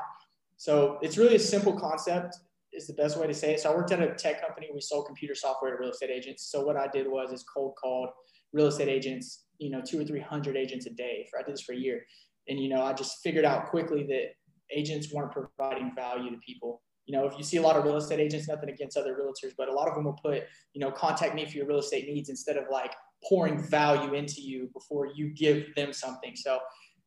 So 0.57 0.99
it's 1.01 1.17
really 1.17 1.35
a 1.35 1.39
simple 1.39 1.73
concept 1.73 2.37
is 2.73 2.87
the 2.87 2.93
best 2.93 3.17
way 3.17 3.27
to 3.27 3.33
say 3.33 3.53
it. 3.53 3.59
So 3.59 3.71
I 3.71 3.75
worked 3.75 3.91
at 3.91 4.01
a 4.01 4.13
tech 4.13 4.45
company. 4.45 4.69
We 4.73 4.81
sold 4.81 5.05
computer 5.05 5.35
software 5.35 5.71
to 5.71 5.77
real 5.77 5.91
estate 5.91 6.09
agents. 6.09 6.49
So 6.51 6.63
what 6.63 6.77
I 6.77 6.87
did 6.87 7.07
was 7.07 7.31
is 7.31 7.43
cold 7.43 7.73
called 7.81 8.09
real 8.53 8.67
estate 8.67 8.87
agents, 8.87 9.45
you 9.57 9.69
know, 9.69 9.81
two 9.81 9.99
or 9.99 10.05
300 10.05 10.55
agents 10.55 10.85
a 10.85 10.91
day. 10.91 11.27
For, 11.29 11.39
I 11.39 11.43
did 11.43 11.53
this 11.53 11.61
for 11.61 11.73
a 11.73 11.77
year. 11.77 12.01
And, 12.47 12.59
you 12.59 12.69
know, 12.69 12.83
I 12.83 12.93
just 12.93 13.19
figured 13.23 13.45
out 13.45 13.69
quickly 13.69 14.03
that 14.07 14.33
agents 14.75 15.13
weren't 15.13 15.31
providing 15.31 15.93
value 15.95 16.31
to 16.31 16.37
people. 16.37 16.81
You 17.05 17.17
know, 17.17 17.25
if 17.25 17.37
you 17.37 17.43
see 17.43 17.57
a 17.57 17.61
lot 17.61 17.75
of 17.75 17.83
real 17.83 17.97
estate 17.97 18.19
agents, 18.19 18.47
nothing 18.47 18.69
against 18.69 18.97
other 18.97 19.15
realtors, 19.15 19.53
but 19.57 19.67
a 19.67 19.73
lot 19.73 19.87
of 19.87 19.95
them 19.95 20.05
will 20.05 20.13
put, 20.13 20.43
you 20.73 20.79
know, 20.79 20.91
contact 20.91 21.35
me 21.35 21.45
for 21.45 21.57
your 21.57 21.65
real 21.65 21.79
estate 21.79 22.07
needs 22.07 22.29
instead 22.29 22.57
of 22.57 22.65
like 22.71 22.93
pouring 23.27 23.61
value 23.61 24.13
into 24.13 24.41
you 24.41 24.69
before 24.73 25.07
you 25.07 25.29
give 25.29 25.73
them 25.75 25.93
something. 25.93 26.35
So 26.35 26.59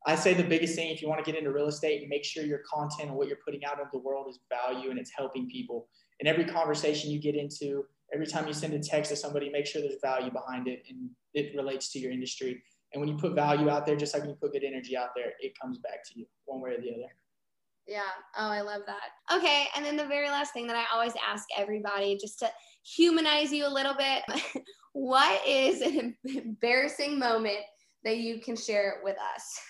I 0.07 0.15
say 0.17 0.35
the 0.35 0.45
biggest 0.45 0.75
thing 0.75 0.91
if 0.91 1.01
you 1.01 1.09
want 1.09 1.25
to 1.25 1.31
get 1.31 1.39
into 1.39 1.53
real 1.53 1.69
estate, 1.69 2.07
make 2.09 2.25
sure 2.25 2.45
your 2.45 2.61
content 2.71 3.09
and 3.09 3.17
what 3.17 3.29
you're 3.29 3.39
putting 3.45 3.65
out 3.65 3.79
into 3.79 3.91
the 3.93 3.99
world 3.99 4.27
is 4.29 4.39
value 4.49 4.91
and 4.91 4.99
it's 4.99 5.11
helping 5.17 5.49
people. 5.49 5.89
And 6.21 6.29
every 6.29 6.45
conversation 6.45 7.11
you 7.11 7.19
get 7.19 7.35
into, 7.35 7.85
every 8.13 8.27
time 8.27 8.47
you 8.47 8.53
send 8.53 8.75
a 8.75 8.79
text 8.79 9.11
to 9.11 9.17
somebody, 9.17 9.49
make 9.49 9.67
sure 9.67 9.81
there's 9.81 10.01
value 10.03 10.31
behind 10.31 10.69
it 10.69 10.83
and 10.89 11.09
it 11.33 11.57
relates 11.57 11.91
to 11.93 11.99
your 11.99 12.13
industry. 12.13 12.63
And 12.93 13.01
when 13.01 13.09
you 13.09 13.17
put 13.17 13.35
value 13.35 13.71
out 13.71 13.87
there, 13.87 13.97
just 13.97 14.15
like 14.15 14.23
when 14.23 14.31
you 14.31 14.37
put 14.37 14.53
good 14.53 14.63
energy 14.63 14.97
out 14.97 15.11
there, 15.17 15.33
it 15.41 15.59
comes 15.59 15.79
back 15.79 16.05
to 16.09 16.19
you 16.19 16.27
one 16.45 16.61
way 16.61 16.71
or 16.71 16.81
the 16.81 16.91
other. 16.91 17.13
Yeah. 17.87 18.03
Oh, 18.37 18.49
I 18.49 18.63
love 18.63 18.83
that. 18.87 19.37
Okay. 19.37 19.67
And 19.77 19.85
then 19.85 19.97
the 19.97 20.07
very 20.07 20.29
last 20.29 20.53
thing 20.53 20.67
that 20.69 20.77
I 20.77 20.85
always 20.93 21.13
ask 21.27 21.45
everybody 21.57 22.17
just 22.17 22.39
to 22.41 22.51
humanize 22.83 23.53
you 23.53 23.67
a 23.67 23.69
little 23.69 23.95
bit 23.95 24.23
what 24.93 25.47
is 25.47 25.81
an 25.83 26.17
embarrassing 26.25 27.19
moment 27.19 27.59
that 28.05 28.19
you 28.19 28.41
can 28.41 28.57
share 28.57 29.01
with 29.03 29.17
us? 29.35 29.61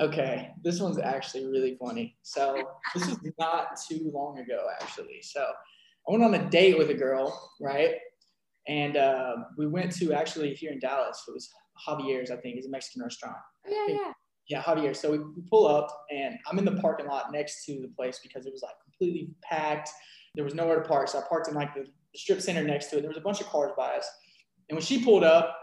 Okay, 0.00 0.50
this 0.64 0.80
one's 0.80 0.98
actually 0.98 1.46
really 1.46 1.76
funny. 1.80 2.16
So 2.22 2.56
this 2.94 3.06
is 3.06 3.18
not 3.38 3.78
too 3.88 4.10
long 4.12 4.38
ago, 4.38 4.66
actually. 4.80 5.20
So 5.22 5.42
I 5.42 6.10
went 6.10 6.24
on 6.24 6.34
a 6.34 6.50
date 6.50 6.78
with 6.78 6.90
a 6.90 6.94
girl, 6.94 7.50
right? 7.60 7.94
And 8.66 8.96
uh, 8.96 9.34
we 9.56 9.66
went 9.66 9.92
to 9.96 10.12
actually 10.12 10.54
here 10.54 10.72
in 10.72 10.80
Dallas. 10.80 11.22
It 11.28 11.32
was 11.32 11.50
Javier's, 11.86 12.30
I 12.30 12.36
think, 12.36 12.58
is 12.58 12.66
a 12.66 12.70
Mexican 12.70 13.02
restaurant. 13.02 13.36
Oh, 13.68 13.86
yeah, 13.88 13.94
yeah. 13.94 14.12
Yeah, 14.48 14.62
Javier. 14.62 14.94
So 14.96 15.12
we, 15.12 15.18
pull 15.48 15.66
up, 15.66 16.06
and 16.10 16.36
I'm 16.46 16.58
in 16.58 16.64
the 16.64 16.80
parking 16.80 17.06
lot 17.06 17.32
next 17.32 17.64
to 17.66 17.80
the 17.80 17.88
place 17.96 18.20
because 18.22 18.46
it 18.46 18.52
was 18.52 18.62
like 18.62 18.74
completely 18.84 19.30
packed. 19.42 19.90
There 20.34 20.44
was 20.44 20.54
nowhere 20.54 20.82
to 20.82 20.88
park, 20.88 21.08
so 21.08 21.18
I 21.18 21.22
parked 21.28 21.48
in 21.48 21.54
like 21.54 21.74
the 21.74 21.86
strip 22.16 22.40
center 22.40 22.64
next 22.64 22.86
to 22.90 22.98
it. 22.98 23.00
There 23.02 23.10
was 23.10 23.18
a 23.18 23.22
bunch 23.22 23.40
of 23.40 23.46
cars 23.46 23.72
by 23.76 23.96
us. 23.96 24.08
And 24.68 24.76
when 24.76 24.82
she 24.84 25.04
pulled 25.04 25.24
up, 25.24 25.56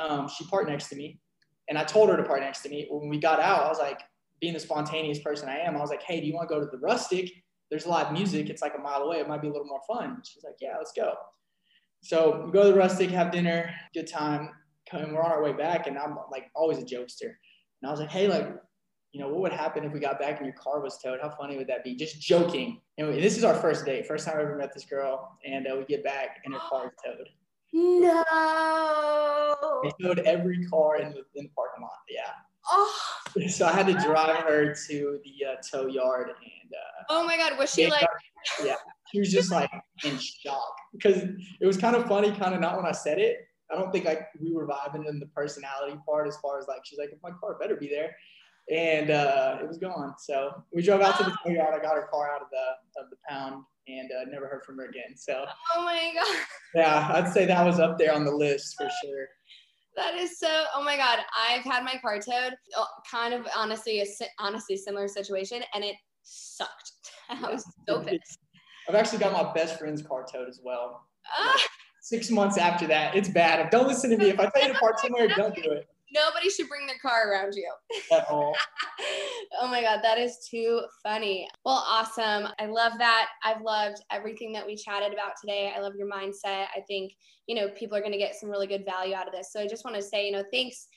um, 0.00 0.28
she 0.28 0.44
parked 0.46 0.68
next 0.68 0.88
to 0.88 0.96
me, 0.96 1.20
and 1.68 1.76
I 1.76 1.84
told 1.84 2.08
her 2.08 2.16
to 2.16 2.22
park 2.22 2.40
next 2.40 2.62
to 2.62 2.68
me. 2.68 2.86
When 2.90 3.08
we 3.08 3.18
got 3.18 3.40
out, 3.40 3.64
I 3.64 3.68
was 3.68 3.78
like, 3.78 4.00
being 4.40 4.54
the 4.54 4.60
spontaneous 4.60 5.20
person 5.20 5.48
I 5.48 5.58
am, 5.58 5.76
I 5.76 5.80
was 5.80 5.90
like, 5.90 6.02
hey, 6.02 6.20
do 6.20 6.26
you 6.26 6.34
want 6.34 6.48
to 6.48 6.54
go 6.54 6.60
to 6.60 6.66
the 6.66 6.78
Rustic? 6.78 7.30
There's 7.70 7.86
live 7.86 8.12
music. 8.12 8.50
It's 8.50 8.60
like 8.60 8.74
a 8.76 8.80
mile 8.80 9.02
away. 9.02 9.18
It 9.18 9.28
might 9.28 9.40
be 9.40 9.48
a 9.48 9.52
little 9.52 9.66
more 9.66 9.80
fun. 9.86 10.20
She's 10.24 10.42
like, 10.42 10.56
yeah, 10.60 10.74
let's 10.76 10.92
go. 10.92 11.14
So 12.02 12.42
we 12.44 12.52
go 12.52 12.64
to 12.64 12.72
the 12.72 12.78
Rustic, 12.78 13.10
have 13.10 13.30
dinner, 13.30 13.72
good 13.94 14.08
time. 14.08 14.50
And 14.90 15.14
we're 15.14 15.22
on 15.22 15.30
our 15.30 15.42
way 15.42 15.52
back, 15.52 15.86
and 15.86 15.96
I'm 15.96 16.18
like 16.30 16.50
always 16.54 16.76
a 16.78 16.82
jokester. 16.82 17.34
And 17.82 17.88
I 17.88 17.90
was 17.90 18.00
like, 18.00 18.10
hey, 18.10 18.28
like, 18.28 18.48
you 19.12 19.20
know, 19.20 19.28
what 19.28 19.40
would 19.40 19.52
happen 19.52 19.84
if 19.84 19.92
we 19.92 20.00
got 20.00 20.18
back 20.18 20.38
and 20.38 20.46
your 20.46 20.54
car 20.54 20.80
was 20.80 20.98
towed? 20.98 21.20
How 21.20 21.28
funny 21.28 21.58
would 21.58 21.66
that 21.66 21.84
be? 21.84 21.94
Just 21.94 22.20
joking. 22.20 22.80
And 22.96 23.12
this 23.14 23.36
is 23.36 23.44
our 23.44 23.54
first 23.54 23.84
date, 23.84 24.06
first 24.06 24.26
time 24.26 24.38
I 24.38 24.42
ever 24.42 24.56
met 24.56 24.72
this 24.72 24.84
girl, 24.84 25.36
and 25.44 25.66
uh, 25.66 25.76
we 25.76 25.84
get 25.84 26.02
back 26.02 26.38
and 26.44 26.54
her 26.54 26.60
car 26.60 26.86
is 26.86 26.92
towed. 27.04 27.28
No. 27.74 28.24
They 29.82 29.90
towed 30.04 30.20
every 30.20 30.64
car 30.66 30.96
in 30.96 31.10
the, 31.10 31.24
in 31.34 31.44
the 31.44 31.50
parking 31.54 31.82
lot. 31.82 31.90
Yeah. 32.08 32.22
Oh. 32.70 32.94
So 33.48 33.66
I 33.66 33.72
had 33.72 33.86
to 33.86 33.94
drive 33.94 34.44
her 34.44 34.74
to 34.88 35.18
the 35.24 35.46
uh, 35.46 35.56
tow 35.68 35.86
yard, 35.86 36.28
and 36.28 36.72
uh, 36.72 37.04
oh 37.10 37.26
my 37.26 37.36
God, 37.36 37.58
was 37.58 37.72
she 37.72 37.88
like? 37.88 38.06
yeah, 38.64 38.76
she 39.10 39.18
was 39.18 39.32
just 39.32 39.50
like 39.50 39.70
in 40.04 40.18
shock 40.18 40.76
because 40.92 41.22
it 41.60 41.66
was 41.66 41.76
kind 41.76 41.96
of 41.96 42.06
funny, 42.06 42.30
kind 42.30 42.54
of 42.54 42.60
not 42.60 42.76
when 42.76 42.86
I 42.86 42.92
said 42.92 43.18
it. 43.18 43.48
I 43.72 43.76
don't 43.76 43.92
think 43.92 44.04
like 44.04 44.28
we 44.40 44.52
were 44.52 44.66
vibing 44.66 45.08
in 45.08 45.18
the 45.18 45.26
personality 45.26 45.98
part 46.06 46.28
as 46.28 46.36
far 46.38 46.58
as 46.58 46.66
like 46.68 46.80
she's 46.84 46.98
like, 46.98 47.10
if 47.12 47.18
my 47.22 47.30
car 47.40 47.56
better 47.58 47.76
be 47.76 47.88
there, 47.88 48.14
and 48.70 49.10
uh, 49.10 49.58
it 49.60 49.66
was 49.66 49.78
gone. 49.78 50.14
So 50.18 50.62
we 50.72 50.82
drove 50.82 51.00
out 51.00 51.18
to 51.18 51.24
the 51.24 51.52
yard. 51.52 51.74
I 51.74 51.82
got 51.82 51.94
her 51.94 52.08
car 52.10 52.30
out 52.30 52.42
of 52.42 52.48
the 52.50 53.00
of 53.00 53.10
the 53.10 53.16
pound, 53.28 53.64
and 53.88 54.10
uh, 54.10 54.30
never 54.30 54.46
heard 54.46 54.64
from 54.64 54.78
her 54.78 54.86
again. 54.86 55.16
So 55.16 55.44
oh 55.74 55.84
my 55.84 56.12
god, 56.14 56.36
yeah, 56.74 57.10
I'd 57.12 57.32
say 57.32 57.46
that 57.46 57.64
was 57.64 57.80
up 57.80 57.98
there 57.98 58.14
on 58.14 58.24
the 58.24 58.34
list 58.34 58.76
for 58.76 58.88
sure. 59.02 59.26
That 59.96 60.14
is 60.14 60.38
so. 60.38 60.64
Oh 60.74 60.82
my 60.82 60.96
god, 60.96 61.20
I've 61.36 61.64
had 61.64 61.84
my 61.84 61.96
car 62.00 62.18
towed. 62.18 62.54
Oh, 62.76 62.86
kind 63.10 63.34
of 63.34 63.46
honestly, 63.56 64.00
a 64.00 64.06
honestly 64.38 64.76
similar 64.76 65.08
situation, 65.08 65.62
and 65.74 65.84
it 65.84 65.96
sucked. 66.22 66.92
I 67.30 67.50
was 67.50 67.64
so 67.88 68.00
pissed. 68.00 68.38
I've 68.88 68.94
actually 68.94 69.18
got 69.18 69.32
my 69.32 69.52
best 69.52 69.78
friend's 69.78 70.02
car 70.02 70.24
towed 70.30 70.48
as 70.48 70.60
well. 70.62 71.06
six 72.02 72.30
months 72.30 72.58
after 72.58 72.86
that, 72.88 73.14
it's 73.14 73.28
bad. 73.28 73.70
Don't 73.70 73.86
listen 73.86 74.10
to 74.10 74.18
me. 74.18 74.28
If 74.28 74.38
I 74.38 74.46
tell 74.46 74.66
you 74.66 74.74
to 74.74 74.78
park 74.78 74.98
somewhere, 74.98 75.28
don't 75.28 75.54
do 75.54 75.70
it. 75.70 75.88
Nobody 76.14 76.50
should 76.50 76.68
bring 76.68 76.86
their 76.86 76.98
car 77.00 77.30
around 77.30 77.54
you. 77.54 77.72
At 78.14 78.28
all. 78.28 78.54
oh 79.62 79.68
my 79.68 79.80
God, 79.80 80.00
that 80.02 80.18
is 80.18 80.46
too 80.50 80.82
funny. 81.02 81.48
Well, 81.64 81.82
awesome. 81.88 82.48
I 82.58 82.66
love 82.66 82.92
that. 82.98 83.28
I've 83.42 83.62
loved 83.62 84.02
everything 84.10 84.52
that 84.52 84.66
we 84.66 84.76
chatted 84.76 85.14
about 85.14 85.32
today. 85.40 85.72
I 85.74 85.80
love 85.80 85.94
your 85.96 86.10
mindset. 86.10 86.66
I 86.76 86.82
think, 86.86 87.12
you 87.46 87.54
know, 87.54 87.68
people 87.68 87.96
are 87.96 88.00
going 88.00 88.12
to 88.12 88.18
get 88.18 88.34
some 88.34 88.50
really 88.50 88.66
good 88.66 88.84
value 88.84 89.14
out 89.14 89.26
of 89.26 89.32
this. 89.32 89.52
So 89.52 89.60
I 89.60 89.66
just 89.66 89.86
want 89.86 89.96
to 89.96 90.02
say, 90.02 90.26
you 90.26 90.32
know, 90.32 90.44
thanks 90.52 90.88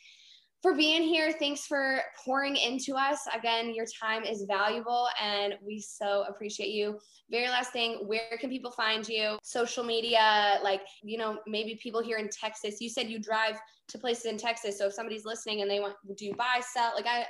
for 0.65 0.73
being 0.73 1.03
here. 1.03 1.31
Thanks 1.31 1.67
for 1.67 1.99
pouring 2.25 2.55
into 2.55 2.95
us. 2.95 3.19
Again, 3.35 3.75
your 3.75 3.85
time 4.01 4.23
is 4.23 4.45
valuable 4.47 5.07
and 5.21 5.53
we 5.63 5.79
so 5.79 6.25
appreciate 6.27 6.69
you. 6.69 6.97
Very 7.29 7.49
last 7.49 7.71
thing, 7.71 7.99
where 8.07 8.35
can 8.41 8.49
people 8.49 8.71
find 8.71 9.07
you? 9.07 9.37
Social 9.43 9.83
media, 9.83 10.57
like, 10.63 10.81
you 11.03 11.19
know, 11.19 11.37
maybe 11.45 11.79
people 11.83 12.01
here 12.01 12.17
in 12.17 12.29
Texas. 12.29 12.81
You 12.81 12.89
said 12.89 13.11
you 13.11 13.19
drive 13.19 13.59
to 13.89 13.99
places 13.99 14.25
in 14.25 14.37
Texas. 14.37 14.79
So 14.79 14.87
if 14.87 14.93
somebody's 14.93 15.23
listening 15.23 15.61
and 15.61 15.69
they 15.69 15.79
want, 15.79 15.93
do 16.17 16.25
you 16.25 16.33
buy, 16.33 16.61
sell? 16.73 16.93
Like, 16.95 17.05
I 17.05 17.27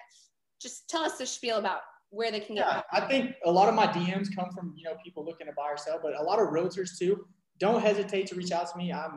just 0.61 0.87
tell 0.87 1.03
us 1.03 1.17
the 1.17 1.25
spiel 1.25 1.57
about 1.57 1.81
where 2.11 2.31
they 2.31 2.39
can 2.39 2.55
get. 2.55 2.65
Yeah, 2.65 2.83
I 2.93 3.01
think 3.01 3.35
a 3.45 3.51
lot 3.51 3.67
of 3.67 3.75
my 3.75 3.87
DMs 3.87 4.33
come 4.33 4.49
from, 4.55 4.71
you 4.77 4.85
know, 4.85 4.95
people 5.03 5.25
looking 5.25 5.47
to 5.47 5.53
buy 5.57 5.71
or 5.71 5.77
sell, 5.77 5.99
but 6.01 6.17
a 6.17 6.23
lot 6.23 6.39
of 6.39 6.47
realtors 6.51 6.97
too. 6.97 7.25
Don't 7.59 7.81
hesitate 7.81 8.27
to 8.27 8.35
reach 8.35 8.53
out 8.53 8.71
to 8.71 8.77
me. 8.77 8.93
I 8.93 9.09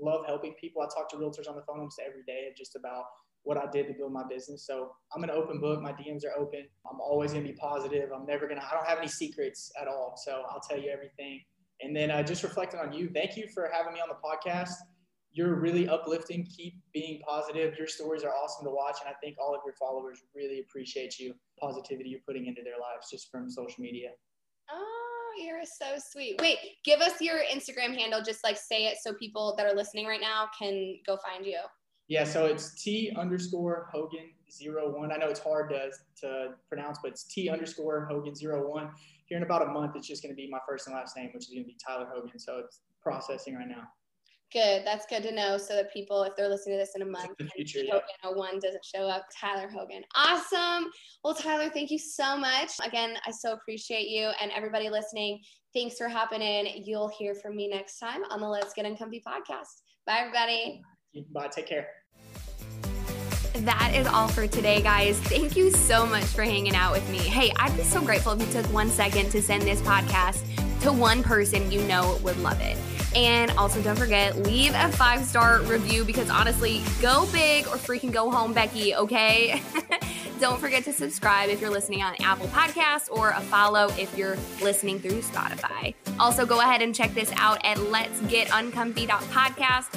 love 0.00 0.26
helping 0.28 0.52
people. 0.60 0.80
I 0.80 0.86
talk 0.94 1.10
to 1.10 1.16
realtors 1.16 1.48
on 1.48 1.56
the 1.56 1.62
phone 1.66 1.78
almost 1.78 2.00
every 2.06 2.22
day 2.24 2.50
just 2.56 2.76
about 2.76 3.02
what 3.44 3.58
I 3.58 3.70
did 3.70 3.86
to 3.88 3.94
build 3.94 4.12
my 4.12 4.24
business. 4.28 4.66
So 4.66 4.92
I'm 5.14 5.22
an 5.22 5.30
open 5.30 5.60
book. 5.60 5.80
My 5.80 5.92
DMs 5.92 6.24
are 6.24 6.36
open. 6.38 6.66
I'm 6.90 7.00
always 7.00 7.32
going 7.32 7.44
to 7.46 7.52
be 7.52 7.56
positive. 7.56 8.10
I'm 8.14 8.26
never 8.26 8.46
going 8.46 8.58
to, 8.58 8.66
I 8.66 8.70
don't 8.72 8.86
have 8.86 8.98
any 8.98 9.08
secrets 9.08 9.70
at 9.80 9.86
all. 9.86 10.14
So 10.24 10.42
I'll 10.50 10.60
tell 10.60 10.78
you 10.78 10.90
everything. 10.90 11.40
And 11.82 11.94
then 11.94 12.10
uh, 12.10 12.22
just 12.22 12.42
reflecting 12.42 12.80
on 12.80 12.92
you, 12.92 13.10
thank 13.12 13.36
you 13.36 13.46
for 13.54 13.70
having 13.72 13.92
me 13.92 14.00
on 14.00 14.08
the 14.08 14.14
podcast. 14.14 14.72
You're 15.32 15.56
really 15.56 15.88
uplifting. 15.88 16.46
Keep 16.56 16.74
being 16.94 17.20
positive. 17.26 17.74
Your 17.76 17.86
stories 17.86 18.22
are 18.24 18.30
awesome 18.30 18.64
to 18.64 18.70
watch. 18.70 18.96
And 19.04 19.12
I 19.12 19.16
think 19.22 19.36
all 19.38 19.54
of 19.54 19.60
your 19.66 19.74
followers 19.74 20.20
really 20.34 20.60
appreciate 20.60 21.18
you, 21.18 21.34
positivity 21.60 22.08
you're 22.08 22.20
putting 22.26 22.46
into 22.46 22.62
their 22.62 22.78
lives 22.80 23.10
just 23.10 23.30
from 23.30 23.50
social 23.50 23.82
media. 23.82 24.10
Oh, 24.70 25.30
you're 25.36 25.64
so 25.64 25.96
sweet. 25.98 26.40
Wait, 26.40 26.58
give 26.84 27.00
us 27.00 27.20
your 27.20 27.40
Instagram 27.52 27.98
handle. 27.98 28.22
Just 28.22 28.44
like 28.44 28.56
say 28.56 28.86
it 28.86 28.96
so 29.02 29.12
people 29.14 29.54
that 29.58 29.66
are 29.66 29.74
listening 29.74 30.06
right 30.06 30.20
now 30.20 30.48
can 30.58 30.96
go 31.04 31.18
find 31.18 31.44
you. 31.44 31.58
Yeah, 32.08 32.24
so 32.24 32.46
it's 32.46 32.82
T 32.82 33.12
underscore 33.16 33.88
Hogan 33.92 34.30
zero 34.50 34.96
one. 34.96 35.10
I 35.10 35.16
know 35.16 35.28
it's 35.28 35.40
hard 35.40 35.70
to, 35.70 35.90
to 36.20 36.48
pronounce, 36.68 36.98
but 37.02 37.12
it's 37.12 37.24
T 37.24 37.48
underscore 37.48 38.06
Hogan 38.10 38.34
zero 38.34 38.68
one. 38.68 38.90
Here 39.26 39.38
in 39.38 39.42
about 39.42 39.62
a 39.62 39.70
month, 39.70 39.96
it's 39.96 40.06
just 40.06 40.22
going 40.22 40.34
to 40.34 40.36
be 40.36 40.48
my 40.50 40.58
first 40.68 40.86
and 40.86 40.94
last 40.94 41.16
name, 41.16 41.30
which 41.32 41.44
is 41.44 41.50
going 41.50 41.64
to 41.64 41.66
be 41.66 41.76
Tyler 41.84 42.08
Hogan. 42.12 42.38
So 42.38 42.58
it's 42.58 42.80
processing 43.02 43.56
right 43.56 43.68
now. 43.68 43.84
Good. 44.52 44.86
That's 44.86 45.06
good 45.06 45.22
to 45.24 45.34
know 45.34 45.56
so 45.56 45.74
that 45.74 45.92
people, 45.92 46.22
if 46.22 46.36
they're 46.36 46.48
listening 46.48 46.78
to 46.78 46.82
this 46.82 46.92
in 46.94 47.02
a 47.02 47.06
month, 47.06 47.30
the 47.38 47.46
future, 47.46 47.80
yeah. 47.80 47.98
Hogan 48.22 48.38
01 48.38 48.60
doesn't 48.60 48.84
show 48.84 49.08
up. 49.08 49.24
Tyler 49.40 49.68
Hogan. 49.68 50.02
Awesome. 50.14 50.90
Well, 51.24 51.34
Tyler, 51.34 51.70
thank 51.70 51.90
you 51.90 51.98
so 51.98 52.36
much. 52.36 52.70
Again, 52.84 53.16
I 53.26 53.32
so 53.32 53.54
appreciate 53.54 54.08
you 54.08 54.30
and 54.40 54.52
everybody 54.52 54.90
listening. 54.90 55.40
Thanks 55.72 55.96
for 55.96 56.08
hopping 56.08 56.42
in. 56.42 56.84
You'll 56.84 57.10
hear 57.18 57.34
from 57.34 57.56
me 57.56 57.66
next 57.66 57.98
time 57.98 58.22
on 58.30 58.40
the 58.40 58.46
Let's 58.46 58.74
Get 58.74 58.84
Uncomfy 58.84 59.22
podcast. 59.26 59.82
Bye, 60.06 60.18
everybody. 60.18 60.82
Bye. 61.32 61.48
Take 61.48 61.66
care. 61.66 61.88
That 63.60 63.92
is 63.94 64.06
all 64.08 64.26
for 64.26 64.48
today, 64.48 64.82
guys. 64.82 65.18
Thank 65.20 65.56
you 65.56 65.70
so 65.70 66.04
much 66.06 66.24
for 66.24 66.42
hanging 66.42 66.74
out 66.74 66.92
with 66.92 67.08
me. 67.08 67.18
Hey, 67.18 67.52
I'd 67.56 67.76
be 67.76 67.84
so 67.84 68.00
grateful 68.00 68.32
if 68.32 68.40
you 68.40 68.52
took 68.52 68.72
one 68.72 68.88
second 68.88 69.30
to 69.30 69.40
send 69.40 69.62
this 69.62 69.80
podcast 69.82 70.42
to 70.80 70.92
one 70.92 71.22
person 71.22 71.70
you 71.70 71.80
know 71.84 72.18
would 72.24 72.36
love 72.38 72.60
it. 72.60 72.76
And 73.14 73.52
also, 73.52 73.80
don't 73.80 73.96
forget, 73.96 74.36
leave 74.38 74.72
a 74.74 74.90
five 74.90 75.24
star 75.24 75.62
review 75.62 76.04
because 76.04 76.30
honestly, 76.30 76.82
go 77.00 77.26
big 77.32 77.66
or 77.68 77.76
freaking 77.76 78.12
go 78.12 78.28
home, 78.28 78.52
Becky, 78.52 78.94
okay? 78.96 79.62
don't 80.40 80.60
forget 80.60 80.82
to 80.84 80.92
subscribe 80.92 81.48
if 81.48 81.60
you're 81.60 81.70
listening 81.70 82.02
on 82.02 82.16
Apple 82.20 82.48
Podcasts 82.48 83.08
or 83.08 83.30
a 83.30 83.40
follow 83.42 83.88
if 83.96 84.18
you're 84.18 84.36
listening 84.60 84.98
through 84.98 85.20
Spotify. 85.20 85.94
Also, 86.18 86.44
go 86.44 86.60
ahead 86.60 86.82
and 86.82 86.92
check 86.92 87.14
this 87.14 87.32
out 87.36 87.64
at 87.64 87.78
let's 87.84 88.20
get 88.22 88.48
uncomfy.podcast 88.48 89.96